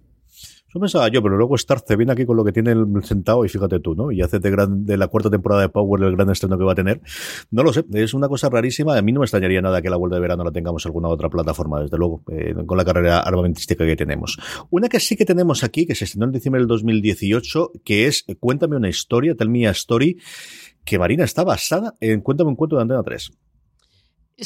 Eso 0.73 0.81
pensaba 0.81 1.07
yo, 1.09 1.23
pero 1.23 1.37
luego 1.37 1.59
Starce 1.59 1.97
viene 1.97 2.13
aquí 2.13 2.25
con 2.25 2.35
lo 2.35 2.43
que 2.43 2.51
tiene 2.51 2.73
el 2.73 2.87
sentado 3.05 3.45
y 3.45 3.51
fíjate 3.51 3.79
tú, 3.81 3.95
¿no? 3.95 4.11
Y 4.11 4.23
hace 4.23 4.39
de, 4.39 4.97
la 4.97 5.07
cuarta 5.09 5.29
temporada 5.29 5.61
de 5.61 5.69
Power 5.69 6.03
el 6.03 6.17
gran 6.17 6.31
estreno 6.31 6.57
que 6.57 6.65
va 6.65 6.73
a 6.73 6.75
tener. 6.75 7.03
No 7.51 7.63
lo 7.63 7.75
sé, 7.75 7.85
es 7.93 8.15
una 8.15 8.27
cosa 8.27 8.49
rarísima. 8.49 8.97
A 8.97 9.03
mí 9.03 9.13
no 9.13 9.21
me 9.21 9.27
extrañaría 9.27 9.61
nada 9.61 9.83
que 9.83 9.91
la 9.91 9.97
vuelta 9.97 10.17
de 10.17 10.23
verano 10.23 10.45
la 10.45 10.51
tengamos 10.51 10.87
en 10.87 10.89
alguna 10.89 11.09
otra 11.09 11.29
plataforma, 11.29 11.83
desde 11.83 11.99
luego, 11.99 12.23
eh, 12.33 12.55
con 12.65 12.79
la 12.79 12.87
carrera 12.87 13.21
armamentística 13.21 13.85
que 13.85 13.97
tenemos. 13.97 14.39
Una 14.71 14.89
que 14.89 14.99
sí 14.99 15.15
que 15.15 15.27
tenemos 15.27 15.63
aquí, 15.63 15.85
que 15.85 15.95
se 15.95 16.07
estrenó 16.07 16.25
en 16.25 16.33
diciembre 16.33 16.61
del 16.63 16.69
2018, 16.69 17.73
que 17.85 18.07
es 18.07 18.25
Cuéntame 18.41 18.75
una 18.77 18.89
historia, 18.89 19.35
Tell 19.35 19.51
Me 19.51 19.69
a 19.69 19.73
Story, 19.73 20.17
que 20.87 20.99
Marina 20.99 21.25
está 21.25 21.45
basada 21.45 21.97
en 22.01 22.23
Cuéntame 22.23 22.49
un 22.49 22.57
cuento 22.57 22.77
de 22.77 22.83
Antena 22.83 23.03
3. 23.03 23.31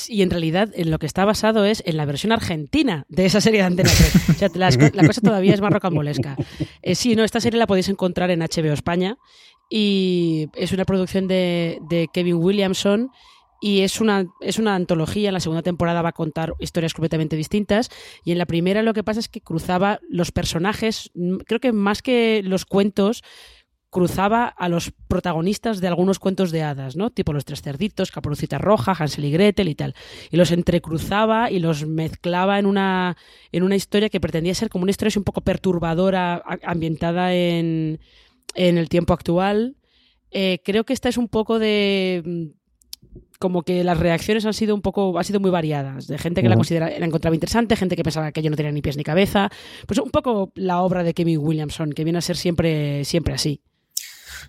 Y 0.09 0.23
en 0.23 0.31
realidad 0.31 0.71
en 0.75 0.91
lo 0.91 0.99
que 0.99 1.07
está 1.07 1.25
basado 1.25 1.65
es 1.65 1.83
en 1.87 1.97
la 1.97 2.05
versión 2.05 2.33
argentina 2.33 3.05
de 3.09 3.27
esa 3.27 3.41
serie 3.41 3.61
de 3.61 3.67
Antena 3.67 3.91
3. 3.91 4.31
O 4.31 4.33
sea, 4.35 4.49
la, 4.55 5.07
cosa 5.07 5.21
todavía 5.21 5.55
es 5.55 5.61
más 5.61 5.73
rocambolesca. 5.73 6.37
Eh, 6.83 6.95
sí, 6.95 7.17
no, 7.17 7.25
esta 7.25 7.41
serie 7.41 7.59
la 7.59 7.67
podéis 7.67 7.89
encontrar 7.89 8.31
en 8.31 8.41
HBO 8.41 8.73
España 8.73 9.17
y 9.69 10.49
es 10.55 10.73
una 10.73 10.85
producción 10.85 11.27
de, 11.29 12.09
Kevin 12.13 12.37
Williamson 12.37 13.11
y 13.61 13.81
es 13.81 14.01
una, 14.01 14.27
es 14.41 14.59
una 14.59 14.75
antología. 14.75 15.29
En 15.29 15.35
la 15.35 15.41
segunda 15.41 15.63
temporada 15.63 16.03
va 16.03 16.11
a 16.11 16.13
contar 16.13 16.53
historias 16.59 16.93
completamente 16.93 17.37
distintas. 17.37 17.91
Y 18.25 18.33
en 18.33 18.39
la 18.39 18.47
primera 18.47 18.83
lo 18.83 18.95
que 18.95 19.05
pasa 19.05 19.21
es 19.21 19.29
que 19.29 19.41
cruzaba 19.41 20.01
los 20.09 20.31
personajes, 20.31 21.11
creo 21.47 21.61
que 21.61 21.73
más 21.73 22.03
que 22.03 22.43
los 22.45 22.65
cuentos, 22.65 23.23
cruzaba 23.97 24.45
a 24.47 24.69
los 24.69 24.93
protagonistas 25.09 25.81
de 25.81 25.89
algunos 25.89 26.19
cuentos 26.19 26.51
de 26.51 26.63
hadas, 26.63 26.97
¿no? 26.97 27.09
Tipo 27.09 27.33
los 27.33 27.47
tres 27.47 27.63
cerditos, 27.63 28.11
Caperucita 28.11 28.59
Roja, 28.59 28.93
Hansel 28.93 29.25
y 29.25 29.31
Gretel 29.31 29.71
y 29.71 29.75
tal. 29.75 29.95
Y 30.31 30.37
los 30.37 30.53
entrecruzaba 30.53 31.51
y 31.51 31.61
los 31.61 31.87
mezclaba 31.87 32.59
en 32.59 32.67
una, 32.67 33.17
en 33.53 33.63
una 33.63 33.75
historia 33.75 34.11
que 34.11 34.21
pretendía 34.21 34.55
ser 34.55 34.69
como 34.69 34.83
una 34.83 34.91
historia 34.91 35.15
un 35.17 35.25
poco 35.25 35.41
perturbadora, 35.41 36.43
ambientada 36.63 37.33
en, 37.33 37.99
en 38.55 38.77
el 38.77 38.91
tiempo 38.91 39.15
actual. 39.15 39.77
Eh, 40.31 40.59
creo 40.63 40.85
que 40.85 40.93
esta 40.93 41.09
es 41.09 41.17
un 41.17 41.29
poco 41.29 41.59
de 41.59 42.23
mm, 42.23 43.39
como 43.39 43.63
que 43.63 43.83
las 43.83 43.99
reacciones 43.99 44.45
han 44.45 44.53
sido 44.53 44.75
un 44.75 44.83
poco, 44.83 45.19
han 45.19 45.25
sido 45.25 45.41
muy 45.41 45.51
variadas, 45.51 46.07
de 46.07 46.19
gente 46.19 46.43
que 46.43 46.51
la 46.51 46.57
considera, 46.57 46.91
la 46.99 47.07
encontraba 47.07 47.35
interesante, 47.35 47.77
gente 47.77 47.97
que 47.97 48.03
pensaba 48.03 48.31
que 48.31 48.43
yo 48.43 48.51
no 48.51 48.57
tenía 48.57 48.73
ni 48.73 48.83
pies 48.83 48.99
ni 48.99 49.05
cabeza, 49.05 49.49
pues 49.87 49.99
un 50.01 50.11
poco 50.11 50.53
la 50.55 50.83
obra 50.83 51.03
de 51.03 51.15
Kevin 51.15 51.39
Williamson, 51.39 51.95
que 51.95 52.05
viene 52.05 52.19
a 52.19 52.21
ser 52.21 52.37
siempre, 52.37 53.03
siempre 53.07 53.33
así. 53.33 53.63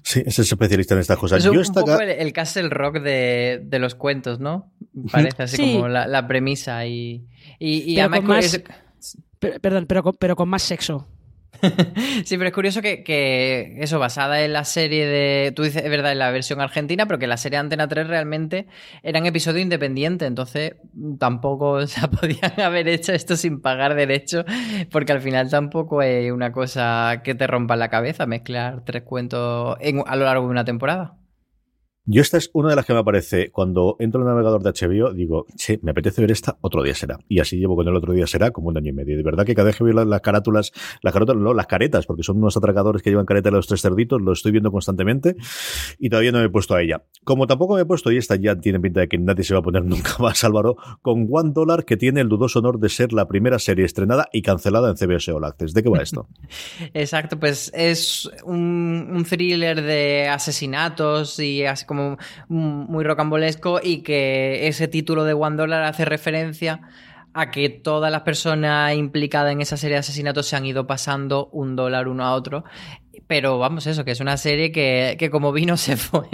Sí, 0.04 0.24
es 0.26 0.40
especialista 0.40 0.94
en 0.94 1.02
estas 1.02 1.18
cosas. 1.18 1.44
Es 1.44 1.46
un, 1.46 1.74
poco 1.74 2.00
el, 2.00 2.34
Castle 2.34 2.70
Rock 2.70 3.00
de, 3.00 3.62
de, 3.64 3.80
los 3.80 3.96
cuentos, 3.96 4.40
¿no? 4.40 4.72
Parece 5.12 5.44
así 5.44 5.74
como 5.74 5.88
la, 5.88 6.28
premisa 6.28 6.86
y, 6.86 7.26
y, 7.60 8.00
además 8.00 8.24
más, 8.24 8.62
perdón, 9.40 9.86
pero, 9.88 10.14
pero 10.14 10.36
con 10.36 10.50
más 10.50 10.64
sexo. 10.64 11.08
sí, 12.26 12.38
pero 12.38 12.48
es 12.48 12.54
curioso 12.54 12.82
que, 12.82 13.76
eso, 13.80 14.00
basada 14.00 14.44
en 14.44 14.54
la 14.54 14.64
serie 14.64 15.06
de. 15.06 15.52
Tú 15.52 15.64
dices, 15.64 15.84
es 15.84 15.90
verdad, 15.90 16.12
en 16.12 16.20
la 16.20 16.32
versión 16.32 16.62
argentina, 16.62 17.06
pero 17.06 17.20
que 17.20 17.28
la 17.28 17.38
serie 17.38 17.58
Antena 17.58 17.88
3 17.88 18.08
realmente 18.08 18.68
eran 19.04 19.26
episodios 19.26 19.64
independientes. 19.64 20.28
Entonces, 20.28 20.76
tampoco 21.20 21.86
se 21.88 22.08
podían 22.08 22.60
haber 22.60 22.88
hecho 22.88 23.14
esto 23.14 23.36
sin 23.36 23.62
pagar 23.62 23.96
derecho, 23.96 24.46
porque 24.92 25.12
al 25.12 25.22
final 25.22 25.50
tampoco 25.50 26.02
es 26.02 26.32
una 26.32 26.52
cosa 26.52 27.22
que 27.24 27.36
te 27.36 27.48
rompa 27.48 27.76
la 27.76 27.90
cabeza 27.90 28.26
mezclar 28.26 28.84
tres 28.86 29.04
cuentos 29.04 29.78
a 30.06 30.16
lo 30.16 30.26
largo 30.26 30.46
de 30.46 30.52
una 30.52 30.66
temporada. 30.66 31.16
Yo 32.10 32.22
esta 32.22 32.38
es 32.38 32.50
una 32.54 32.70
de 32.70 32.78
las 32.78 32.86
que 32.86 32.94
me 32.94 33.00
aparece 33.00 33.52
cuando 33.52 33.98
entro 34.00 34.22
en 34.22 34.28
el 34.28 34.34
navegador 34.34 34.64
de 34.64 34.70
HBO, 34.72 35.12
digo, 35.14 35.46
che, 35.58 35.78
me 35.84 35.92
apetece 35.92 36.22
ver 36.22 36.32
esta, 36.32 36.58
otro 36.62 36.82
día 36.82 36.96
será. 36.96 37.20
Y 37.28 37.40
así 37.40 37.58
llevo 37.58 37.76
con 37.76 37.86
el 37.86 37.94
otro 37.98 38.14
día 38.14 38.26
será 38.28 38.52
como 38.52 38.70
un 38.70 38.78
año 38.78 38.92
y 38.92 38.94
medio. 38.94 39.18
De 39.18 39.24
verdad 39.24 39.46
que 39.46 39.54
cada 39.54 39.66
vez 39.66 39.76
que 39.76 39.84
veo 39.84 40.06
las, 40.06 40.22
carátulas, 40.22 40.72
las 41.02 41.12
carátulas, 41.12 41.44
no, 41.44 41.54
las 41.54 41.68
caretas, 41.68 42.06
porque 42.06 42.24
son 42.24 42.38
unos 42.38 42.56
atracadores 42.56 43.02
que 43.02 43.10
llevan 43.10 43.26
caretas 43.26 43.52
los 43.52 43.68
tres 43.68 43.82
cerditos, 43.82 44.22
lo 44.22 44.32
estoy 44.32 44.54
viendo 44.54 44.72
constantemente 44.72 45.36
y 46.00 46.10
todavía 46.10 46.32
no 46.32 46.40
me 46.40 46.46
he 46.46 46.50
puesto 46.50 46.76
a 46.76 46.82
ella. 46.82 47.04
Como 47.26 47.46
tampoco 47.46 47.76
me 47.76 47.82
he 47.82 47.86
puesto, 47.86 48.10
y 48.10 48.16
esta 48.16 48.38
ya 48.38 48.56
tiene 48.56 48.80
pinta 48.80 49.02
de 49.02 49.10
que 49.10 49.18
nadie 49.18 49.44
se 49.44 49.54
va 49.54 49.60
a 49.60 49.64
poner 49.64 49.84
nunca 49.86 50.16
más, 50.20 50.46
Álvaro, 50.46 50.78
con 51.02 51.28
One 51.30 51.52
Dollar, 51.54 51.84
que 51.84 51.98
tiene 51.98 52.22
el 52.22 52.30
dudoso 52.30 52.60
honor 52.60 52.80
de 52.80 52.88
ser 52.88 53.12
la 53.12 53.28
primera 53.28 53.60
serie 53.60 53.84
estrenada 53.84 54.30
y 54.32 54.44
cancelada 54.44 54.90
en 54.90 54.96
CBS 54.96 55.30
All. 55.34 55.44
¿De 55.58 55.84
qué 55.84 55.90
va 55.90 56.02
esto? 56.02 56.30
Exacto, 56.94 57.38
pues 57.38 57.70
es 57.76 58.30
un, 58.46 59.10
un 59.12 59.26
thriller 59.26 59.82
de 59.82 60.30
asesinatos 60.30 61.38
y 61.40 61.66
así 61.66 61.86
como 61.86 61.97
muy 62.48 63.04
rocambolesco 63.04 63.80
y 63.84 64.04
que 64.04 64.68
ese 64.68 64.88
título 64.88 65.24
de 65.24 65.34
One 65.34 65.58
Dollar 65.58 65.84
hace 65.84 66.06
referencia 66.06 66.82
a 67.34 67.52
que 67.52 67.70
todas 67.70 68.12
las 68.12 68.22
personas 68.22 68.96
implicadas 68.96 69.52
en 69.52 69.62
esa 69.62 69.78
serie 69.78 69.94
de 69.94 70.00
asesinatos 70.00 70.48
se 70.48 70.56
han 70.56 70.66
ido 70.66 70.88
pasando 70.88 71.50
un 71.52 71.76
dólar 71.76 72.08
uno 72.08 72.26
a 72.26 72.34
otro. 72.34 72.64
Pero 73.28 73.60
vamos, 73.60 73.86
eso, 73.86 74.06
que 74.06 74.12
es 74.12 74.22
una 74.22 74.38
serie 74.38 74.72
que, 74.72 75.18
que 75.20 75.30
como 75.30 75.52
vino 75.52 75.78
se 75.78 75.98
fue. 75.98 76.28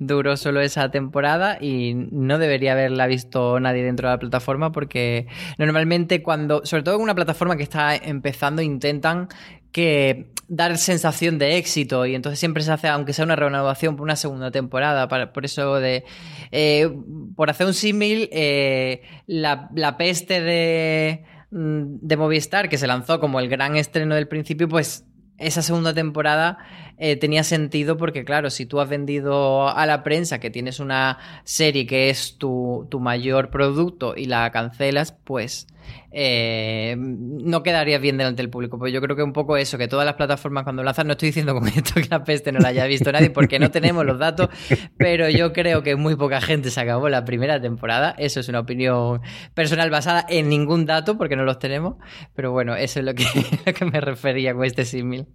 Duró 0.00 0.36
solo 0.36 0.60
esa 0.60 0.90
temporada 0.90 1.56
y 1.60 1.94
no 1.94 2.38
debería 2.38 2.72
haberla 2.72 3.06
visto 3.06 3.58
nadie 3.58 3.84
dentro 3.84 4.08
de 4.08 4.14
la 4.16 4.18
plataforma 4.18 4.70
porque 4.70 5.28
normalmente 5.56 6.22
cuando, 6.22 6.66
sobre 6.66 6.82
todo 6.82 6.96
en 6.96 7.00
una 7.00 7.14
plataforma 7.14 7.56
que 7.56 7.62
está 7.62 7.96
empezando, 7.96 8.60
intentan 8.60 9.28
que 9.74 10.30
dar 10.46 10.78
sensación 10.78 11.36
de 11.38 11.56
éxito 11.56 12.06
y 12.06 12.14
entonces 12.14 12.38
siempre 12.38 12.62
se 12.62 12.70
hace, 12.70 12.86
aunque 12.86 13.12
sea 13.12 13.24
una 13.24 13.34
renovación, 13.34 13.96
por 13.96 14.04
una 14.04 14.14
segunda 14.14 14.52
temporada. 14.52 15.08
por 15.08 15.44
eso 15.44 15.74
de... 15.80 16.04
Eh, 16.52 16.88
por 17.34 17.50
hacer 17.50 17.66
un 17.66 17.74
símil, 17.74 18.28
eh, 18.30 19.02
la, 19.26 19.68
la, 19.74 19.96
peste 19.96 20.40
de, 20.40 21.24
mm, 21.50 21.96
de 22.02 22.16
Movistar, 22.16 22.68
que 22.68 22.78
se 22.78 22.86
lanzó 22.86 23.18
como 23.18 23.40
el 23.40 23.48
gran 23.48 23.74
estreno 23.74 24.14
del 24.14 24.28
principio, 24.28 24.68
pues 24.68 25.04
esa 25.38 25.60
segunda 25.60 25.92
temporada 25.92 26.58
eh, 26.98 27.16
tenía 27.16 27.44
sentido 27.44 27.96
porque, 27.96 28.24
claro, 28.24 28.50
si 28.50 28.66
tú 28.66 28.80
has 28.80 28.88
vendido 28.88 29.68
a 29.68 29.86
la 29.86 30.02
prensa 30.02 30.40
que 30.40 30.50
tienes 30.50 30.80
una 30.80 31.18
serie 31.44 31.86
que 31.86 32.10
es 32.10 32.38
tu, 32.38 32.86
tu 32.90 33.00
mayor 33.00 33.50
producto 33.50 34.14
y 34.16 34.26
la 34.26 34.50
cancelas, 34.50 35.12
pues 35.12 35.66
eh, 36.12 36.94
no 36.96 37.62
quedaría 37.62 37.98
bien 37.98 38.16
delante 38.16 38.42
del 38.42 38.50
público. 38.50 38.78
Pues 38.78 38.92
yo 38.92 39.00
creo 39.00 39.16
que 39.16 39.22
un 39.22 39.32
poco 39.32 39.56
eso, 39.56 39.78
que 39.78 39.88
todas 39.88 40.06
las 40.06 40.14
plataformas 40.14 40.64
cuando 40.64 40.82
lanzan, 40.82 41.06
no 41.06 41.12
estoy 41.12 41.30
diciendo 41.30 41.54
con 41.54 41.66
esto 41.68 41.94
que 41.94 42.08
la 42.08 42.22
peste 42.22 42.52
no 42.52 42.60
la 42.60 42.68
haya 42.68 42.84
visto 42.86 43.10
nadie 43.10 43.30
porque 43.30 43.58
no 43.58 43.70
tenemos 43.70 44.04
los 44.06 44.18
datos, 44.18 44.48
pero 44.96 45.28
yo 45.28 45.52
creo 45.52 45.82
que 45.82 45.96
muy 45.96 46.16
poca 46.16 46.40
gente 46.40 46.70
se 46.70 46.80
acabó 46.80 47.08
la 47.08 47.24
primera 47.24 47.60
temporada. 47.60 48.14
Eso 48.18 48.40
es 48.40 48.48
una 48.48 48.60
opinión 48.60 49.20
personal 49.54 49.90
basada 49.90 50.24
en 50.28 50.48
ningún 50.48 50.86
dato 50.86 51.18
porque 51.18 51.36
no 51.36 51.44
los 51.44 51.58
tenemos, 51.58 51.96
pero 52.34 52.52
bueno, 52.52 52.76
eso 52.76 53.00
es 53.00 53.04
lo 53.04 53.14
que, 53.14 53.24
lo 53.66 53.72
que 53.72 53.84
me 53.84 54.00
refería 54.00 54.54
con 54.54 54.64
este 54.64 54.84
símil. 54.84 55.26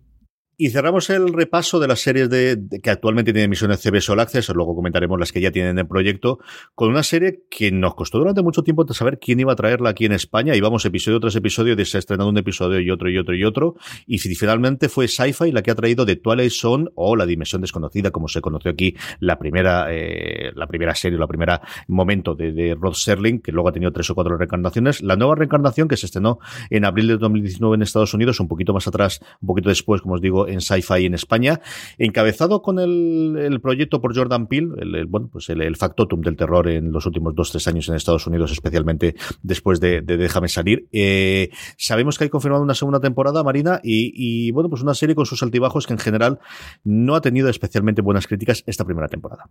Y 0.62 0.72
cerramos 0.72 1.10
el 1.10 1.32
repaso 1.32 1.80
de 1.80 1.88
las 1.88 2.02
series 2.02 2.30
de, 2.30 2.60
que 2.84 2.90
actualmente 2.90 3.32
tienen 3.32 3.46
emisiones 3.46 3.80
CBS 3.80 4.12
All 4.12 4.20
Access, 4.20 4.50
luego 4.50 4.76
comentaremos 4.76 5.18
las 5.18 5.32
que 5.32 5.40
ya 5.40 5.52
tienen 5.52 5.80
en 5.80 5.88
proyecto, 5.88 6.40
con 6.76 6.90
una 6.90 7.02
serie 7.02 7.46
que 7.50 7.72
nos 7.72 7.96
costó 7.96 8.18
durante 8.18 8.42
mucho 8.42 8.62
tiempo 8.62 8.86
saber 8.94 9.20
quién 9.20 9.40
iba 9.40 9.54
a 9.54 9.56
traerla 9.56 9.92
aquí 9.92 10.04
en 10.04 10.12
España, 10.12 10.58
y 10.58 10.60
vamos 10.60 10.84
episodio 10.84 11.22
tras 11.22 11.38
episodio, 11.38 11.78
de 11.78 11.86
se 11.86 11.96
ha 11.96 12.00
estrenado 12.00 12.30
un 12.30 12.38
episodio 12.38 12.82
y 12.82 12.92
otro 12.92 13.10
y 13.10 13.18
otro 13.18 13.36
y 13.36 13.46
otro, 13.46 13.76
y 14.06 14.18
finalmente 14.18 14.90
fue 14.90 15.08
Sci-Fi 15.08 15.54
la 15.54 15.62
que 15.62 15.72
ha 15.72 15.76
traído 15.76 16.06
The 16.06 16.18
Twilight 16.18 16.52
Zone 16.52 16.90
o 16.94 17.16
La 17.16 17.26
Dimensión 17.26 17.62
Desconocida, 17.62 18.12
como 18.12 18.28
se 18.28 18.42
conoció 18.42 18.70
aquí, 18.70 18.98
la 19.22 19.40
primera, 19.40 19.88
eh, 19.92 20.52
la 20.56 20.68
primera 20.68 20.94
serie, 20.94 21.18
la 21.18 21.28
primera 21.28 21.62
momento 21.88 22.36
de, 22.36 22.52
de 22.52 22.76
Rod 22.76 22.96
Serling, 22.96 23.40
que 23.40 23.54
luego 23.54 23.70
ha 23.70 23.72
tenido 23.72 23.94
tres 23.94 24.10
o 24.10 24.16
cuatro 24.16 24.36
reencarnaciones. 24.36 25.02
La 25.04 25.16
nueva 25.16 25.36
reencarnación 25.36 25.88
que 25.88 25.96
se 25.96 26.08
estrenó 26.08 26.40
en 26.70 26.84
abril 26.84 27.08
de 27.08 27.18
2019 27.18 27.76
en 27.76 27.82
Estados 27.82 28.14
Unidos, 28.14 28.42
un 28.42 28.50
poquito 28.50 28.74
más 28.74 28.90
atrás, 28.90 29.22
un 29.40 29.48
poquito 29.48 29.70
después, 29.70 30.02
como 30.02 30.16
os 30.16 30.22
digo, 30.22 30.49
en 30.50 30.62
Sci-Fi 30.62 31.06
en 31.06 31.14
España, 31.14 31.62
encabezado 31.98 32.62
con 32.62 32.80
el, 32.80 33.60
proyecto 33.62 34.02
por 34.02 34.16
Jordan 34.16 34.48
Peele, 34.48 34.76
el, 34.80 35.06
bueno, 35.06 35.30
pues 35.32 35.50
el, 35.50 35.76
factotum 35.76 36.22
del 36.22 36.36
terror 36.36 36.68
en 36.68 36.92
los 36.92 37.06
últimos 37.06 37.36
dos, 37.36 37.52
tres 37.52 37.68
años 37.68 37.88
en 37.90 37.96
Estados 37.96 38.28
Unidos, 38.28 38.52
especialmente 38.52 39.16
después 39.42 39.80
de, 39.80 40.02
Déjame 40.02 40.50
salir. 40.50 40.88
Eh, 40.92 41.50
sabemos 41.78 42.18
que 42.18 42.26
hay 42.26 42.30
confirmado 42.30 42.64
una 42.64 42.74
segunda 42.74 43.00
temporada, 43.00 43.44
Marina, 43.44 43.80
y 43.84 44.52
bueno, 44.52 44.70
pues 44.70 44.82
una 44.82 44.94
serie 44.94 45.16
con 45.16 45.26
sus 45.26 45.42
altibajos 45.44 45.88
que 45.88 45.94
en 45.94 46.00
general 46.00 46.40
no 46.84 47.16
ha 47.16 47.22
tenido 47.22 47.50
especialmente 47.50 48.02
buenas 48.02 48.28
críticas 48.28 48.64
esta 48.66 48.86
primera 48.86 49.08
temporada. 49.08 49.50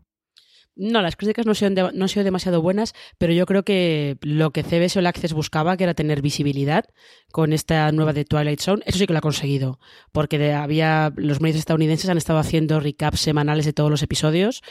No, 0.78 1.02
las 1.02 1.16
críticas 1.16 1.44
no, 1.44 1.52
no 1.92 2.04
han 2.04 2.08
sido 2.08 2.22
demasiado 2.22 2.62
buenas, 2.62 2.94
pero 3.18 3.32
yo 3.32 3.46
creo 3.46 3.64
que 3.64 4.16
lo 4.22 4.52
que 4.52 4.62
CBS 4.62 4.96
All 4.96 5.06
Access 5.08 5.32
buscaba, 5.32 5.76
que 5.76 5.82
era 5.82 5.94
tener 5.94 6.22
visibilidad 6.22 6.84
con 7.32 7.52
esta 7.52 7.90
nueva 7.90 8.12
de 8.12 8.24
Twilight 8.24 8.60
Zone, 8.60 8.84
eso 8.86 8.96
sí 8.96 9.08
que 9.08 9.12
lo 9.12 9.18
ha 9.18 9.22
conseguido, 9.22 9.80
porque 10.12 10.52
había 10.54 11.12
los 11.16 11.40
medios 11.40 11.58
estadounidenses 11.58 12.08
han 12.08 12.16
estado 12.16 12.38
haciendo 12.38 12.78
recaps 12.78 13.18
semanales 13.18 13.66
de 13.66 13.72
todos 13.72 13.90
los 13.90 14.04
episodios 14.04 14.62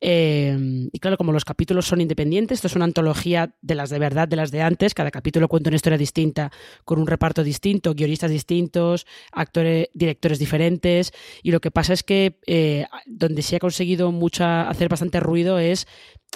eh, 0.00 0.56
y 0.92 0.98
claro, 0.98 1.16
como 1.18 1.32
los 1.32 1.44
capítulos 1.44 1.86
son 1.86 2.00
independientes, 2.00 2.56
esto 2.56 2.68
es 2.68 2.76
una 2.76 2.86
antología 2.86 3.54
de 3.60 3.74
las 3.74 3.90
de 3.90 3.98
verdad, 3.98 4.28
de 4.28 4.36
las 4.36 4.50
de 4.50 4.62
antes, 4.62 4.94
cada 4.94 5.10
capítulo 5.10 5.48
cuenta 5.48 5.68
una 5.68 5.76
historia 5.76 5.98
distinta, 5.98 6.50
con 6.84 6.98
un 6.98 7.06
reparto 7.06 7.44
distinto, 7.44 7.94
guionistas 7.94 8.30
distintos, 8.30 9.06
actores, 9.32 9.88
directores 9.92 10.38
diferentes, 10.38 11.12
y 11.42 11.50
lo 11.50 11.60
que 11.60 11.70
pasa 11.70 11.92
es 11.92 12.02
que 12.02 12.38
eh, 12.46 12.86
donde 13.06 13.42
se 13.42 13.56
ha 13.56 13.58
conseguido 13.58 14.10
mucha, 14.10 14.68
hacer 14.68 14.88
bastante 14.88 15.20
ruido 15.20 15.58
es 15.58 15.86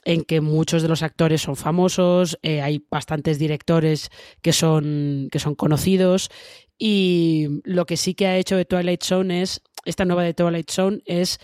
en 0.04 0.24
que 0.24 0.40
muchos 0.42 0.82
de 0.82 0.88
los 0.88 1.02
actores 1.02 1.40
son 1.40 1.56
famosos, 1.56 2.38
eh, 2.42 2.60
hay 2.60 2.84
bastantes 2.90 3.38
directores 3.38 4.10
que 4.42 4.52
son, 4.52 5.28
que 5.30 5.38
son 5.38 5.54
conocidos, 5.54 6.30
y 6.76 7.48
lo 7.64 7.86
que 7.86 7.96
sí 7.96 8.14
que 8.14 8.26
ha 8.26 8.36
hecho 8.36 8.56
de 8.56 8.66
Twilight 8.66 9.02
Zone 9.02 9.40
es, 9.40 9.62
esta 9.86 10.04
nueva 10.04 10.22
de 10.24 10.34
Twilight 10.34 10.70
Zone 10.70 11.00
es 11.06 11.38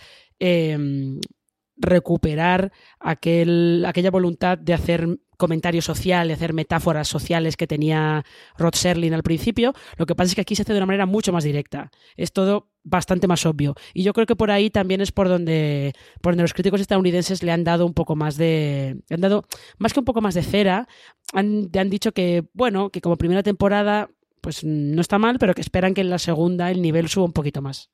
recuperar 1.81 2.71
aquel, 2.99 3.83
aquella 3.85 4.11
voluntad 4.11 4.57
de 4.57 4.73
hacer 4.73 5.07
comentario 5.37 5.81
social, 5.81 6.27
de 6.27 6.35
hacer 6.35 6.53
metáforas 6.53 7.07
sociales 7.07 7.57
que 7.57 7.65
tenía 7.65 8.23
Rod 8.57 8.75
Serling 8.75 9.15
al 9.15 9.23
principio. 9.23 9.73
Lo 9.97 10.05
que 10.05 10.13
pasa 10.13 10.29
es 10.29 10.35
que 10.35 10.41
aquí 10.41 10.55
se 10.55 10.61
hace 10.61 10.73
de 10.73 10.77
una 10.77 10.85
manera 10.85 11.07
mucho 11.07 11.33
más 11.33 11.43
directa. 11.43 11.89
Es 12.15 12.31
todo 12.31 12.69
bastante 12.83 13.27
más 13.27 13.45
obvio. 13.47 13.73
Y 13.93 14.03
yo 14.03 14.13
creo 14.13 14.27
que 14.27 14.35
por 14.35 14.51
ahí 14.51 14.69
también 14.69 15.01
es 15.01 15.11
por 15.11 15.27
donde, 15.27 15.93
por 16.21 16.33
donde 16.33 16.43
los 16.43 16.53
críticos 16.53 16.79
estadounidenses 16.79 17.41
le 17.41 17.51
han 17.51 17.63
dado 17.63 17.87
un 17.87 17.93
poco 17.93 18.15
más 18.15 18.37
de. 18.37 19.01
han 19.09 19.21
dado 19.21 19.45
más 19.79 19.93
que 19.93 19.99
un 19.99 20.05
poco 20.05 20.21
más 20.21 20.35
de 20.35 20.43
cera. 20.43 20.87
Han, 21.33 21.71
han 21.75 21.89
dicho 21.89 22.11
que, 22.11 22.45
bueno, 22.53 22.91
que 22.91 23.01
como 23.01 23.17
primera 23.17 23.41
temporada, 23.41 24.11
pues 24.41 24.63
no 24.63 25.01
está 25.01 25.17
mal, 25.17 25.39
pero 25.39 25.55
que 25.55 25.61
esperan 25.61 25.95
que 25.95 26.01
en 26.01 26.11
la 26.11 26.19
segunda 26.19 26.69
el 26.69 26.83
nivel 26.83 27.09
suba 27.09 27.25
un 27.25 27.33
poquito 27.33 27.63
más. 27.63 27.89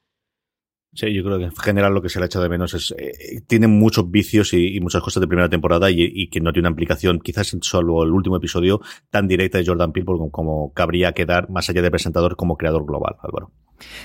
Sí, 0.97 1.13
yo 1.13 1.23
creo 1.23 1.37
que 1.37 1.43
en 1.43 1.55
general 1.55 1.93
lo 1.93 2.01
que 2.01 2.09
se 2.09 2.17
le 2.17 2.23
ha 2.23 2.25
echado 2.25 2.41
de 2.41 2.49
menos 2.49 2.73
es. 2.73 2.91
Eh, 2.97 3.41
tiene 3.45 3.67
muchos 3.67 4.09
vicios 4.09 4.51
y, 4.53 4.79
muchas 4.79 5.03
cosas 5.03 5.21
de 5.21 5.27
primera 5.27 5.47
temporada 5.47 5.91
y, 5.91 6.27
que 6.29 6.41
no 6.41 6.51
tiene 6.51 6.67
una 6.67 6.71
implicación, 6.73 7.19
quizás 7.19 7.55
solo 7.61 8.01
el 8.01 8.09
último 8.09 8.37
episodio, 8.37 8.81
tan 9.11 9.27
directa 9.27 9.59
de 9.59 9.65
Jordan 9.67 9.91
Peele 9.91 10.07
como, 10.07 10.31
como 10.31 10.73
cabría 10.73 11.11
quedar 11.11 11.51
más 11.51 11.69
allá 11.69 11.83
de 11.83 11.91
presentador 11.91 12.35
como 12.35 12.57
creador 12.57 12.83
global, 12.83 13.15
Álvaro. 13.21 13.51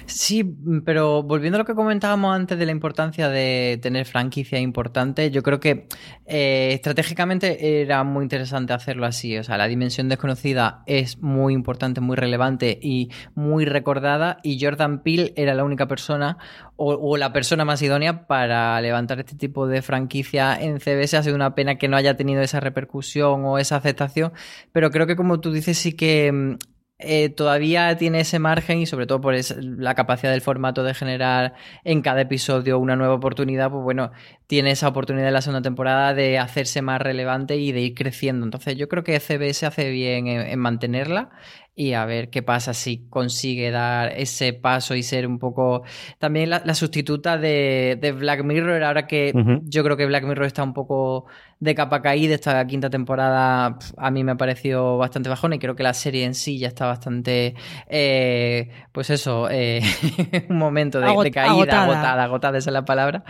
Sí, 0.06 0.44
pero 0.84 1.22
volviendo 1.22 1.56
a 1.56 1.60
lo 1.60 1.64
que 1.64 1.74
comentábamos 1.74 2.34
antes 2.34 2.58
de 2.58 2.66
la 2.66 2.72
importancia 2.72 3.28
de 3.28 3.78
tener 3.80 4.06
franquicia 4.06 4.58
importante, 4.58 5.30
yo 5.30 5.42
creo 5.42 5.60
que 5.60 5.86
eh, 6.26 6.70
estratégicamente 6.72 7.80
era 7.82 8.04
muy 8.04 8.24
interesante 8.24 8.72
hacerlo 8.72 9.06
así. 9.06 9.38
O 9.38 9.44
sea, 9.44 9.56
la 9.56 9.68
dimensión 9.68 10.08
desconocida 10.08 10.82
es 10.86 11.18
muy 11.22 11.54
importante, 11.54 12.00
muy 12.00 12.16
relevante 12.16 12.78
y 12.82 13.10
muy 13.34 13.64
recordada. 13.64 14.38
Y 14.42 14.62
Jordan 14.62 15.02
Peele 15.02 15.32
era 15.36 15.54
la 15.54 15.64
única 15.64 15.86
persona 15.86 16.38
o, 16.76 16.94
o 16.94 17.16
la 17.16 17.32
persona 17.32 17.64
más 17.64 17.80
idónea 17.82 18.26
para 18.26 18.80
levantar 18.80 19.20
este 19.20 19.36
tipo 19.36 19.66
de 19.66 19.82
franquicia 19.82 20.60
en 20.60 20.80
CBS. 20.80 21.16
Ha 21.16 21.22
sido 21.22 21.36
una 21.36 21.54
pena 21.54 21.76
que 21.76 21.88
no 21.88 21.96
haya 21.96 22.16
tenido 22.16 22.42
esa 22.42 22.60
repercusión 22.60 23.44
o 23.44 23.58
esa 23.58 23.76
aceptación, 23.76 24.32
pero 24.72 24.90
creo 24.90 25.06
que 25.06 25.16
como 25.16 25.40
tú 25.40 25.52
dices 25.52 25.78
sí 25.78 25.92
que 25.94 26.30
mm, 26.32 26.56
eh, 27.04 27.28
todavía 27.28 27.96
tiene 27.96 28.20
ese 28.20 28.38
margen 28.38 28.78
y 28.80 28.86
sobre 28.86 29.06
todo 29.06 29.20
por 29.20 29.34
la 29.60 29.94
capacidad 29.94 30.32
del 30.32 30.40
formato 30.40 30.82
de 30.82 30.94
generar 30.94 31.54
en 31.84 32.02
cada 32.02 32.22
episodio 32.22 32.78
una 32.78 32.96
nueva 32.96 33.14
oportunidad, 33.14 33.70
pues 33.70 33.82
bueno, 33.82 34.12
tiene 34.46 34.70
esa 34.72 34.88
oportunidad 34.88 35.28
en 35.28 35.34
la 35.34 35.40
segunda 35.40 35.62
temporada 35.62 36.14
de 36.14 36.38
hacerse 36.38 36.82
más 36.82 37.00
relevante 37.00 37.56
y 37.56 37.72
de 37.72 37.80
ir 37.80 37.94
creciendo. 37.94 38.44
Entonces 38.44 38.76
yo 38.76 38.88
creo 38.88 39.02
que 39.02 39.18
CBS 39.18 39.66
hace 39.66 39.90
bien 39.90 40.26
en, 40.26 40.58
mantenerla 40.58 41.30
y 41.74 41.94
a 41.94 42.04
ver 42.04 42.28
qué 42.28 42.42
pasa 42.42 42.74
si 42.74 43.08
consigue 43.08 43.70
dar 43.70 44.12
ese 44.16 44.52
paso 44.52 44.94
y 44.94 45.02
ser 45.02 45.26
un 45.26 45.38
poco 45.38 45.82
también 46.18 46.50
la, 46.50 46.74
sustituta 46.74 47.38
de, 47.38 48.14
Black 48.18 48.44
Mirror, 48.44 48.82
ahora 48.82 49.06
que 49.06 49.32
yo 49.64 49.82
creo 49.82 49.96
que 49.96 50.04
Black 50.04 50.24
Mirror 50.24 50.46
está 50.46 50.62
un 50.62 50.74
poco 50.74 51.26
de 51.60 51.74
capa 51.74 52.02
caída, 52.02 52.34
esta 52.34 52.66
quinta 52.66 52.90
temporada 52.90 53.78
a 53.96 54.10
mí 54.10 54.22
me 54.22 54.32
ha 54.32 54.36
parecido 54.36 54.98
bastante 54.98 55.30
bajona 55.30 55.56
y 55.56 55.58
creo 55.58 55.74
que 55.74 55.82
la 55.82 55.94
serie 55.94 56.24
en 56.24 56.34
sí 56.34 56.58
ya 56.58 56.68
está 56.68 56.86
bastante, 56.86 57.54
eh, 57.88 58.68
pues 58.92 59.08
eso, 59.08 59.48
eh, 59.50 59.80
un 60.50 60.58
momento 60.58 61.00
de, 61.00 61.30
caída, 61.30 61.84
agotada. 61.84 62.24
agotada, 62.24 62.58
esa 62.58 62.70
es 62.70 62.74
la 62.74 62.84
palabra. 62.84 63.24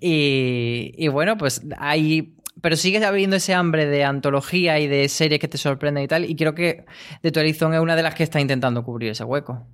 Y, 0.00 0.92
y 0.96 1.08
bueno, 1.08 1.36
pues 1.36 1.62
hay 1.76 2.36
pero 2.62 2.76
sigue 2.76 3.04
habiendo 3.04 3.36
ese 3.36 3.52
hambre 3.52 3.86
de 3.86 4.04
antología 4.04 4.78
y 4.78 4.86
de 4.86 5.08
series 5.08 5.40
que 5.40 5.48
te 5.48 5.58
sorprenden 5.58 6.04
y 6.04 6.08
tal. 6.08 6.24
Y 6.24 6.34
creo 6.36 6.54
que 6.54 6.86
The 7.20 7.32
Twilight 7.32 7.56
es 7.56 7.62
una 7.62 7.96
de 7.96 8.02
las 8.02 8.14
que 8.14 8.22
está 8.22 8.40
intentando 8.40 8.82
cubrir 8.84 9.10
ese 9.10 9.24
hueco. 9.24 9.66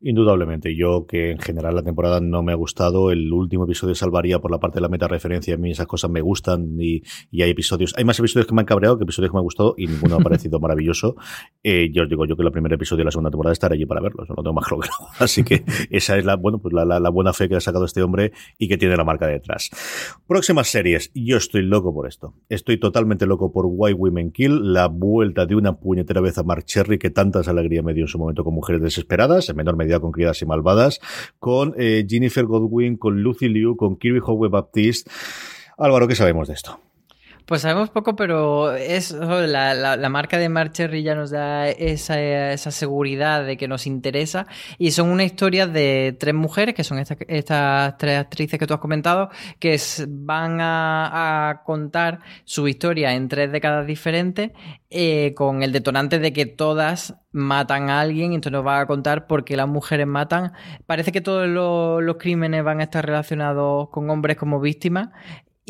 Indudablemente, 0.00 0.76
yo 0.76 1.06
que 1.08 1.32
en 1.32 1.40
general 1.40 1.74
la 1.74 1.82
temporada 1.82 2.20
no 2.20 2.44
me 2.44 2.52
ha 2.52 2.54
gustado, 2.54 3.10
el 3.10 3.32
último 3.32 3.64
episodio 3.64 3.96
salvaría 3.96 4.38
por 4.38 4.52
la 4.52 4.60
parte 4.60 4.76
de 4.76 4.82
la 4.82 4.88
meta 4.88 5.08
referencia, 5.08 5.54
a 5.54 5.56
mí 5.56 5.72
esas 5.72 5.88
cosas 5.88 6.08
me 6.08 6.20
gustan 6.20 6.76
y, 6.78 7.02
hay 7.42 7.50
episodios, 7.50 7.94
hay 7.96 8.04
más 8.04 8.16
episodios 8.20 8.46
que 8.46 8.54
me 8.54 8.60
han 8.60 8.66
cabreado 8.66 8.96
que 8.96 9.02
episodios 9.02 9.32
que 9.32 9.34
me 9.34 9.40
han 9.40 9.44
gustado 9.44 9.74
y 9.76 9.88
ninguno 9.88 10.14
ha 10.14 10.20
parecido 10.20 10.60
maravilloso. 10.60 11.16
Eh, 11.64 11.90
yo 11.92 12.04
os 12.04 12.08
digo 12.08 12.26
yo 12.26 12.36
que 12.36 12.44
el 12.44 12.52
primer 12.52 12.72
episodio 12.72 12.98
de 12.98 13.06
la 13.06 13.10
segunda 13.10 13.30
temporada 13.30 13.52
estaré 13.52 13.74
allí 13.74 13.86
para 13.86 14.00
verlo, 14.00 14.24
no 14.28 14.36
tengo 14.36 14.52
más 14.52 14.66
claro 14.66 14.82
Así 15.18 15.42
que 15.42 15.64
esa 15.90 16.16
es 16.16 16.24
la, 16.24 16.36
bueno, 16.36 16.60
pues 16.60 16.72
la, 16.72 17.10
buena 17.10 17.32
fe 17.32 17.48
que 17.48 17.56
ha 17.56 17.60
sacado 17.60 17.84
este 17.84 18.00
hombre 18.00 18.30
y 18.56 18.68
que 18.68 18.76
tiene 18.76 18.96
la 18.96 19.02
marca 19.02 19.26
detrás. 19.26 19.68
Próximas 20.28 20.68
series, 20.68 21.10
yo 21.12 21.38
estoy 21.38 21.62
loco 21.62 21.92
por 21.92 22.06
esto. 22.06 22.34
Estoy 22.48 22.78
totalmente 22.78 23.26
loco 23.26 23.50
por 23.50 23.66
Why 23.66 23.94
Women 23.94 24.30
Kill, 24.30 24.72
la 24.72 24.86
vuelta 24.86 25.44
de 25.44 25.56
una 25.56 25.80
puñetera 25.80 26.20
vez 26.20 26.38
a 26.38 26.44
Mark 26.44 26.66
Cherry 26.66 26.98
que 26.98 27.10
tantas 27.10 27.48
alegría 27.48 27.82
me 27.82 27.94
dio 27.94 28.04
en 28.04 28.08
su 28.08 28.18
momento 28.18 28.44
con 28.44 28.54
Mujeres 28.54 28.80
Desesperadas, 28.80 29.48
en 29.48 29.56
menor 29.56 29.76
medida 29.76 29.87
con 30.00 30.12
Criadas 30.12 30.42
y 30.42 30.46
Malvadas, 30.46 31.00
con 31.38 31.74
eh, 31.78 32.04
Jennifer 32.08 32.44
Godwin, 32.44 32.96
con 32.96 33.22
Lucy 33.22 33.48
Liu, 33.48 33.76
con 33.76 33.96
Kirby 33.96 34.20
Howe 34.24 34.48
Baptiste. 34.48 35.10
Álvaro, 35.78 36.06
¿qué 36.06 36.14
sabemos 36.14 36.48
de 36.48 36.54
esto? 36.54 36.78
Pues 37.48 37.62
sabemos 37.62 37.88
poco, 37.88 38.14
pero 38.14 38.74
es 38.74 39.10
la, 39.10 40.08
marca 40.10 40.36
de 40.36 40.50
Marcherry 40.50 41.02
ya 41.02 41.14
nos 41.14 41.30
da 41.30 41.66
esa, 41.70 42.58
seguridad 42.58 43.46
de 43.46 43.56
que 43.56 43.66
nos 43.66 43.86
interesa. 43.86 44.46
Y 44.76 44.90
son 44.90 45.08
una 45.08 45.24
historia 45.24 45.66
de 45.66 46.14
tres 46.20 46.34
mujeres, 46.34 46.74
que 46.74 46.84
son 46.84 46.98
estas 46.98 47.96
tres 47.96 48.18
actrices 48.18 48.58
que 48.58 48.66
tú 48.66 48.74
has 48.74 48.80
comentado, 48.80 49.30
que 49.58 49.80
van 50.08 50.58
a, 50.60 51.62
contar 51.64 52.18
su 52.44 52.68
historia 52.68 53.14
en 53.14 53.28
tres 53.28 53.50
décadas 53.50 53.86
diferentes, 53.86 54.50
eh, 54.90 55.32
con 55.34 55.62
el 55.62 55.72
detonante 55.72 56.18
de 56.18 56.34
que 56.34 56.44
todas 56.44 57.14
matan 57.32 57.88
a 57.88 58.00
alguien, 58.00 58.32
y 58.32 58.34
entonces 58.34 58.52
nos 58.52 58.66
va 58.66 58.80
a 58.80 58.86
contar 58.86 59.26
por 59.26 59.46
qué 59.46 59.56
las 59.56 59.68
mujeres 59.68 60.06
matan. 60.06 60.52
Parece 60.84 61.12
que 61.12 61.22
todos 61.22 61.48
los, 61.48 62.02
los 62.02 62.16
crímenes 62.18 62.62
van 62.62 62.80
a 62.80 62.84
estar 62.84 63.06
relacionados 63.06 63.88
con 63.88 64.10
hombres 64.10 64.36
como 64.36 64.60
víctimas 64.60 65.08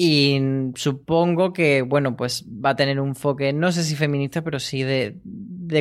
y 0.00 0.40
supongo 0.76 1.52
que, 1.52 1.82
bueno, 1.82 2.16
pues 2.16 2.46
va 2.46 2.70
a 2.70 2.76
tener 2.76 3.00
un 3.00 3.08
enfoque, 3.08 3.52
no 3.52 3.72
sé 3.72 3.82
si 3.82 3.96
feminista, 3.96 4.42
pero 4.44 4.60
sí 4.60 4.84
de, 4.84 5.18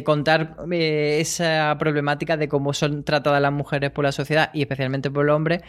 contar 0.04 0.58
eh, 0.72 1.20
esa 1.22 1.76
problemática 1.78 2.36
de 2.36 2.48
cómo 2.48 2.74
son 2.74 3.04
tratadas 3.04 3.40
las 3.44 3.54
mujeres 3.54 3.92
por 3.92 4.06
la 4.06 4.12
sociedad 4.12 4.50
y 4.56 4.62
especialmente 4.62 5.12
por 5.12 5.26
el 5.26 5.30
hombre 5.30 5.62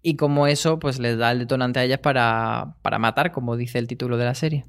y 0.00 0.16
cómo 0.16 0.46
eso 0.46 0.78
pues 0.78 0.98
les 0.98 1.18
da 1.18 1.30
el 1.32 1.40
detonante 1.40 1.80
a 1.80 1.84
ellas 1.84 1.98
para, 1.98 2.74
para 2.80 2.98
matar, 2.98 3.32
como 3.32 3.54
dice 3.58 3.78
el 3.78 3.86
título 3.86 4.16
de 4.16 4.24
la 4.24 4.34
serie. 4.34 4.64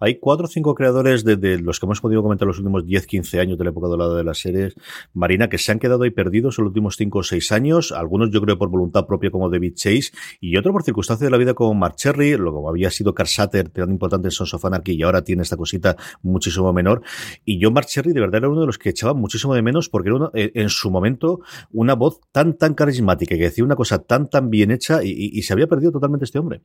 Hay 0.00 0.18
cuatro 0.20 0.46
o 0.46 0.48
cinco 0.48 0.74
creadores 0.74 1.24
de, 1.24 1.58
los 1.58 1.80
que 1.80 1.86
hemos 1.86 2.00
podido 2.00 2.22
comentar 2.22 2.46
los 2.46 2.58
últimos 2.58 2.84
10-15 2.84 3.40
años 3.40 3.58
de 3.58 3.64
la 3.64 3.70
época 3.70 3.88
dorada 3.88 4.16
de 4.16 4.24
las 4.24 4.38
series, 4.38 4.74
Marina, 5.12 5.48
que 5.48 5.58
se 5.58 5.72
han 5.72 5.78
quedado 5.78 6.04
ahí 6.04 6.10
perdidos 6.10 6.58
en 6.58 6.64
los 6.64 6.70
últimos 6.70 6.96
5 6.96 7.18
o 7.18 7.22
6 7.22 7.52
años, 7.52 7.92
algunos 7.92 8.30
yo 8.30 8.40
creo 8.40 8.58
por 8.58 8.68
voluntad 8.68 9.06
propia 9.06 9.30
como 9.30 9.50
David 9.50 9.74
Chase, 9.74 10.10
y 10.40 10.56
otro 10.56 10.72
por 10.72 10.84
circunstancias 10.84 11.26
de 11.26 11.30
la 11.30 11.36
vida 11.36 11.54
como 11.54 11.74
Mark 11.74 11.96
Cherry, 11.96 12.36
lo 12.36 12.68
había 12.68 12.90
sido 12.90 13.14
Carl 13.14 13.28
Satter, 13.28 13.70
tan 13.70 13.90
importante 13.90 14.28
en 14.28 14.32
Sons 14.32 14.54
of 14.54 14.64
Anarchy, 14.64 14.92
y 14.92 15.02
ahora 15.02 15.22
tiene 15.22 15.42
esta 15.42 15.56
cosita 15.56 15.96
muchísimo 16.22 16.72
menor. 16.72 17.02
Y 17.44 17.58
yo, 17.58 17.70
Mark 17.70 17.86
Cherry, 17.86 18.12
de 18.12 18.20
verdad 18.20 18.38
era 18.38 18.48
uno 18.48 18.60
de 18.60 18.66
los 18.66 18.78
que 18.78 18.90
echaba 18.90 19.14
muchísimo 19.14 19.54
de 19.54 19.62
menos 19.62 19.88
porque 19.88 20.10
era 20.10 20.30
eh, 20.34 20.52
en 20.54 20.68
su 20.68 20.90
momento 20.90 21.40
una 21.72 21.94
voz 21.94 22.20
tan, 22.30 22.56
tan 22.56 22.74
carismática 22.74 23.36
que 23.36 23.42
decía 23.42 23.64
una 23.64 23.76
cosa 23.76 23.98
tan, 23.98 24.28
tan 24.28 24.50
bien 24.50 24.70
hecha 24.70 25.02
y 25.02 25.42
se 25.42 25.52
había 25.52 25.66
perdido 25.66 25.92
totalmente 25.92 26.24
este 26.24 26.38
hombre. 26.38 26.62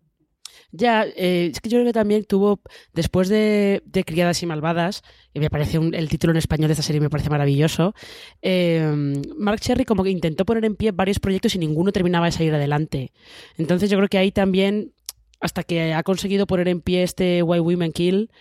Ya, 0.75 1.05
eh, 1.05 1.51
es 1.53 1.61
que 1.61 1.69
yo 1.69 1.77
creo 1.77 1.85
que 1.85 1.93
también 1.93 2.25
tuvo, 2.25 2.59
después 2.93 3.29
de, 3.29 3.83
Criadas 4.07 4.41
y 4.41 4.47
Malvadas, 4.47 5.03
y 5.31 5.39
me 5.39 5.51
parece 5.51 5.77
el 5.77 6.09
título 6.09 6.31
en 6.31 6.37
español 6.37 6.67
de 6.67 6.73
esta 6.73 6.81
serie 6.81 6.99
me 6.99 7.11
parece 7.11 7.29
maravilloso, 7.29 7.93
eh, 8.41 8.91
Mark 9.37 9.59
Cherry 9.59 9.85
como 9.85 10.03
que 10.03 10.09
intentó 10.09 10.45
poner 10.45 10.65
en 10.65 10.75
pie 10.75 10.91
varios 10.91 11.19
proyectos 11.19 11.53
y 11.53 11.59
ninguno 11.59 11.91
terminaba 11.91 12.25
de 12.25 12.31
salir 12.31 12.55
adelante. 12.55 13.11
Entonces 13.59 13.91
yo 13.91 13.97
creo 13.97 14.09
que 14.09 14.17
ahí 14.17 14.31
también, 14.31 14.93
hasta 15.39 15.61
que 15.61 15.93
ha 15.93 16.01
conseguido 16.01 16.47
poner 16.47 16.67
en 16.67 16.81
pie 16.81 17.03
este 17.03 17.43
Why 17.43 17.59
Women 17.59 17.91
Kill, 17.91 18.31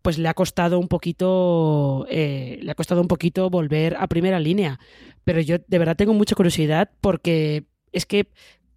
pues 0.00 0.16
le 0.16 0.30
ha 0.30 0.34
costado 0.34 0.78
un 0.78 0.88
poquito, 0.88 2.06
eh, 2.08 2.58
le 2.62 2.70
ha 2.70 2.74
costado 2.74 3.02
un 3.02 3.08
poquito 3.08 3.50
volver 3.50 3.96
a 3.98 4.06
primera 4.06 4.40
línea. 4.40 4.80
Pero 5.24 5.42
yo 5.42 5.58
de 5.58 5.78
verdad 5.78 5.96
tengo 5.96 6.14
mucha 6.14 6.34
curiosidad 6.34 6.90
porque 7.02 7.66
es 7.92 8.06
que 8.06 8.28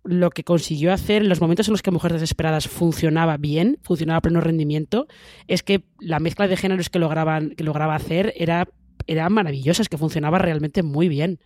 lo 0.06 0.30
que 0.30 0.44
consiguió 0.44 0.94
hacer 0.94 1.24
en 1.24 1.30
los 1.30 1.42
momentos 1.42 1.68
en 1.68 1.74
los 1.74 1.82
que 1.82 1.92
Mujeres 1.92 2.22
Desesperadas 2.22 2.68
funcionaba 2.68 3.38
bien, 3.38 3.80
funcionaba 3.84 4.18
a 4.18 4.22
pleno 4.22 4.42
rendimiento, 4.42 5.08
es 5.48 5.64
que 5.64 5.84
la 6.00 6.20
mezcla 6.20 6.48
de 6.48 6.58
géneros 6.58 6.90
que 6.90 7.00
lograban, 7.00 7.52
que 7.52 7.64
lograba 7.64 7.96
hacer 7.96 8.34
era, 8.38 8.68
era 9.08 9.30
maravillosa, 9.30 9.82
es 9.82 9.90
que 9.90 9.98
funcionaba 9.98 10.38
realmente 10.38 10.84
muy 10.84 11.10
bien 11.10 11.40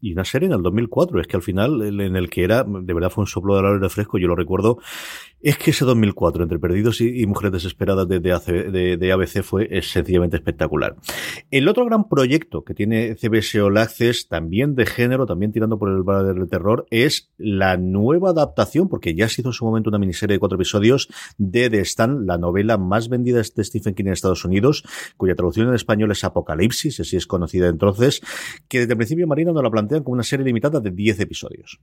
y 0.00 0.12
una 0.12 0.24
serie 0.24 0.46
en 0.46 0.52
el 0.52 0.62
2004. 0.62 1.20
Es 1.20 1.26
que 1.26 1.36
al 1.36 1.42
final, 1.42 1.82
en 1.82 2.16
el 2.16 2.30
que 2.30 2.44
era, 2.44 2.64
de 2.64 2.94
verdad 2.94 3.10
fue 3.10 3.22
un 3.22 3.26
soplo 3.26 3.60
de 3.60 3.68
aire 3.68 3.88
fresco, 3.88 4.18
yo 4.18 4.28
lo 4.28 4.36
recuerdo. 4.36 4.78
Es 5.40 5.58
que 5.58 5.70
ese 5.70 5.84
2004, 5.84 6.42
entre 6.42 6.58
Perdidos 6.58 7.00
y, 7.02 7.26
Mujeres 7.26 7.52
Desesperadas 7.52 8.08
de, 8.08 9.12
ABC, 9.12 9.42
fue 9.42 9.68
sencillamente 9.82 10.36
espectacular. 10.36 10.96
El 11.50 11.68
otro 11.68 11.84
gran 11.84 12.08
proyecto 12.08 12.64
que 12.64 12.74
tiene 12.74 13.16
CBS 13.16 13.60
All 13.60 13.76
Access, 13.76 14.28
también 14.28 14.74
de 14.74 14.86
género, 14.86 15.26
también 15.26 15.52
tirando 15.52 15.78
por 15.78 15.90
el 15.90 16.02
bar 16.02 16.24
del 16.24 16.48
terror, 16.48 16.86
es 16.90 17.30
la 17.36 17.76
nueva 17.76 18.30
adaptación, 18.30 18.88
porque 18.88 19.14
ya 19.14 19.28
se 19.28 19.42
hizo 19.42 19.50
en 19.50 19.52
su 19.52 19.66
momento 19.66 19.90
una 19.90 19.98
miniserie 19.98 20.34
de 20.34 20.40
cuatro 20.40 20.56
episodios 20.56 21.08
de 21.36 21.68
The 21.68 21.80
Stand, 21.84 22.26
la 22.26 22.38
novela 22.38 22.78
más 22.78 23.08
vendida 23.10 23.36
de 23.36 23.64
Stephen 23.64 23.94
King 23.94 24.06
en 24.06 24.12
Estados 24.14 24.44
Unidos, 24.44 24.84
cuya 25.18 25.34
traducción 25.34 25.68
en 25.68 25.74
español 25.74 26.10
es 26.12 26.24
Apocalipsis, 26.24 26.98
así 27.00 27.16
es 27.16 27.26
conocida 27.26 27.68
entonces, 27.68 28.22
que 28.68 28.80
desde 28.80 28.94
el 28.94 28.96
principio 28.96 29.26
Marina 29.26 29.52
no 29.52 29.60
la 29.60 29.70
plantea 29.70 30.00
como 30.02 30.14
una 30.14 30.22
serie 30.22 30.46
limitada 30.46 30.80
de 30.80 30.90
10 30.90 31.20
episodios. 31.20 31.78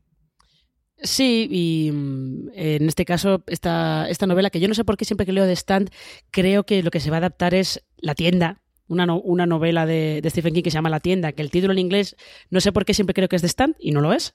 Sí, 1.04 1.50
y 1.52 1.92
mm, 1.92 2.50
en 2.54 2.88
este 2.88 3.04
caso, 3.04 3.44
esta, 3.48 4.10
esta 4.10 4.26
novela, 4.26 4.50
que 4.50 4.62
yo 4.62 4.70
no 4.70 4.74
sé 4.74 4.86
por 4.86 4.96
qué 4.96 5.04
siempre 5.04 5.26
que 5.26 5.34
leo 5.34 5.46
de 5.46 5.54
Stand, 5.54 5.90
creo 6.32 6.66
que 6.66 6.82
lo 6.82 6.92
que 6.92 7.02
se 7.02 7.10
va 7.10 7.18
a 7.18 7.20
adaptar 7.20 7.54
es 7.54 7.84
La 7.98 8.16
tienda, 8.16 8.62
una, 8.88 9.14
una 9.14 9.46
novela 9.46 9.86
de, 9.86 10.22
Stephen 10.26 10.54
King 10.54 10.64
que 10.64 10.72
se 10.72 10.76
llama 10.76 10.90
La 10.90 11.02
tienda, 11.02 11.34
que 11.34 11.42
el 11.42 11.52
título 11.52 11.74
en 11.74 11.80
inglés 11.80 12.16
no 12.50 12.62
sé 12.62 12.72
por 12.72 12.86
qué 12.86 12.94
siempre 12.94 13.14
creo 13.14 13.28
que 13.28 13.36
es 13.36 13.42
de 13.42 13.50
Stand, 13.50 13.76
y 13.80 13.92
no 13.92 14.00
lo 14.00 14.14
es. 14.14 14.34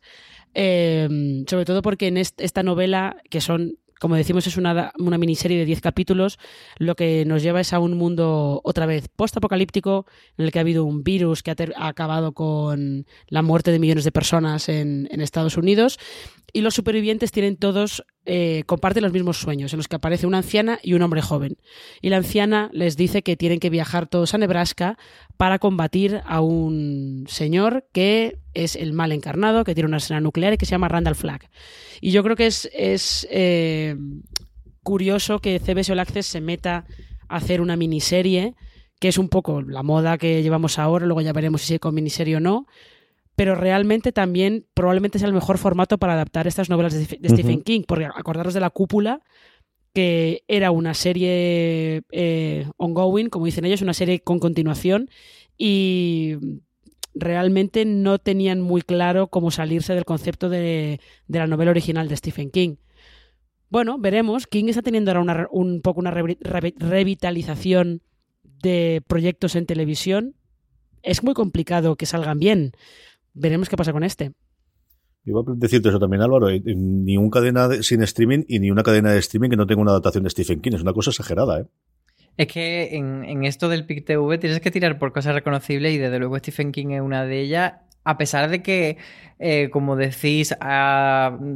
Eh, 0.52 1.08
sobre 1.48 1.64
todo 1.64 1.80
porque 1.80 2.08
en 2.08 2.18
esta 2.18 2.62
novela, 2.62 3.16
que 3.30 3.40
son 3.40 3.78
como 3.98 4.14
decimos, 4.14 4.46
es 4.46 4.56
una, 4.56 4.92
una 5.00 5.18
miniserie 5.18 5.58
de 5.58 5.64
10 5.64 5.80
capítulos, 5.80 6.38
lo 6.76 6.94
que 6.94 7.24
nos 7.24 7.42
lleva 7.42 7.60
es 7.60 7.72
a 7.72 7.80
un 7.80 7.96
mundo 7.96 8.60
otra 8.62 8.86
vez 8.86 9.08
post-apocalíptico, 9.08 10.06
en 10.36 10.44
el 10.44 10.52
que 10.52 10.60
ha 10.60 10.62
habido 10.62 10.84
un 10.84 11.02
virus 11.02 11.42
que 11.42 11.50
ha, 11.50 11.56
acabado 11.88 12.32
con 12.32 13.06
la 13.26 13.42
muerte 13.42 13.72
de 13.72 13.80
millones 13.80 14.04
de 14.04 14.12
personas 14.12 14.68
en 14.68 15.08
Estados 15.20 15.56
Unidos, 15.56 15.98
y 16.52 16.62
los 16.62 16.74
supervivientes 16.74 17.30
tienen 17.30 17.56
todos, 17.56 18.04
eh, 18.24 18.62
comparten 18.66 19.02
los 19.02 19.12
mismos 19.12 19.38
sueños, 19.38 19.72
en 19.72 19.76
los 19.78 19.88
que 19.88 19.96
aparece 19.96 20.26
una 20.26 20.38
anciana 20.38 20.78
y 20.82 20.94
un 20.94 21.02
hombre 21.02 21.20
joven. 21.20 21.58
Y 22.00 22.08
la 22.08 22.16
anciana 22.16 22.70
les 22.72 22.96
dice 22.96 23.22
que 23.22 23.36
tienen 23.36 23.60
que 23.60 23.70
viajar 23.70 24.06
todos 24.06 24.32
a 24.32 24.38
Nebraska 24.38 24.98
para 25.36 25.58
combatir 25.58 26.22
a 26.24 26.40
un 26.40 27.26
señor 27.28 27.86
que 27.92 28.38
es 28.54 28.76
el 28.76 28.92
mal 28.92 29.12
encarnado, 29.12 29.64
que 29.64 29.74
tiene 29.74 29.88
una 29.88 29.96
arsenal 29.96 30.22
nuclear 30.22 30.54
y 30.54 30.56
que 30.56 30.66
se 30.66 30.70
llama 30.70 30.88
Randall 30.88 31.14
Flagg. 31.14 31.50
Y 32.00 32.12
yo 32.12 32.22
creo 32.22 32.36
que 32.36 32.46
es, 32.46 32.68
es 32.72 33.26
eh, 33.30 33.94
curioso 34.82 35.40
que 35.40 35.60
CBS 35.60 35.92
All 35.92 36.00
Access 36.00 36.26
se 36.26 36.40
meta 36.40 36.86
a 37.28 37.36
hacer 37.36 37.60
una 37.60 37.76
miniserie, 37.76 38.54
que 39.00 39.08
es 39.08 39.18
un 39.18 39.28
poco 39.28 39.60
la 39.60 39.82
moda 39.82 40.16
que 40.16 40.42
llevamos 40.42 40.78
ahora, 40.78 41.04
luego 41.04 41.20
ya 41.20 41.34
veremos 41.34 41.60
si 41.62 41.74
es 41.74 41.80
con 41.80 41.94
miniserie 41.94 42.36
o 42.36 42.40
no, 42.40 42.66
pero 43.38 43.54
realmente 43.54 44.10
también 44.10 44.66
probablemente 44.74 45.20
sea 45.20 45.28
el 45.28 45.32
mejor 45.32 45.58
formato 45.58 45.96
para 45.96 46.14
adaptar 46.14 46.48
estas 46.48 46.68
novelas 46.68 46.92
de, 46.92 47.04
Stephen 47.04 47.62
King, 47.62 47.82
porque 47.86 48.06
acordaros 48.06 48.52
de 48.52 48.58
La 48.58 48.70
Cúpula, 48.70 49.22
que 49.94 50.42
era 50.48 50.72
una 50.72 50.92
serie 50.92 52.02
eh, 52.10 52.66
ongoing, 52.78 53.28
como 53.28 53.46
dicen 53.46 53.64
ellos, 53.64 53.80
una 53.80 53.94
serie 53.94 54.18
con 54.18 54.40
continuación, 54.40 55.08
y 55.56 56.34
realmente 57.14 57.84
no 57.84 58.18
tenían 58.18 58.60
muy 58.60 58.82
claro 58.82 59.28
cómo 59.28 59.52
salirse 59.52 59.94
del 59.94 60.04
concepto 60.04 60.48
de, 60.48 60.98
la 61.28 61.46
novela 61.46 61.70
original 61.70 62.08
de 62.08 62.16
Stephen 62.16 62.50
King. 62.50 62.74
Bueno, 63.70 63.98
veremos. 63.98 64.48
King 64.48 64.64
está 64.64 64.82
teniendo 64.82 65.12
ahora 65.12 65.46
un 65.52 65.80
poco 65.80 66.00
una 66.00 66.10
revitalización 66.10 68.02
de 68.42 69.00
proyectos 69.06 69.54
en 69.54 69.66
televisión 69.66 70.34
es 71.02 71.22
muy 71.22 71.34
complicado 71.34 71.96
que 71.96 72.06
salgan 72.06 72.38
bien. 72.38 72.72
Veremos 73.38 73.68
qué 73.68 73.76
pasa 73.76 73.92
con 73.92 74.04
este. 74.04 74.32
Iba 75.24 75.40
a 75.40 75.44
decirte 75.56 75.88
eso 75.88 75.98
también, 75.98 76.22
Álvaro. 76.22 76.48
Eh, 76.48 76.62
ni 76.64 77.16
una 77.16 77.30
cadena 77.30 77.82
sin 77.82 78.02
streaming 78.02 78.44
y 78.48 78.60
ni 78.60 78.70
una 78.70 78.82
cadena 78.82 79.12
de 79.12 79.18
streaming 79.18 79.50
que 79.50 79.56
no 79.56 79.66
tenga 79.66 79.82
una 79.82 79.90
adaptación 79.92 80.24
de 80.24 80.30
Stephen 80.30 80.60
King. 80.60 80.72
Es 80.74 80.82
una 80.82 80.92
cosa 80.92 81.10
exagerada, 81.10 81.60
¿eh? 81.60 81.66
Es 82.36 82.46
que 82.46 82.96
en, 82.96 83.24
en 83.24 83.44
esto 83.44 83.68
del 83.68 83.84
PIC 83.84 84.06
TV 84.06 84.38
tienes 84.38 84.60
que 84.60 84.70
tirar 84.70 84.98
por 84.98 85.12
cosas 85.12 85.34
reconocibles 85.34 85.92
y 85.92 85.98
desde 85.98 86.20
luego 86.20 86.38
Stephen 86.38 86.70
King 86.70 86.90
es 86.90 87.00
una 87.00 87.24
de 87.24 87.40
ellas 87.40 87.72
a 88.08 88.16
pesar 88.16 88.48
de 88.48 88.62
que, 88.62 88.96
eh, 89.38 89.68
como 89.70 89.94
decís, 89.94 90.56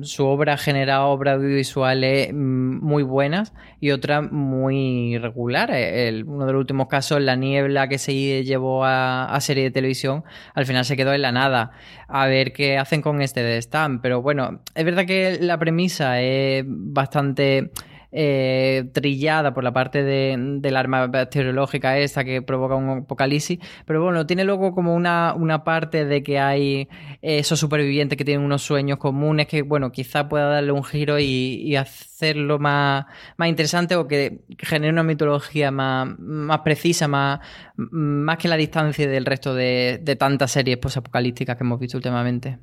su 0.03 0.27
obra 0.27 0.53
ha 0.53 0.59
generado 0.59 1.07
obras 1.07 1.37
audiovisuales 1.37 2.31
mm, 2.31 2.85
muy 2.85 3.03
buenas 3.03 3.55
y 3.81 3.91
otras 3.91 4.31
muy 4.31 5.17
regulares. 5.17 6.23
uno 6.27 6.45
de 6.45 6.53
los 6.53 6.61
últimos 6.61 6.89
casos, 6.89 7.23
La 7.23 7.37
Niebla, 7.37 7.89
que 7.89 7.97
se 7.97 8.45
llevó 8.45 8.85
a, 8.85 9.35
serie 9.41 9.65
de 9.65 9.71
televisión, 9.71 10.25
al 10.53 10.67
final 10.67 10.85
se 10.85 10.95
quedó 10.95 11.15
en 11.15 11.23
la 11.23 11.33
nada. 11.33 11.71
A 12.07 12.27
ver 12.27 12.53
qué 12.53 12.77
hacen 12.77 13.01
con 13.01 13.23
este 13.23 13.43
de 13.43 13.57
Stan. 13.57 14.03
Pero 14.03 14.21
bueno, 14.21 14.61
es 14.75 14.85
verdad 14.85 15.07
que 15.07 15.39
la 15.41 15.57
premisa 15.59 16.21
es 16.21 16.65
bastante 16.67 17.71
eh, 18.13 18.85
trillada 18.93 19.55
por 19.55 19.65
la 19.65 19.73
parte 19.73 20.03
de, 20.03 20.37
del 20.39 20.77
arma 20.77 21.07
bacteriológica 21.07 21.99
esta 21.99 22.25
que 22.25 22.43
provoca 22.43 22.75
un 22.75 22.91
apocalipsis, 22.91 23.59
pero 23.87 24.03
bueno, 24.03 24.27
tiene 24.27 24.45
luego 24.45 24.75
como 24.75 24.95
una, 24.95 25.35
una 25.35 25.65
parte 25.65 26.05
de 26.05 26.23
que 26.23 26.39
hay 26.39 26.89
esos 27.23 27.59
supervivientes 27.59 28.19
que 28.19 28.25
tienen 28.25 28.45
unos 28.45 28.63
sueños 28.63 28.99
comunes 28.99 29.47
que, 29.47 29.63
bueno, 29.63 29.93
quizá 29.93 30.29
pueda 30.29 30.47
darle 30.47 30.73
un 30.73 30.85
giro 30.85 31.19
y, 31.19 31.75
hacerlo 31.77 32.59
más, 32.59 33.07
más 33.37 33.49
interesante 33.49 33.97
o 33.97 34.07
que 34.07 34.43
genere 34.59 34.93
una 34.93 35.03
mitología 35.03 35.71
más, 35.71 36.09
más 36.19 36.61
precisa, 36.61 37.09
más, 37.09 37.41
más 37.77 38.37
que 38.39 38.49
la 38.49 38.57
distancia 38.57 39.09
del 39.09 39.25
resto 39.25 39.55
de, 39.55 40.01
de 40.03 40.17
tantas 40.17 40.53
series 40.53 40.77
posapocalípticas 40.77 41.57
que 41.57 41.65
hemos 41.65 41.81
visto 41.81 41.97
últimamente. 41.97 42.59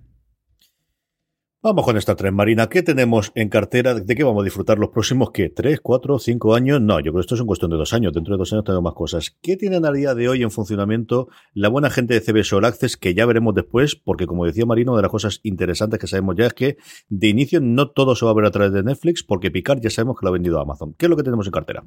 Vamos 1.62 1.84
con 1.84 1.98
esta 1.98 2.16
tren 2.16 2.34
marina. 2.34 2.70
¿Qué 2.70 2.84
tenemos 2.84 3.34
en 3.36 3.50
cartera? 3.50 3.94
¿De 3.94 4.16
qué 4.16 4.24
vamos 4.24 4.44
a 4.44 4.46
disfrutar 4.46 4.80
los 4.80 4.92
próximos, 4.92 5.32
qué? 5.34 5.50
¿Tres, 5.50 5.82
cuatro, 5.82 6.18
cinco 6.18 6.56
años? 6.56 6.80
No, 6.80 7.00
yo 7.00 7.12
creo 7.12 7.16
que 7.16 7.20
esto 7.20 7.36
es 7.36 7.42
en 7.42 7.48
cuestión 7.48 7.70
de 7.70 7.76
dos 7.76 7.92
años. 7.92 8.14
Dentro 8.14 8.36
de 8.36 8.38
dos 8.38 8.54
años 8.54 8.64
tenemos 8.64 8.86
más 8.86 8.94
cosas. 8.94 9.36
¿Qué 9.42 9.58
tienen 9.58 9.86
a 9.86 9.92
día 9.92 10.16
de 10.16 10.30
hoy 10.30 10.42
en 10.42 10.52
funcionamiento 10.52 11.28
la 11.54 11.68
buena 11.68 11.90
gente 11.90 12.14
de 12.14 12.22
CBS 12.22 12.56
All 12.56 12.64
Access? 12.64 12.96
Que 12.96 13.14
ya 13.14 13.26
veremos 13.26 13.54
después, 13.56 13.98
porque 13.98 14.26
como 14.26 14.46
decía 14.46 14.66
Marino, 14.66 14.94
una 14.94 15.00
de 15.00 15.02
las 15.02 15.12
cosas 15.12 15.42
interesantes 15.44 16.00
que 16.00 16.08
sabemos 16.08 16.38
ya 16.38 16.46
es 16.46 16.54
que 16.54 16.78
de 17.10 17.28
inicio 17.28 17.60
no 17.60 17.90
todo 17.90 18.16
se 18.16 18.24
va 18.24 18.32
a 18.32 18.36
ver 18.36 18.46
a 18.46 18.52
través 18.52 18.72
de 18.72 18.82
Netflix, 18.82 19.22
porque 19.22 19.52
Picard 19.52 19.82
ya 19.82 19.90
sabemos 19.90 20.18
que 20.18 20.26
lo 20.26 20.30
ha 20.30 20.34
vendido 20.34 20.60
a 20.60 20.62
Amazon. 20.62 20.96
¿Qué 20.98 21.08
es 21.08 21.10
lo 21.10 21.18
que 21.18 21.24
tenemos 21.24 21.46
en 21.46 21.52
cartera? 21.52 21.84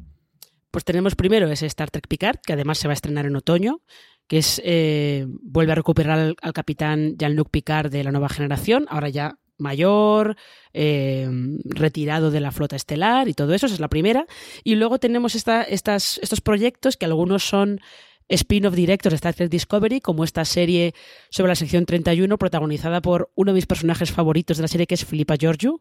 Pues 0.71 0.85
tenemos 0.85 1.15
primero 1.15 1.49
ese 1.49 1.65
Star 1.65 1.91
Trek 1.91 2.09
Picard, 2.09 2.41
que 2.45 2.53
además 2.53 2.77
se 2.77 2.89
va 2.89 2.93
a 2.93 3.01
estrenar 3.01 3.25
en 3.25 3.37
otoño 3.37 3.81
que 4.29 4.39
es 4.39 4.63
eh, 4.65 5.27
vuelve 5.43 5.73
a 5.73 5.75
recuperar 5.75 6.19
al, 6.19 6.37
al 6.41 6.53
capitán 6.53 7.17
Jean-Luc 7.19 7.51
Picard 7.51 7.91
de 7.91 8.05
la 8.05 8.13
nueva 8.13 8.29
generación, 8.29 8.87
ahora 8.89 9.09
ya 9.09 9.39
mayor, 9.63 10.37
eh, 10.75 11.29
retirado 11.65 12.31
de 12.31 12.41
la 12.41 12.53
flota 12.53 12.77
estelar 12.77 13.29
y 13.29 13.35
todo 13.35 13.55
eso, 13.55 13.67
esa 13.67 13.77
es 13.77 13.81
la 13.81 13.89
primera. 13.89 14.27
Y 14.65 14.75
luego 14.75 14.99
tenemos 14.99 15.35
esta, 15.35 15.63
estas, 15.63 16.19
estos 16.19 16.41
proyectos 16.41 16.97
que 16.97 17.07
algunos 17.07 17.45
son 17.45 17.81
spin-off 18.29 18.75
directos 18.75 19.13
de 19.13 19.17
Star 19.17 19.35
Trek 19.35 19.51
Discovery, 19.51 20.01
como 20.01 20.25
esta 20.25 20.45
serie 20.45 20.95
sobre 21.31 21.51
la 21.51 21.55
sección 21.55 21.87
31, 21.87 22.39
protagonizada 22.39 23.01
por 23.03 23.31
uno 23.35 23.53
de 23.53 23.57
mis 23.57 23.67
personajes 23.67 24.11
favoritos 24.11 24.57
de 24.57 24.63
la 24.63 24.69
serie, 24.69 24.87
que 24.87 24.95
es 24.95 25.05
Filipa 25.05 25.37
Georgiou. 25.39 25.81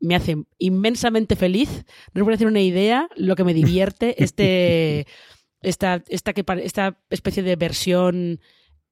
me, 0.00 0.14
hace, 0.14 0.36
inmensamente 0.58 1.36
feliz. 1.36 1.84
No 2.12 2.24
voy 2.24 2.34
a 2.34 2.36
hacer 2.36 2.46
una 2.46 2.60
idea 2.60 3.08
lo 3.16 3.36
que 3.36 3.44
me 3.44 3.54
divierte 3.54 4.22
este, 4.22 5.06
esta, 5.62 6.02
esta, 6.08 6.32
esta 6.62 6.98
especie 7.10 7.42
de 7.42 7.56
versión 7.56 8.40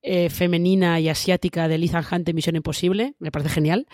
eh, 0.02 0.30
femenina 0.30 1.00
y 1.00 1.08
asiática 1.08 1.68
de 1.68 1.76
Ethan 1.76 2.04
Hunt 2.10 2.26
de 2.26 2.32
Misión 2.32 2.56
Imposible, 2.56 3.14
me 3.18 3.30
parece 3.30 3.50
genial. 3.50 3.86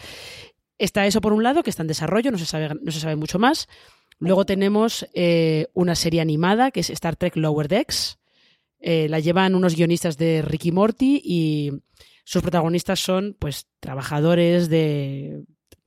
Está 0.78 1.06
eso 1.06 1.20
por 1.20 1.32
un 1.32 1.42
lado, 1.42 1.62
que 1.62 1.70
está 1.70 1.82
en 1.82 1.88
desarrollo, 1.88 2.30
no 2.30 2.38
se 2.38 2.46
sabe, 2.46 2.70
no 2.80 2.92
se 2.92 3.00
sabe 3.00 3.16
mucho 3.16 3.38
más. 3.38 3.68
Luego 4.18 4.46
tenemos 4.46 5.06
eh, 5.14 5.68
una 5.74 5.94
serie 5.94 6.20
animada 6.20 6.70
que 6.70 6.80
es 6.80 6.90
Star 6.90 7.16
Trek 7.16 7.36
Lower 7.36 7.68
Decks. 7.68 8.18
Eh, 8.80 9.08
la 9.08 9.20
llevan 9.20 9.54
unos 9.54 9.74
guionistas 9.74 10.16
de 10.18 10.42
Ricky 10.42 10.72
Morty 10.72 11.20
y 11.24 11.72
sus 12.24 12.42
protagonistas 12.42 13.00
son 13.00 13.36
pues 13.38 13.66
trabajadores 13.80 14.68
de 14.68 15.44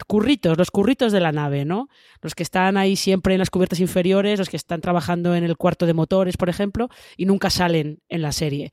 curritos, 0.07 0.57
los 0.57 0.72
curritos 0.72 1.11
de 1.11 1.19
la 1.19 1.32
nave, 1.32 1.65
¿no? 1.65 1.88
Los 2.22 2.36
que 2.36 2.43
están 2.43 2.78
ahí 2.78 2.95
siempre 2.95 3.34
en 3.34 3.39
las 3.39 3.49
cubiertas 3.49 3.80
inferiores, 3.80 4.39
los 4.39 4.49
que 4.49 4.57
están 4.57 4.82
trabajando 4.82 5.36
en 5.36 5.43
el 5.43 5.57
cuarto 5.57 5.86
de 5.86 5.93
motores, 5.93 6.38
por 6.38 6.49
ejemplo, 6.49 6.89
y 7.17 7.26
nunca 7.26 7.49
salen 7.49 8.01
en 8.09 8.22
la 8.22 8.32
serie. 8.32 8.72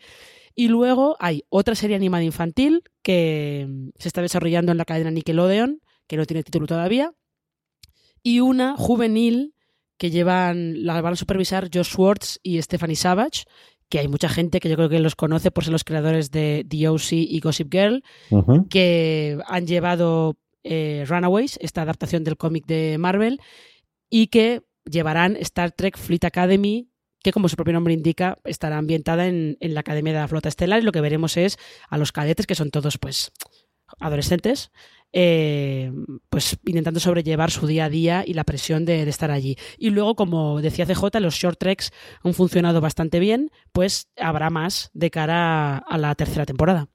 Y 0.59 0.67
luego 0.67 1.17
hay 1.21 1.45
otra 1.51 1.77
serie 1.77 1.95
animada 1.95 2.25
infantil 2.25 2.83
que 3.05 3.65
mm, 3.69 3.91
se 3.97 4.09
está 4.09 4.23
desarrollando 4.23 4.73
en 4.73 4.79
la 4.79 4.85
cadena 4.85 5.13
Nickelodeon, 5.13 5.81
que 6.09 6.17
no 6.17 6.27
tiene 6.27 6.43
título 6.43 6.67
todavía, 6.67 7.13
y 8.25 8.41
una 8.41 8.77
juvenil 8.77 9.55
que 9.99 10.11
llevan, 10.11 10.85
la 10.85 11.01
van 11.01 11.13
a 11.13 11.17
supervisar 11.17 11.71
Josh 11.73 11.91
Schwartz 11.91 12.41
y 12.43 12.61
Stephanie 12.61 12.97
Savage, 12.97 13.45
que 13.89 14.01
hay 14.01 14.09
mucha 14.09 14.29
gente 14.29 14.59
que 14.59 14.69
yo 14.69 14.75
creo 14.75 14.89
que 14.89 14.99
los 14.99 15.15
conoce 15.15 15.53
por 15.53 15.63
ser 15.63 15.71
los 15.71 15.85
creadores 15.85 16.33
de 16.33 16.67
The 16.69 16.89
O.C. 16.89 17.15
y 17.15 17.39
Gossip 17.39 17.73
Girl, 17.73 18.03
que 18.69 19.39
han 19.47 19.65
llevado 19.65 20.39
eh, 20.65 21.05
Runaways, 21.07 21.57
esta 21.63 21.83
adaptación 21.83 22.25
del 22.25 22.37
cómic 22.37 22.67
de 22.67 22.99
Marvel, 22.99 23.41
y 24.11 24.27
que 24.27 24.63
llevarán 24.91 25.37
Star 25.37 25.71
Trek 25.71 25.97
Fleet 25.97 26.25
Academy 26.25 26.89
que 27.29 27.33
como 27.33 27.51
su 27.51 27.57
propio 27.57 27.75
nombre 27.75 27.93
indica, 27.93 28.39
estará 28.45 28.79
ambientada 28.79 29.27
en, 29.27 29.59
la 29.61 29.81
Academia 29.81 30.15
de 30.15 30.19
la 30.21 30.29
Flota 30.29 30.49
Estelar 30.49 30.81
y 30.81 30.83
lo 30.83 30.93
que 30.93 31.03
veremos 31.03 31.37
es 31.37 31.59
a 31.91 31.99
los 31.99 32.11
cadetes, 32.11 32.47
que 32.47 32.55
son 32.55 32.71
todos 32.71 32.97
pues 32.97 33.33
adolescentes, 33.99 34.71
eh, 35.13 35.93
pues 36.31 36.59
intentando 36.65 37.01
sobrellevar 37.01 37.51
su 37.51 37.67
día 37.67 37.85
a 37.85 37.91
día 37.91 38.25
y 38.27 38.33
la 38.33 38.45
presión 38.45 38.87
de, 38.87 39.03
estar 39.03 39.31
allí. 39.31 39.57
Y 39.77 39.91
luego, 39.91 40.15
como 40.15 40.63
decía 40.63 40.87
CJ, 40.87 41.21
los 41.21 41.35
short 41.35 41.59
treks 41.59 41.91
han 42.23 42.33
funcionado 42.33 42.81
bastante 42.81 43.19
bien, 43.19 43.51
pues 43.73 44.09
habrá 44.17 44.49
más 44.49 44.91
de 44.95 45.11
cara 45.11 45.77
a 45.77 45.99
la 45.99 46.15
tercera 46.15 46.47
temporada. 46.47 46.89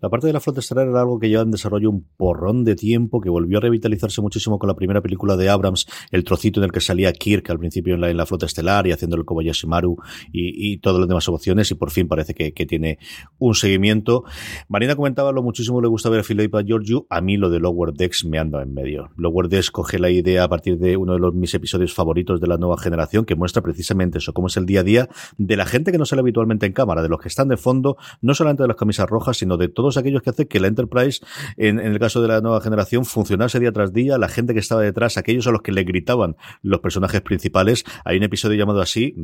La 0.00 0.08
parte 0.08 0.26
de 0.26 0.32
la 0.32 0.40
flota 0.40 0.60
estelar 0.60 0.88
era 0.88 1.00
algo 1.00 1.18
que 1.18 1.28
lleva 1.28 1.42
en 1.42 1.50
desarrollo 1.50 1.90
un 1.90 2.06
porrón 2.16 2.64
de 2.64 2.74
tiempo, 2.74 3.20
que 3.20 3.30
volvió 3.30 3.58
a 3.58 3.60
revitalizarse 3.60 4.20
muchísimo 4.20 4.58
con 4.58 4.68
la 4.68 4.74
primera 4.74 5.00
película 5.00 5.36
de 5.36 5.48
Abrams, 5.48 5.86
el 6.10 6.24
trocito 6.24 6.60
en 6.60 6.64
el 6.64 6.72
que 6.72 6.80
salía 6.80 7.12
Kirk 7.12 7.48
al 7.50 7.58
principio 7.58 7.94
en 7.94 8.00
la, 8.00 8.10
en 8.10 8.16
la 8.16 8.26
flota 8.26 8.46
estelar 8.46 8.86
y 8.86 8.92
haciendo 8.92 9.16
el 9.16 9.24
Kobayashi 9.24 9.66
Maru 9.66 9.96
y, 10.32 10.72
y 10.72 10.78
todas 10.78 10.98
las 10.98 11.08
demás 11.08 11.28
opciones, 11.28 11.70
y 11.70 11.74
por 11.74 11.90
fin 11.90 12.08
parece 12.08 12.34
que, 12.34 12.52
que, 12.52 12.66
tiene 12.66 12.98
un 13.38 13.54
seguimiento. 13.54 14.24
Marina 14.68 14.96
comentaba 14.96 15.32
lo 15.32 15.42
muchísimo 15.42 15.80
le 15.80 15.88
gusta 15.88 16.08
ver 16.08 16.20
a 16.20 16.22
Philippa 16.22 16.62
Georgiou, 16.64 17.06
a 17.10 17.20
mí 17.20 17.36
lo 17.36 17.50
de 17.50 17.60
Lower 17.60 17.92
Decks 17.92 18.24
me 18.24 18.38
anda 18.38 18.62
en 18.62 18.72
medio. 18.72 19.10
Lower 19.16 19.48
Decks 19.48 19.70
coge 19.70 19.98
la 19.98 20.10
idea 20.10 20.44
a 20.44 20.48
partir 20.48 20.78
de 20.78 20.96
uno 20.96 21.14
de 21.14 21.18
los, 21.18 21.34
mis 21.34 21.52
episodios 21.54 21.92
favoritos 21.94 22.40
de 22.40 22.46
la 22.46 22.56
nueva 22.56 22.78
generación, 22.78 23.24
que 23.24 23.34
muestra 23.34 23.62
precisamente 23.62 24.18
eso, 24.18 24.32
cómo 24.32 24.46
es 24.46 24.56
el 24.56 24.66
día 24.66 24.80
a 24.80 24.84
día 24.84 25.08
de 25.38 25.56
la 25.56 25.66
gente 25.66 25.92
que 25.92 25.98
no 25.98 26.04
sale 26.04 26.20
habitualmente 26.20 26.66
en 26.66 26.72
cámara, 26.72 27.02
de 27.02 27.08
los 27.08 27.20
que 27.20 27.28
están 27.28 27.48
de 27.48 27.56
fondo, 27.56 27.96
no 28.20 28.34
solamente 28.34 28.62
de 28.62 28.68
las 28.68 28.76
camisas 28.76 29.08
rojas, 29.08 29.36
sino 29.36 29.56
de 29.56 29.68
todos 29.72 29.96
aquellos 29.96 30.22
que 30.22 30.30
hacen 30.30 30.46
que 30.46 30.60
la 30.60 30.68
Enterprise, 30.68 31.24
en, 31.56 31.78
el 31.78 31.98
caso 31.98 32.22
de 32.22 32.28
la 32.28 32.40
nueva 32.40 32.60
generación, 32.60 33.04
funcionase 33.04 33.60
día 33.60 33.72
tras 33.72 33.92
día, 33.92 34.18
la 34.18 34.28
gente 34.28 34.54
que 34.54 34.60
estaba 34.60 34.82
detrás, 34.82 35.16
aquellos 35.16 35.46
a 35.46 35.50
los 35.50 35.62
que 35.62 35.72
le 35.72 35.84
gritaban 35.84 36.36
los 36.62 36.80
personajes 36.80 37.20
principales. 37.20 37.84
Hay 38.04 38.16
un 38.16 38.22
episodio 38.22 38.56
llamado 38.58 38.80
así, 38.80 39.14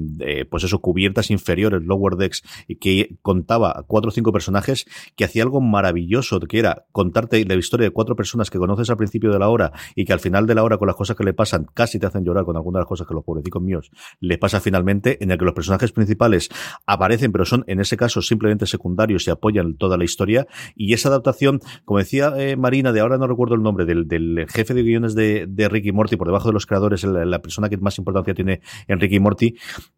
pues 0.51 0.65
eso, 0.65 0.81
cubiertas 0.81 1.31
inferiores, 1.31 1.83
lower 1.83 2.17
decks, 2.17 2.43
que 2.81 3.17
contaba 3.23 3.85
cuatro 3.87 4.09
o 4.09 4.13
cinco 4.13 4.33
personajes, 4.33 4.87
que 5.17 5.25
hacía 5.25 5.43
algo 5.43 5.61
maravilloso, 5.61 6.41
que 6.41 6.59
era 6.59 6.87
contarte 6.93 7.45
la 7.45 7.55
historia 7.55 7.85
de 7.85 7.91
cuatro 7.91 8.17
personas 8.17 8.51
que 8.51 8.59
conoces 8.59 8.91
al 8.91 8.97
principio 8.97 9.31
de 9.33 9.39
la 9.39 9.49
hora 9.49 9.73
y 9.95 10.05
que 10.05 10.13
al 10.13 10.21
final 10.21 10.47
de 10.47 10.55
la 10.55 10.63
hora 10.65 10.79
con 10.79 10.87
las 10.87 10.97
cosas 10.97 11.17
que 11.17 11.25
le 11.25 11.35
pasan 11.35 11.67
casi 11.75 11.99
te 11.99 12.07
hacen 12.07 12.25
llorar 12.25 12.45
con 12.45 12.57
algunas 12.57 12.81
de 12.81 12.83
las 12.83 12.89
cosas 12.89 13.07
que 13.07 13.15
los 13.15 13.25
pobrecicos 13.25 13.63
míos 13.63 13.91
les 14.21 14.39
pasa 14.39 14.61
finalmente, 14.61 15.23
en 15.23 15.31
el 15.31 15.39
que 15.39 15.45
los 15.45 15.55
personajes 15.55 15.93
principales 15.93 16.49
aparecen, 16.87 17.33
pero 17.33 17.45
son 17.45 17.65
en 17.67 17.81
ese 17.81 17.97
caso 17.97 18.23
simplemente 18.23 18.67
secundarios 18.67 19.27
y 19.27 19.31
apoyan 19.31 19.77
toda 19.77 19.97
la 19.97 20.05
historia 20.05 20.28
y 20.75 20.93
esa 20.93 21.09
adaptación, 21.09 21.61
como 21.85 21.99
decía 21.99 22.33
eh, 22.37 22.57
Marina, 22.57 22.93
de 22.93 23.01
ahora 23.01 23.19
no 23.19 23.27
recuerdo 23.27 23.55
el 23.55 23.63
nombre, 23.63 23.85
del, 23.85 24.07
del 24.07 24.47
jefe 24.49 24.75
de 24.75 24.83
guiones 24.83 25.15
de, 25.15 25.47
de, 25.49 25.69
Ricky 25.69 25.93
Morty, 25.93 26.17
por 26.17 26.27
debajo 26.27 26.49
de 26.49 26.55
los 26.55 26.67
creadores, 26.67 27.05
la, 27.05 27.25
la, 27.25 27.41
persona 27.41 27.69
que 27.69 27.77
más 27.77 27.99
importancia 27.99 28.35
tiene 28.35 28.61
en 28.87 29.01
Ricky 29.01 29.21
Morty, 29.21 29.55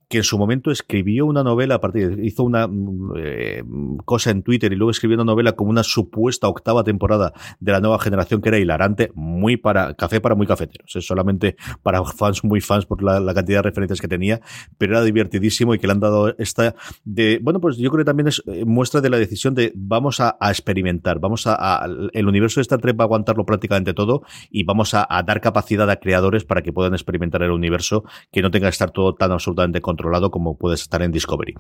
que 0.09 0.18
en 0.18 0.24
su 0.24 0.39
momento 0.39 0.70
escribió 0.70 1.26
una 1.26 1.43
novela, 1.43 1.76
a 1.76 1.81
partir, 1.81 2.18
hizo 2.22 2.43
una 2.43 2.68
eh, 3.16 3.62
cosa 4.05 4.31
en 4.31 4.43
Twitter 4.43 4.72
y 4.72 4.76
luego 4.76 4.91
escribió 4.91 5.16
una 5.16 5.24
novela 5.24 5.53
como 5.53 5.70
una 5.70 5.83
supuesta 5.83 6.49
octava 6.49 6.85
temporada 6.85 7.33
de 7.61 7.72
la 7.72 7.81
nueva 7.81 7.99
generación 7.99 8.41
que 8.41 8.49
era 8.49 8.59
hilarante, 8.59 9.11
muy 9.14 9.57
para, 9.57 9.95
café 9.95 10.20
para 10.20 10.35
muy 10.35 10.47
cafeteros, 10.47 10.95
es 10.97 11.07
solamente 11.07 11.57
para 11.83 12.05
fans 12.05 12.45
muy 12.45 12.61
fans 12.61 12.87
por 12.87 13.03
la, 13.03 13.20
la 13.20 13.35
cantidad 13.35 13.59
de 13.59 13.62
referencias 13.62 14.01
que 14.01 14.09
tenía, 14.09 14.41
pero 14.78 14.93
era 14.93 15.03
divertidísimo 15.03 15.74
y 15.74 15.78
que 15.78 15.87
le 15.87 15.93
han 15.93 16.01
dado 16.01 16.35
esta 16.39 16.74
de, 17.05 17.41
bueno, 17.43 17.61
pues 17.61 17.76
yo 17.76 17.91
creo 17.91 18.05
que 18.05 18.09
también 18.09 18.28
es 18.28 18.43
eh, 18.47 18.64
muestra 18.64 19.01
de 19.01 19.11
la 19.11 19.18
decisión 19.18 19.55
de 19.55 19.72
vamos 19.74 20.20
a, 20.21 20.37
experimentar. 20.49 21.18
Vamos 21.21 21.47
a, 21.47 21.87
el 22.12 22.29
universo 22.29 22.61
de 22.61 22.62
Star 22.62 22.81
Trek 22.81 22.99
va 22.99 23.05
a 23.05 23.07
aguantarlo 23.07 23.45
prácticamente 23.45 23.95
todo 23.95 24.23
y 24.51 24.64
vamos 24.64 24.95
a, 24.95 25.07
dar 25.25 25.41
capacidad 25.41 25.89
a 25.91 25.97
creadores 25.97 26.45
para 26.45 26.62
que 26.62 26.73
puedan 26.73 26.95
experimentar 26.95 27.43
el 27.43 27.51
universo 27.51 28.05
que 28.31 28.43
no 28.43 28.51
tenga 28.51 28.68
que 28.68 28.73
estar 28.73 28.91
todo 28.91 29.14
tan 29.14 29.33
absolutamente 29.33 29.81
controlado 29.81 30.31
como 30.31 30.57
puede 30.57 30.75
estar 30.75 31.03
en 31.03 31.12
Discovery. 31.12 31.55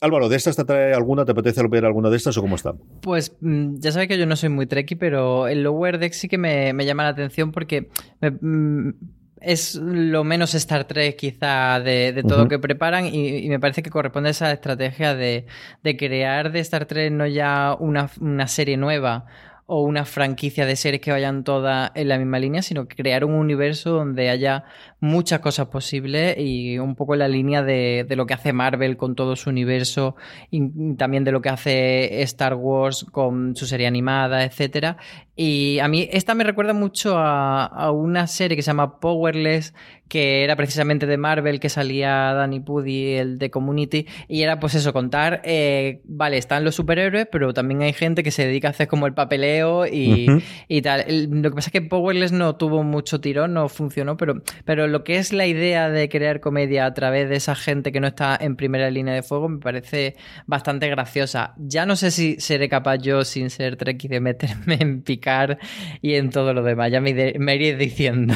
Álvaro, 0.00 0.28
¿de 0.28 0.36
estas 0.36 0.56
te 0.56 0.64
trae 0.64 0.92
alguna? 0.92 1.24
¿Te 1.24 1.32
apetece 1.32 1.62
ver 1.68 1.84
alguna 1.84 2.10
de 2.10 2.16
estas 2.16 2.36
o 2.36 2.42
cómo 2.42 2.56
está? 2.56 2.74
Pues 3.00 3.36
mm, 3.40 3.76
ya 3.78 3.92
sabes 3.92 4.08
que 4.08 4.18
yo 4.18 4.26
no 4.26 4.36
soy 4.36 4.50
muy 4.50 4.66
trekkie, 4.66 4.96
pero 4.96 5.48
el 5.48 5.62
Lower 5.62 5.98
Deck 5.98 6.12
sí 6.12 6.28
que 6.28 6.36
me, 6.36 6.74
llama 6.84 7.04
la 7.04 7.10
atención 7.10 7.52
porque 7.52 7.88
mm, 8.20 8.90
es 9.44 9.74
lo 9.76 10.24
menos 10.24 10.54
Star 10.54 10.84
Trek 10.84 11.16
quizá 11.16 11.80
de, 11.80 12.22
todo 12.26 12.44
lo 12.44 12.48
que 12.48 12.58
preparan 12.58 13.06
y, 13.06 13.48
me 13.48 13.60
parece 13.60 13.82
que 13.82 13.90
corresponde 13.90 14.28
a 14.28 14.30
esa 14.30 14.52
estrategia 14.52 15.14
de, 15.14 15.46
crear 15.98 16.52
de 16.52 16.60
Star 16.60 16.86
Trek 16.86 17.12
no 17.12 17.26
ya 17.26 17.76
una, 17.78 18.10
una 18.20 18.46
serie 18.46 18.76
nueva 18.76 19.26
o 19.66 19.82
una 19.82 20.04
franquicia 20.04 20.66
de 20.66 20.76
series 20.76 21.00
que 21.00 21.10
vayan 21.10 21.42
todas 21.42 21.90
en 21.94 22.08
la 22.08 22.18
misma 22.18 22.38
línea, 22.38 22.60
sino 22.60 22.86
crear 22.86 23.24
un 23.24 23.32
universo 23.32 23.90
donde 23.90 24.28
haya 24.28 24.64
muchas 25.00 25.40
cosas 25.40 25.68
posibles 25.68 26.36
y 26.38 26.78
un 26.78 26.94
poco 26.94 27.14
en 27.14 27.20
la 27.20 27.28
línea 27.28 27.62
de, 27.62 28.06
lo 28.10 28.26
que 28.26 28.34
hace 28.34 28.52
Marvel 28.52 28.96
con 28.96 29.14
todo 29.14 29.36
su 29.36 29.48
universo 29.50 30.16
y 30.50 30.94
también 30.96 31.24
de 31.24 31.32
lo 31.32 31.40
que 31.40 31.48
hace 31.48 32.22
Star 32.22 32.54
Wars 32.54 33.06
con 33.10 33.56
su 33.56 33.66
serie 33.66 33.86
animada, 33.86 34.44
etcétera. 34.44 34.98
Y 35.36 35.78
a 35.80 35.88
mí 35.88 36.08
esta 36.12 36.34
me 36.34 36.44
recuerda 36.44 36.72
mucho 36.72 37.18
a, 37.18 37.64
a 37.66 37.90
una 37.90 38.26
serie 38.26 38.56
que 38.56 38.62
se 38.62 38.68
llama 38.68 39.00
Powerless, 39.00 39.74
que 40.08 40.44
era 40.44 40.54
precisamente 40.56 41.06
de 41.06 41.16
Marvel, 41.16 41.60
que 41.60 41.68
salía 41.68 42.32
Danny 42.34 42.60
Pudi, 42.60 43.14
el 43.14 43.38
de 43.38 43.50
Community, 43.50 44.06
y 44.28 44.42
era 44.42 44.60
pues 44.60 44.74
eso, 44.74 44.92
contar, 44.92 45.40
eh, 45.44 46.02
vale, 46.04 46.36
están 46.36 46.62
los 46.62 46.74
superhéroes, 46.74 47.26
pero 47.32 47.54
también 47.54 47.82
hay 47.82 47.92
gente 47.92 48.22
que 48.22 48.30
se 48.30 48.46
dedica 48.46 48.68
a 48.68 48.70
hacer 48.72 48.86
como 48.86 49.06
el 49.06 49.14
papeleo 49.14 49.86
y, 49.86 50.26
tal. 50.82 51.04
lo 51.42 51.50
que 51.50 51.54
pasa 51.54 51.68
es 51.68 51.72
que 51.72 51.82
Powerless 51.82 52.32
no 52.32 52.56
tuvo 52.56 52.82
mucho 52.82 53.20
tirón, 53.20 53.54
no 53.54 53.68
funcionó, 53.68 54.16
pero, 54.16 54.42
pero 54.64 54.86
lo 54.86 55.04
que 55.04 55.16
es 55.16 55.32
la 55.32 55.46
idea 55.46 55.88
de 55.88 56.08
crear 56.08 56.40
comedia 56.40 56.86
a 56.86 56.94
través 56.94 57.28
de 57.28 57.36
esa 57.36 57.54
gente 57.54 57.90
que 57.90 58.00
no 58.00 58.06
está 58.06 58.36
en 58.40 58.56
primera 58.56 58.90
línea 58.90 59.14
de 59.14 59.22
fuego 59.22 59.48
me 59.48 59.58
parece 59.58 60.16
bastante 60.46 60.88
graciosa. 60.88 61.54
Ya 61.56 61.86
no 61.86 61.96
sé 61.96 62.10
si 62.10 62.36
seré 62.38 62.68
capaz 62.68 62.98
yo, 62.98 63.24
sin 63.24 63.50
ser 63.50 63.76
Trekkie, 63.76 64.08
de 64.08 64.20
meterme 64.20 64.76
en 64.80 65.02
y 66.02 66.14
en 66.14 66.30
todo 66.30 66.54
lo 66.54 66.62
demás, 66.62 66.90
ya 66.90 67.00
me, 67.00 67.34
me 67.38 67.56
iré 67.56 67.76
diciendo. 67.76 68.34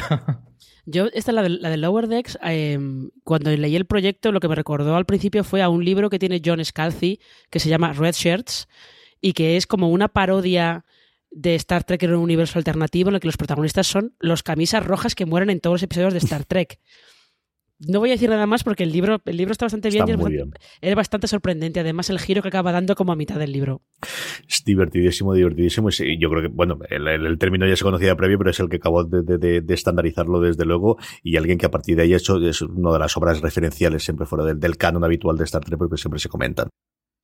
Yo, 0.85 1.07
esta, 1.13 1.31
la 1.31 1.43
de, 1.43 1.49
la 1.49 1.69
de 1.69 1.77
Lower 1.77 2.07
Decks, 2.07 2.39
em, 2.41 3.11
cuando 3.23 3.51
leí 3.51 3.75
el 3.75 3.85
proyecto, 3.85 4.31
lo 4.31 4.39
que 4.39 4.47
me 4.47 4.55
recordó 4.55 4.95
al 4.95 5.05
principio 5.05 5.43
fue 5.43 5.61
a 5.61 5.69
un 5.69 5.85
libro 5.85 6.09
que 6.09 6.17
tiene 6.17 6.41
John 6.43 6.63
Scalzi, 6.65 7.19
que 7.51 7.59
se 7.59 7.69
llama 7.69 7.93
Red 7.93 8.15
Shirts, 8.15 8.67
y 9.21 9.33
que 9.33 9.55
es 9.55 9.67
como 9.67 9.89
una 9.89 10.07
parodia 10.07 10.85
de 11.31 11.53
Star 11.55 11.83
Trek 11.83 12.01
en 12.03 12.15
un 12.15 12.21
universo 12.21 12.57
alternativo 12.57 13.09
en 13.09 13.15
el 13.15 13.21
que 13.21 13.27
los 13.27 13.37
protagonistas 13.37 13.85
son 13.85 14.15
los 14.19 14.41
camisas 14.41 14.83
rojas 14.83 15.13
que 15.13 15.27
mueren 15.27 15.51
en 15.51 15.59
todos 15.59 15.75
los 15.75 15.83
episodios 15.83 16.13
de 16.13 16.19
Star 16.19 16.45
Trek. 16.45 16.79
No 17.79 17.99
voy 17.99 18.09
a 18.09 18.13
decir 18.13 18.29
nada 18.29 18.45
más 18.45 18.65
porque 18.65 18.83
el 18.83 18.91
libro, 18.91 19.21
el 19.23 19.37
libro 19.37 19.53
está 19.53 19.65
bastante 19.65 19.89
bien 19.89 20.05
y 20.07 20.11
es, 20.81 20.95
bastante, 20.95 21.27
sorprendente. 21.27 21.79
Además, 21.79 22.09
el 22.09 22.19
giro 22.19 22.41
que 22.41 22.49
acaba 22.49 22.73
dando 22.73 22.93
como 22.95 23.13
a 23.13 23.15
mitad 23.15 23.39
del 23.39 23.53
libro. 23.53 23.81
Es 24.47 24.65
divertidísimo, 24.65 25.33
divertidísimo. 25.33 25.89
Y 25.89 26.19
yo 26.19 26.29
creo 26.29 26.41
que, 26.41 26.47
bueno, 26.49 26.77
el, 26.89 27.37
término 27.37 27.65
ya 27.65 27.77
se 27.77 27.85
conocía 27.85 28.17
previo, 28.17 28.37
pero 28.37 28.49
es 28.49 28.59
el 28.59 28.67
que 28.67 28.77
acabó 28.77 29.05
de, 29.05 29.63
estandarizarlo 29.69 30.41
desde 30.41 30.65
luego. 30.65 30.97
Y 31.23 31.37
alguien 31.37 31.57
que 31.57 31.67
a 31.67 31.71
partir 31.71 31.95
de 31.95 32.03
ahí 32.03 32.13
ha 32.13 32.17
hecho 32.17 32.37
es 32.45 32.61
una 32.61 32.91
de 32.91 32.99
las 32.99 33.15
obras 33.15 33.39
referenciales 33.39 34.03
siempre 34.03 34.25
fuera 34.25 34.43
del, 34.43 34.59
del 34.59 34.75
canon 34.75 35.05
habitual 35.05 35.37
de 35.37 35.45
Star 35.45 35.63
Trek, 35.63 35.77
porque 35.77 35.95
siempre 35.95 36.19
se 36.19 36.27
comentan. 36.27 36.67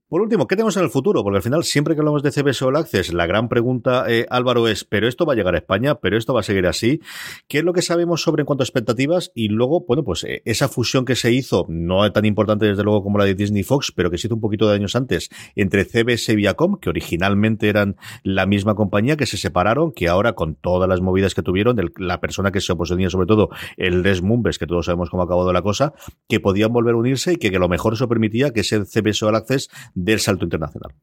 Por 0.08 0.22
último, 0.22 0.46
¿qué 0.46 0.56
tenemos 0.56 0.78
en 0.78 0.84
el 0.84 0.92
futuro? 0.92 1.24
Porque 1.24 1.38
al 1.38 1.42
final, 1.42 1.64
siempre 1.64 1.96
que 1.96 2.02
hablamos 2.02 2.22
de 2.22 2.32
CBS 2.32 2.64
All 2.64 2.76
Access, 2.76 3.12
la 3.12 3.26
gran 3.26 3.50
pregunta, 3.50 4.06
eh, 4.08 4.28
Álvaro, 4.30 4.68
es, 4.68 4.84
¿pero 4.84 5.08
esto 5.08 5.26
va 5.26 5.34
a 5.34 5.36
llegar 5.36 5.56
a 5.56 5.58
España? 5.58 5.96
¿Pero 5.96 6.16
esto 6.16 6.32
va 6.32 6.42
a 6.42 6.44
seguir 6.44 6.68
así? 6.68 7.02
¿Qué 7.48 7.58
es 7.58 7.64
lo 7.64 7.74
que 7.74 7.82
sabemos 7.82 8.22
sobre 8.22 8.44
en 8.44 8.46
cuanto 8.46 8.62
a 8.62 8.66
expectativas? 8.66 9.32
Y 9.34 9.48
luego, 9.48 9.84
bueno, 9.88 10.04
pues 10.04 10.24
eh, 10.24 10.44
esa 10.46 10.70
fusión 10.70 11.06
que 11.06 11.16
se 11.16 11.32
hizo, 11.32 11.66
no 11.70 12.12
tan 12.12 12.24
importante 12.26 12.68
desde 12.68 12.84
luego 12.84 13.02
como 13.02 13.18
la 13.18 13.26
de 13.26 13.34
Disney 13.34 13.64
Fox, 13.64 13.92
pero 13.96 14.12
que 14.12 14.20
se 14.20 14.28
hizo 14.28 14.36
un 14.36 14.42
poquito 14.42 14.70
de 14.70 14.76
años 14.76 14.96
antes, 14.96 15.32
entre 15.56 15.86
CBS 15.86 16.34
y 16.34 16.36
Viacom, 16.36 16.78
que 16.80 16.90
originalmente 16.90 17.68
eran 17.68 17.96
la 18.22 18.46
misma 18.46 18.76
compañía, 18.76 19.18
que 19.18 19.26
se 19.26 19.38
separaron, 19.38 19.92
que 19.92 20.08
ahora 20.08 20.34
con 20.34 20.54
todas 20.54 20.88
las 20.88 21.02
movidas 21.02 21.34
que 21.34 21.42
tuvieron, 21.42 21.78
la 21.98 22.22
persona 22.22 22.52
que 22.52 22.62
se 22.62 22.74
oponía 22.74 23.10
sobre 23.10 23.26
todo, 23.26 23.50
el 23.76 24.04
Les 24.04 24.22
Mumbes, 24.22 24.60
que 24.60 24.68
todos 24.68 24.86
sabemos 24.86 25.10
cómo 25.10 25.24
ha 25.24 25.26
acabado 25.26 25.52
la 25.52 25.64
cosa, 25.64 25.94
que 26.30 26.40
podían 26.40 26.72
volver 26.72 26.94
a 26.94 26.98
unirse 26.98 27.34
y 27.34 27.36
que, 27.38 27.50
que 27.50 27.58
lo 27.58 27.70
mejor 27.70 27.94
eso 27.94 28.08
permitía 28.08 28.52
que 28.52 28.60
ese 28.60 28.86
CBS 28.86 29.26
All 29.26 29.34
Access 29.34 29.72
del 29.96 30.20
salto 30.20 30.46
internacional. 30.46 30.94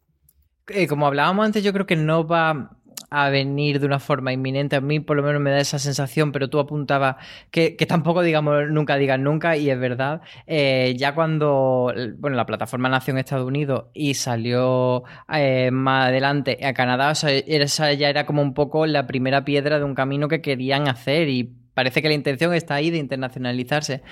Eh, 0.68 0.86
como 0.86 1.06
hablábamos 1.06 1.44
antes, 1.44 1.64
yo 1.64 1.72
creo 1.72 1.86
que 1.86 1.96
no 1.96 2.26
va 2.26 2.78
a 3.10 3.28
venir 3.28 3.78
de 3.78 3.86
una 3.86 3.98
forma 3.98 4.32
inminente. 4.32 4.76
A 4.76 4.80
mí 4.80 5.00
por 5.00 5.16
lo 5.16 5.22
menos 5.22 5.40
me 5.40 5.50
da 5.50 5.58
esa 5.58 5.78
sensación, 5.78 6.32
pero 6.32 6.48
tú 6.48 6.58
apuntabas 6.58 7.16
que, 7.50 7.76
tampoco 7.86 8.22
digamos 8.22 8.70
nunca 8.70 8.96
digan 8.96 9.22
nunca, 9.22 9.56
y 9.56 9.68
es 9.68 9.78
verdad. 9.78 10.22
Eh, 10.46 10.94
ya 10.96 11.14
cuando 11.14 11.92
bueno, 12.18 12.36
la 12.36 12.46
plataforma 12.46 12.88
nació 12.88 13.12
en 13.12 13.18
Estados 13.18 13.46
Unidos 13.46 13.86
y 13.92 14.14
salió 14.14 15.04
eh, 15.32 15.70
más 15.70 16.08
adelante 16.08 16.64
a 16.64 16.72
Canadá, 16.72 17.12
esa 17.12 17.92
ya 17.92 18.08
era 18.08 18.24
como 18.24 18.40
un 18.40 18.54
poco 18.54 18.86
la 18.86 19.06
primera 19.06 19.44
piedra 19.44 19.78
de 19.78 19.84
un 19.84 19.94
camino 19.94 20.28
que 20.28 20.40
querían 20.40 20.88
hacer 20.88 21.28
y 21.28 21.52
parece 21.74 22.02
que 22.02 22.08
la 22.08 22.14
intención 22.14 22.54
está 22.54 22.74
ahí 22.76 22.90
de 22.90 22.98
internacionalizarse 22.98 24.02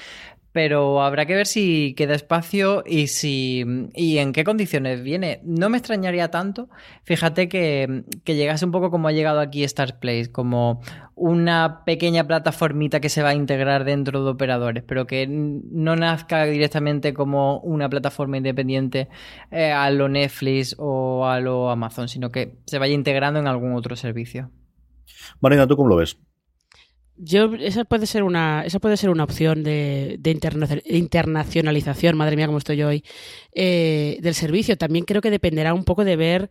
pero 0.53 1.03
habrá 1.03 1.27
que 1.27 1.35
ver 1.35 1.47
si 1.47 1.95
queda 1.97 2.15
espacio 2.15 2.83
y 2.87 3.07
si 3.07 3.65
y 3.95 4.19
en 4.19 4.33
qué 4.33 4.45
condiciones 4.45 5.03
viene. 5.03 5.41
No 5.45 5.69
me 5.69 5.79
extrañaría 5.79 6.31
tanto, 6.31 6.69
fíjate 7.05 7.49
que, 7.49 8.05
llegase 8.25 8.65
un 8.65 8.73
poco 8.73 8.91
como 8.91 9.09
ha 9.09 9.13
llegado 9.13 9.41
aquí 9.41 9.63
Star 9.65 9.99
Place, 10.01 10.33
como 10.33 10.81
una 11.15 11.85
pequeña 11.85 12.27
plataformita 12.27 13.01
que 13.01 13.09
se 13.09 13.23
va 13.23 13.31
a 13.31 13.35
integrar 13.35 13.85
dentro 13.85 14.25
de 14.25 14.31
operadores, 14.31 14.83
pero 14.87 15.07
que 15.07 15.27
no 15.29 15.95
nazca 15.95 16.45
directamente 16.45 17.15
como 17.15 17.61
una 17.61 17.89
plataforma 17.89 18.39
independiente 18.39 19.09
eh, 19.51 19.71
a 19.71 19.91
lo 19.91 20.09
Netflix 20.09 20.75
o 20.79 21.27
a 21.27 21.41
lo 21.41 21.71
Amazon, 21.71 22.09
sino 22.09 22.31
que 22.31 22.59
se 22.67 22.79
vaya 22.79 22.95
integrando 22.95 23.39
en 23.39 23.47
algún 23.47 23.75
otro 23.75 23.97
servicio. 23.97 24.51
Marina, 25.41 25.67
¿tú 25.67 25.77
cómo 25.77 25.89
lo 25.89 25.97
ves? 25.97 26.19
Yo, 27.23 27.53
esa 27.55 27.85
puede 27.85 28.07
ser 28.07 28.23
una, 28.23 28.65
esa 28.65 28.79
puede 28.79 28.97
ser 28.97 29.11
una 29.11 29.25
opción 29.25 29.63
de, 29.63 30.19
internacionalización, 30.87 32.17
madre 32.17 32.35
mía, 32.35 32.47
como 32.47 32.57
estoy 32.57 32.79
yo 32.79 32.89
hoy, 32.89 33.05
eh, 33.53 34.19
del 34.23 34.35
servicio. 34.35 34.79
También 34.79 35.05
creo 35.05 35.21
que 35.21 35.31
dependerá 35.31 35.75
un 35.75 35.85
poco 35.85 36.05
de 36.05 36.17
ver 36.17 36.51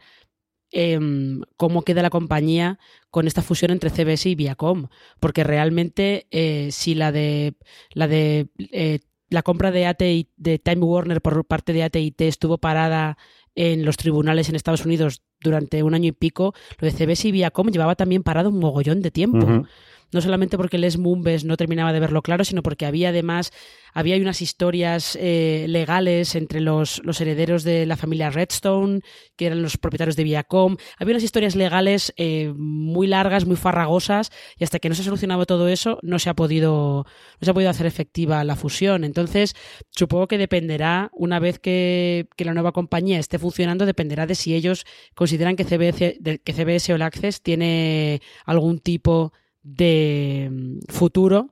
em, 0.71 1.41
cómo 1.57 1.81
queda 1.81 2.03
la 2.03 2.11
compañía 2.11 2.77
con 3.09 3.25
esta 3.25 3.41
fusión 3.41 3.71
entre 3.71 3.89
CBS 3.89 4.29
y 4.29 4.35
Viacom. 4.35 4.89
Porque 5.19 5.43
realmente, 5.43 6.27
eh, 6.29 6.69
si 6.71 6.93
la 6.93 7.11
de 7.11 7.55
la 7.95 8.07
de 8.07 8.49
eh, 8.71 8.99
la 9.29 9.41
compra 9.41 9.71
de 9.71 9.87
AT 9.87 10.01
de 10.37 10.59
Time 10.59 10.85
Warner 10.85 11.19
por 11.21 11.45
parte 11.45 11.73
de 11.73 11.83
AT&T 11.83 12.27
estuvo 12.27 12.59
parada 12.59 13.17
en 13.55 13.85
los 13.85 13.97
tribunales 13.97 14.49
en 14.49 14.55
Estados 14.55 14.85
Unidos 14.85 15.23
durante 15.41 15.81
un 15.81 15.95
año 15.95 16.09
y 16.09 16.11
pico, 16.11 16.53
lo 16.79 16.85
de 16.85 16.91
CBS 16.91 17.27
y 17.27 17.31
Viacom 17.31 17.69
llevaba 17.69 17.95
también 17.95 18.21
parado 18.21 18.49
un 18.49 18.59
mogollón 18.59 19.01
de 19.01 19.09
tiempo 19.09 19.65
no 20.11 20.21
solamente 20.21 20.57
porque 20.57 20.77
Les 20.77 20.97
Mumbes 20.97 21.45
no 21.45 21.57
terminaba 21.57 21.93
de 21.93 21.99
verlo 21.99 22.21
claro, 22.21 22.43
sino 22.43 22.63
porque 22.63 22.85
había 22.85 23.09
además 23.09 23.51
había 23.93 24.17
unas 24.17 24.41
historias 24.41 25.17
eh, 25.19 25.65
legales 25.67 26.35
entre 26.35 26.61
los, 26.61 27.01
los, 27.03 27.19
herederos 27.21 27.63
de 27.63 27.85
la 27.85 27.97
familia 27.97 28.29
Redstone, 28.29 29.01
que 29.35 29.47
eran 29.47 29.61
los 29.61 29.77
propietarios 29.77 30.15
de 30.15 30.23
Viacom. 30.23 30.77
Había 30.97 31.13
unas 31.13 31.23
historias 31.23 31.55
legales 31.55 32.13
eh, 32.17 32.53
muy 32.55 33.07
largas, 33.07 33.45
muy 33.45 33.55
farragosas, 33.55 34.31
y 34.57 34.63
hasta 34.63 34.79
que 34.79 34.89
no 34.89 34.95
se 34.95 35.01
ha 35.01 35.05
solucionado 35.05 35.45
todo 35.45 35.67
eso, 35.67 35.99
no 36.01 36.19
se 36.19 36.29
ha 36.29 36.33
podido, 36.33 37.05
no 37.39 37.45
se 37.45 37.51
ha 37.51 37.53
podido 37.53 37.69
hacer 37.69 37.85
efectiva 37.85 38.43
la 38.43 38.55
fusión. 38.55 39.03
Entonces, 39.03 39.55
supongo 39.91 40.27
que 40.27 40.37
dependerá, 40.37 41.09
una 41.13 41.39
vez 41.39 41.59
que, 41.59 42.27
que 42.35 42.45
la 42.45 42.53
nueva 42.53 42.71
compañía 42.71 43.19
esté 43.19 43.39
funcionando, 43.39 43.85
dependerá 43.85 44.25
de 44.27 44.35
si 44.35 44.53
ellos 44.53 44.85
consideran 45.15 45.55
que 45.55 45.63
CBS, 45.63 46.19
que 46.43 46.53
CBS 46.53 46.93
All 46.93 47.01
Access 47.01 47.41
tiene 47.41 48.21
algún 48.45 48.79
tipo 48.79 49.33
de 49.33 49.39
mm, 49.63 50.79
futuro 50.87 51.49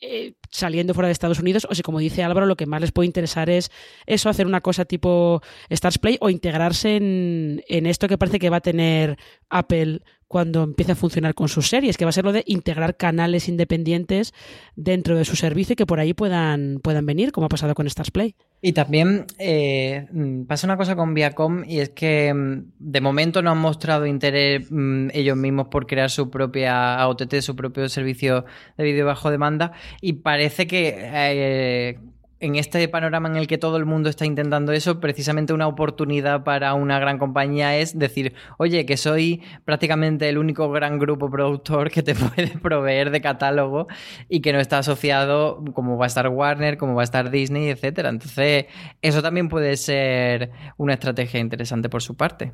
eh, 0.00 0.34
saliendo 0.50 0.94
fuera 0.94 1.08
de 1.08 1.12
Estados 1.12 1.40
Unidos 1.40 1.66
o 1.70 1.74
si 1.74 1.82
como 1.82 1.98
dice 1.98 2.22
Álvaro 2.22 2.46
lo 2.46 2.56
que 2.56 2.66
más 2.66 2.80
les 2.80 2.92
puede 2.92 3.06
interesar 3.06 3.50
es 3.50 3.70
eso 4.06 4.28
hacer 4.28 4.46
una 4.46 4.60
cosa 4.60 4.84
tipo 4.84 5.42
Stars 5.68 5.98
Play 5.98 6.18
o 6.20 6.30
integrarse 6.30 6.96
en, 6.96 7.62
en 7.68 7.86
esto 7.86 8.08
que 8.08 8.18
parece 8.18 8.38
que 8.38 8.50
va 8.50 8.58
a 8.58 8.60
tener 8.60 9.18
Apple 9.48 10.02
cuando 10.28 10.62
empiece 10.62 10.92
a 10.92 10.96
funcionar 10.96 11.34
con 11.34 11.48
sus 11.48 11.68
series, 11.68 11.96
que 11.96 12.04
va 12.04 12.08
a 12.08 12.12
ser 12.12 12.24
lo 12.24 12.32
de 12.32 12.42
integrar 12.46 12.96
canales 12.96 13.48
independientes 13.48 14.34
dentro 14.74 15.16
de 15.16 15.24
su 15.24 15.36
servicio 15.36 15.74
y 15.74 15.76
que 15.76 15.86
por 15.86 16.00
ahí 16.00 16.14
puedan, 16.14 16.80
puedan 16.82 17.06
venir, 17.06 17.32
como 17.32 17.46
ha 17.46 17.48
pasado 17.48 17.74
con 17.74 17.86
Stars 17.86 18.10
Play. 18.10 18.34
Y 18.60 18.72
también 18.72 19.26
eh, 19.38 20.06
pasa 20.48 20.66
una 20.66 20.76
cosa 20.76 20.96
con 20.96 21.14
Viacom 21.14 21.64
y 21.66 21.78
es 21.78 21.90
que 21.90 22.32
mm, 22.34 22.72
de 22.78 23.00
momento 23.00 23.42
no 23.42 23.50
han 23.50 23.58
mostrado 23.58 24.06
interés 24.06 24.66
mm, 24.70 25.10
ellos 25.12 25.36
mismos 25.36 25.68
por 25.68 25.86
crear 25.86 26.10
su 26.10 26.30
propia 26.30 26.96
AOTT, 26.96 27.40
su 27.40 27.54
propio 27.54 27.88
servicio 27.88 28.44
de 28.76 28.84
vídeo 28.84 29.06
bajo 29.06 29.30
demanda 29.30 29.72
y 30.00 30.14
parece 30.14 30.66
que... 30.66 30.94
Eh, 30.98 31.98
en 32.40 32.56
este 32.56 32.86
panorama 32.88 33.28
en 33.28 33.36
el 33.36 33.46
que 33.46 33.58
todo 33.58 33.76
el 33.76 33.86
mundo 33.86 34.08
está 34.10 34.26
intentando 34.26 34.72
eso, 34.72 35.00
precisamente 35.00 35.52
una 35.52 35.66
oportunidad 35.66 36.44
para 36.44 36.74
una 36.74 36.98
gran 36.98 37.18
compañía 37.18 37.76
es 37.78 37.98
decir, 37.98 38.34
oye, 38.58 38.84
que 38.84 38.96
soy 38.96 39.42
prácticamente 39.64 40.28
el 40.28 40.38
único 40.38 40.70
gran 40.70 40.98
grupo 40.98 41.30
productor 41.30 41.90
que 41.90 42.02
te 42.02 42.14
puede 42.14 42.48
proveer 42.58 43.10
de 43.10 43.20
catálogo 43.20 43.86
y 44.28 44.40
que 44.40 44.52
no 44.52 44.60
está 44.60 44.78
asociado 44.78 45.64
como 45.72 45.96
va 45.96 46.04
a 46.04 46.08
estar 46.08 46.28
Warner, 46.28 46.76
como 46.76 46.94
va 46.94 47.02
a 47.02 47.04
estar 47.04 47.30
Disney, 47.30 47.68
etcétera. 47.68 48.10
Entonces, 48.10 48.66
eso 49.02 49.22
también 49.22 49.48
puede 49.48 49.76
ser 49.76 50.50
una 50.76 50.94
estrategia 50.94 51.40
interesante 51.40 51.88
por 51.88 52.02
su 52.02 52.16
parte. 52.16 52.52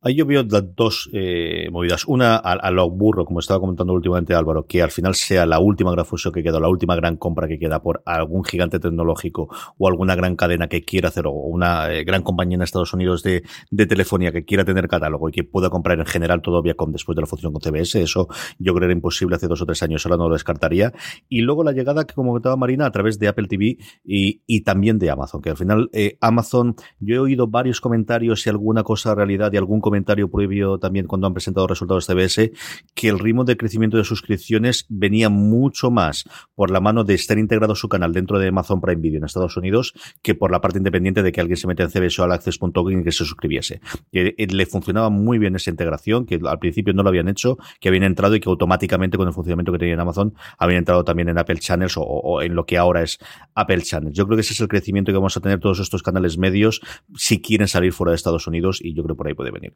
Ahí 0.00 0.14
yo 0.14 0.26
veo 0.26 0.44
dos 0.44 1.10
eh, 1.12 1.68
movidas. 1.72 2.04
Una 2.06 2.36
a, 2.36 2.70
lo 2.70 2.88
burro, 2.88 3.24
como 3.24 3.40
estaba 3.40 3.58
comentando 3.58 3.92
últimamente 3.92 4.32
Álvaro, 4.32 4.64
que 4.64 4.80
al 4.80 4.92
final 4.92 5.16
sea 5.16 5.44
la 5.44 5.58
última 5.58 5.90
gran 5.90 6.06
fusión 6.06 6.32
que 6.32 6.40
queda, 6.44 6.60
la 6.60 6.68
última 6.68 6.94
gran 6.94 7.16
compra 7.16 7.48
que 7.48 7.58
queda 7.58 7.82
por 7.82 8.00
algún 8.06 8.44
gigante 8.44 8.78
tecnológico 8.78 9.48
o 9.76 9.88
alguna 9.88 10.14
gran 10.14 10.36
cadena 10.36 10.68
que 10.68 10.84
quiera 10.84 11.08
hacer, 11.08 11.26
o 11.26 11.32
una 11.32 11.92
eh, 11.92 12.04
gran 12.04 12.22
compañía 12.22 12.54
en 12.54 12.62
Estados 12.62 12.94
Unidos 12.94 13.24
de, 13.24 13.42
de, 13.72 13.86
telefonía 13.86 14.30
que 14.30 14.44
quiera 14.44 14.64
tener 14.64 14.86
catálogo 14.86 15.30
y 15.30 15.32
que 15.32 15.42
pueda 15.42 15.68
comprar 15.68 15.98
en 15.98 16.06
general 16.06 16.42
todo 16.42 16.62
Viacom 16.62 16.92
después 16.92 17.16
de 17.16 17.22
la 17.22 17.26
fusión 17.26 17.52
con 17.52 17.60
CBS. 17.60 18.00
Eso 18.00 18.28
yo 18.60 18.74
creo 18.74 18.84
era 18.84 18.92
imposible 18.92 19.34
hace 19.34 19.48
dos 19.48 19.62
o 19.62 19.66
tres 19.66 19.82
años, 19.82 20.06
ahora 20.06 20.18
no 20.18 20.28
lo 20.28 20.34
descartaría. 20.34 20.92
Y 21.28 21.40
luego 21.40 21.64
la 21.64 21.72
llegada, 21.72 22.04
que 22.04 22.14
como 22.14 22.30
comentaba 22.30 22.56
Marina, 22.56 22.86
a 22.86 22.92
través 22.92 23.18
de 23.18 23.26
Apple 23.26 23.48
TV 23.48 23.78
y, 24.04 24.42
y 24.46 24.60
también 24.62 25.00
de 25.00 25.10
Amazon, 25.10 25.42
que 25.42 25.50
al 25.50 25.56
final 25.56 25.90
eh, 25.92 26.18
Amazon, 26.20 26.76
yo 27.00 27.16
he 27.16 27.18
oído 27.18 27.48
varios 27.48 27.80
comentarios 27.80 28.46
y 28.46 28.50
alguna 28.50 28.84
cosa 28.84 29.16
realidad 29.16 29.52
y 29.52 29.56
algún 29.56 29.80
comentario 29.88 30.30
previo 30.30 30.78
también 30.78 31.06
cuando 31.06 31.26
han 31.26 31.32
presentado 31.32 31.66
resultados 31.66 32.06
CBS, 32.06 32.52
que 32.94 33.08
el 33.08 33.18
ritmo 33.18 33.44
de 33.44 33.56
crecimiento 33.56 33.96
de 33.96 34.04
suscripciones 34.04 34.84
venía 34.88 35.30
mucho 35.30 35.90
más 35.90 36.24
por 36.54 36.70
la 36.70 36.80
mano 36.80 37.04
de 37.04 37.14
estar 37.14 37.38
integrado 37.38 37.74
su 37.74 37.88
canal 37.88 38.12
dentro 38.12 38.38
de 38.38 38.48
Amazon 38.48 38.80
Prime 38.80 39.00
Video 39.00 39.18
en 39.18 39.24
Estados 39.24 39.56
Unidos 39.56 39.94
que 40.22 40.34
por 40.34 40.50
la 40.50 40.60
parte 40.60 40.78
independiente 40.78 41.22
de 41.22 41.32
que 41.32 41.40
alguien 41.40 41.56
se 41.56 41.66
mete 41.66 41.82
en 41.82 41.90
CBS 41.90 42.20
o 42.20 42.24
al 42.24 42.32
access.com 42.32 43.00
y 43.00 43.02
que 43.02 43.12
se 43.12 43.24
suscribiese. 43.24 43.80
Que 44.12 44.34
eh, 44.36 44.46
le 44.46 44.66
funcionaba 44.66 45.10
muy 45.10 45.38
bien 45.38 45.56
esa 45.56 45.70
integración, 45.70 46.26
que 46.26 46.38
al 46.44 46.58
principio 46.58 46.92
no 46.94 47.02
lo 47.02 47.08
habían 47.08 47.28
hecho, 47.28 47.56
que 47.80 47.88
habían 47.88 48.04
entrado 48.04 48.34
y 48.34 48.40
que 48.40 48.48
automáticamente 48.48 49.16
con 49.16 49.26
el 49.26 49.34
funcionamiento 49.34 49.72
que 49.72 49.78
tenía 49.78 49.94
en 49.94 50.00
Amazon 50.00 50.34
habían 50.58 50.78
entrado 50.78 51.04
también 51.04 51.28
en 51.28 51.38
Apple 51.38 51.58
Channels 51.58 51.96
o, 51.96 52.02
o 52.02 52.42
en 52.42 52.54
lo 52.54 52.66
que 52.66 52.78
ahora 52.78 53.02
es 53.02 53.18
Apple 53.54 53.82
Channels. 53.82 54.16
Yo 54.16 54.26
creo 54.26 54.36
que 54.36 54.42
ese 54.42 54.52
es 54.52 54.60
el 54.60 54.68
crecimiento 54.68 55.12
que 55.12 55.16
vamos 55.16 55.36
a 55.36 55.40
tener 55.40 55.60
todos 55.60 55.80
estos 55.80 56.02
canales 56.02 56.38
medios 56.38 56.80
si 57.14 57.40
quieren 57.40 57.68
salir 57.68 57.92
fuera 57.92 58.12
de 58.12 58.16
Estados 58.16 58.46
Unidos 58.46 58.80
y 58.82 58.94
yo 58.94 59.02
creo 59.04 59.16
por 59.16 59.28
ahí 59.28 59.34
puede 59.34 59.50
venir. 59.50 59.74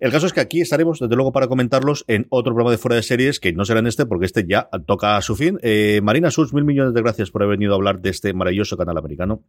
El 0.00 0.10
caso 0.10 0.26
es 0.26 0.32
que 0.32 0.40
aquí 0.40 0.60
estaremos, 0.60 0.98
desde 0.98 1.14
luego, 1.14 1.32
para 1.32 1.48
comentarlos 1.48 2.04
en 2.08 2.26
otro 2.30 2.52
programa 2.52 2.70
de 2.70 2.78
fuera 2.78 2.96
de 2.96 3.02
series, 3.02 3.40
que 3.40 3.52
no 3.52 3.64
será 3.64 3.80
en 3.80 3.86
este, 3.86 4.06
porque 4.06 4.26
este 4.26 4.46
ya 4.46 4.68
toca 4.86 5.16
a 5.16 5.22
su 5.22 5.36
fin. 5.36 5.58
Eh, 5.62 6.00
Marina 6.02 6.30
Sus, 6.30 6.52
mil 6.52 6.64
millones 6.64 6.94
de 6.94 7.02
gracias 7.02 7.30
por 7.30 7.42
haber 7.42 7.58
venido 7.58 7.72
a 7.72 7.76
hablar 7.76 8.00
de 8.00 8.10
este 8.10 8.32
maravilloso 8.32 8.76
canal 8.76 8.98
americano. 8.98 9.42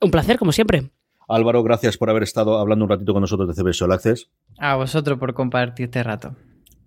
Un 0.00 0.10
placer, 0.10 0.38
como 0.38 0.52
siempre. 0.52 0.90
Álvaro, 1.28 1.62
gracias 1.62 1.98
por 1.98 2.08
haber 2.08 2.22
estado 2.22 2.58
hablando 2.58 2.84
un 2.84 2.90
ratito 2.90 3.12
con 3.12 3.20
nosotros 3.20 3.48
de 3.48 3.62
CBS 3.62 3.84
All 3.84 3.92
Access. 3.92 4.30
A 4.58 4.76
vosotros 4.76 5.18
por 5.18 5.34
compartir 5.34 5.86
este 5.86 6.02
rato. 6.02 6.34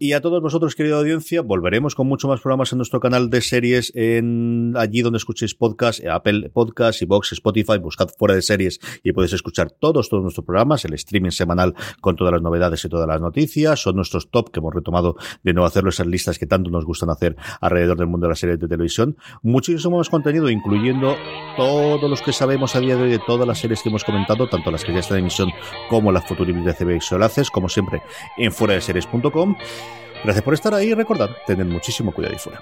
Y 0.03 0.13
a 0.13 0.21
todos 0.21 0.41
vosotros, 0.41 0.73
querida 0.73 0.97
audiencia, 0.97 1.43
volveremos 1.43 1.93
con 1.93 2.07
mucho 2.07 2.27
más 2.27 2.41
programas 2.41 2.71
en 2.71 2.77
nuestro 2.77 2.99
canal 2.99 3.29
de 3.29 3.39
series, 3.39 3.91
en 3.95 4.73
allí 4.75 5.03
donde 5.03 5.17
escuchéis 5.17 5.53
podcast, 5.53 6.03
Apple 6.03 6.49
Podcast, 6.49 7.03
Box, 7.03 7.33
Spotify, 7.33 7.77
buscad 7.77 8.09
fuera 8.17 8.33
de 8.33 8.41
series 8.41 8.79
y 9.03 9.11
podéis 9.11 9.33
escuchar 9.33 9.69
todos, 9.69 10.09
todos 10.09 10.23
nuestros 10.23 10.43
programas, 10.43 10.85
el 10.85 10.95
streaming 10.95 11.29
semanal 11.29 11.75
con 12.01 12.15
todas 12.15 12.33
las 12.33 12.41
novedades 12.41 12.83
y 12.83 12.89
todas 12.89 13.07
las 13.07 13.21
noticias, 13.21 13.79
son 13.79 13.95
nuestros 13.95 14.31
top 14.31 14.49
que 14.49 14.59
hemos 14.59 14.73
retomado 14.73 15.17
de 15.43 15.53
no 15.53 15.65
hacerlo 15.65 15.91
esas 15.91 16.07
listas 16.07 16.39
que 16.39 16.47
tanto 16.47 16.71
nos 16.71 16.83
gustan 16.83 17.11
hacer 17.11 17.35
alrededor 17.59 17.99
del 17.99 18.07
mundo 18.07 18.25
de 18.25 18.31
las 18.31 18.39
series 18.39 18.59
de 18.59 18.67
televisión. 18.67 19.17
Muchísimo 19.43 19.97
más 19.99 20.09
contenido, 20.09 20.49
incluyendo 20.49 21.15
todos 21.55 22.09
los 22.09 22.23
que 22.23 22.33
sabemos 22.33 22.75
a 22.75 22.79
día 22.79 22.95
de 22.95 23.03
hoy 23.03 23.11
de 23.11 23.19
todas 23.19 23.45
las 23.45 23.59
series 23.59 23.83
que 23.83 23.89
hemos 23.89 24.03
comentado, 24.03 24.49
tanto 24.49 24.71
las 24.71 24.83
que 24.83 24.93
ya 24.93 25.01
están 25.01 25.19
en 25.19 25.25
emisión 25.25 25.51
como 25.91 26.11
las 26.11 26.25
futuras 26.25 26.55
de 26.65 26.73
CBX 26.73 27.11
Olaces, 27.11 27.51
como 27.51 27.69
siempre 27.69 28.01
en 28.39 28.51
fuera 28.51 28.73
de 28.73 28.81
series.com. 28.81 29.55
Gracias 30.23 30.43
por 30.43 30.53
estar 30.53 30.73
ahí 30.73 30.89
y 30.89 30.93
recordad, 30.93 31.29
tened 31.47 31.65
muchísimo 31.65 32.11
cuidado 32.11 32.35
y 32.35 32.39
fuera. 32.39 32.61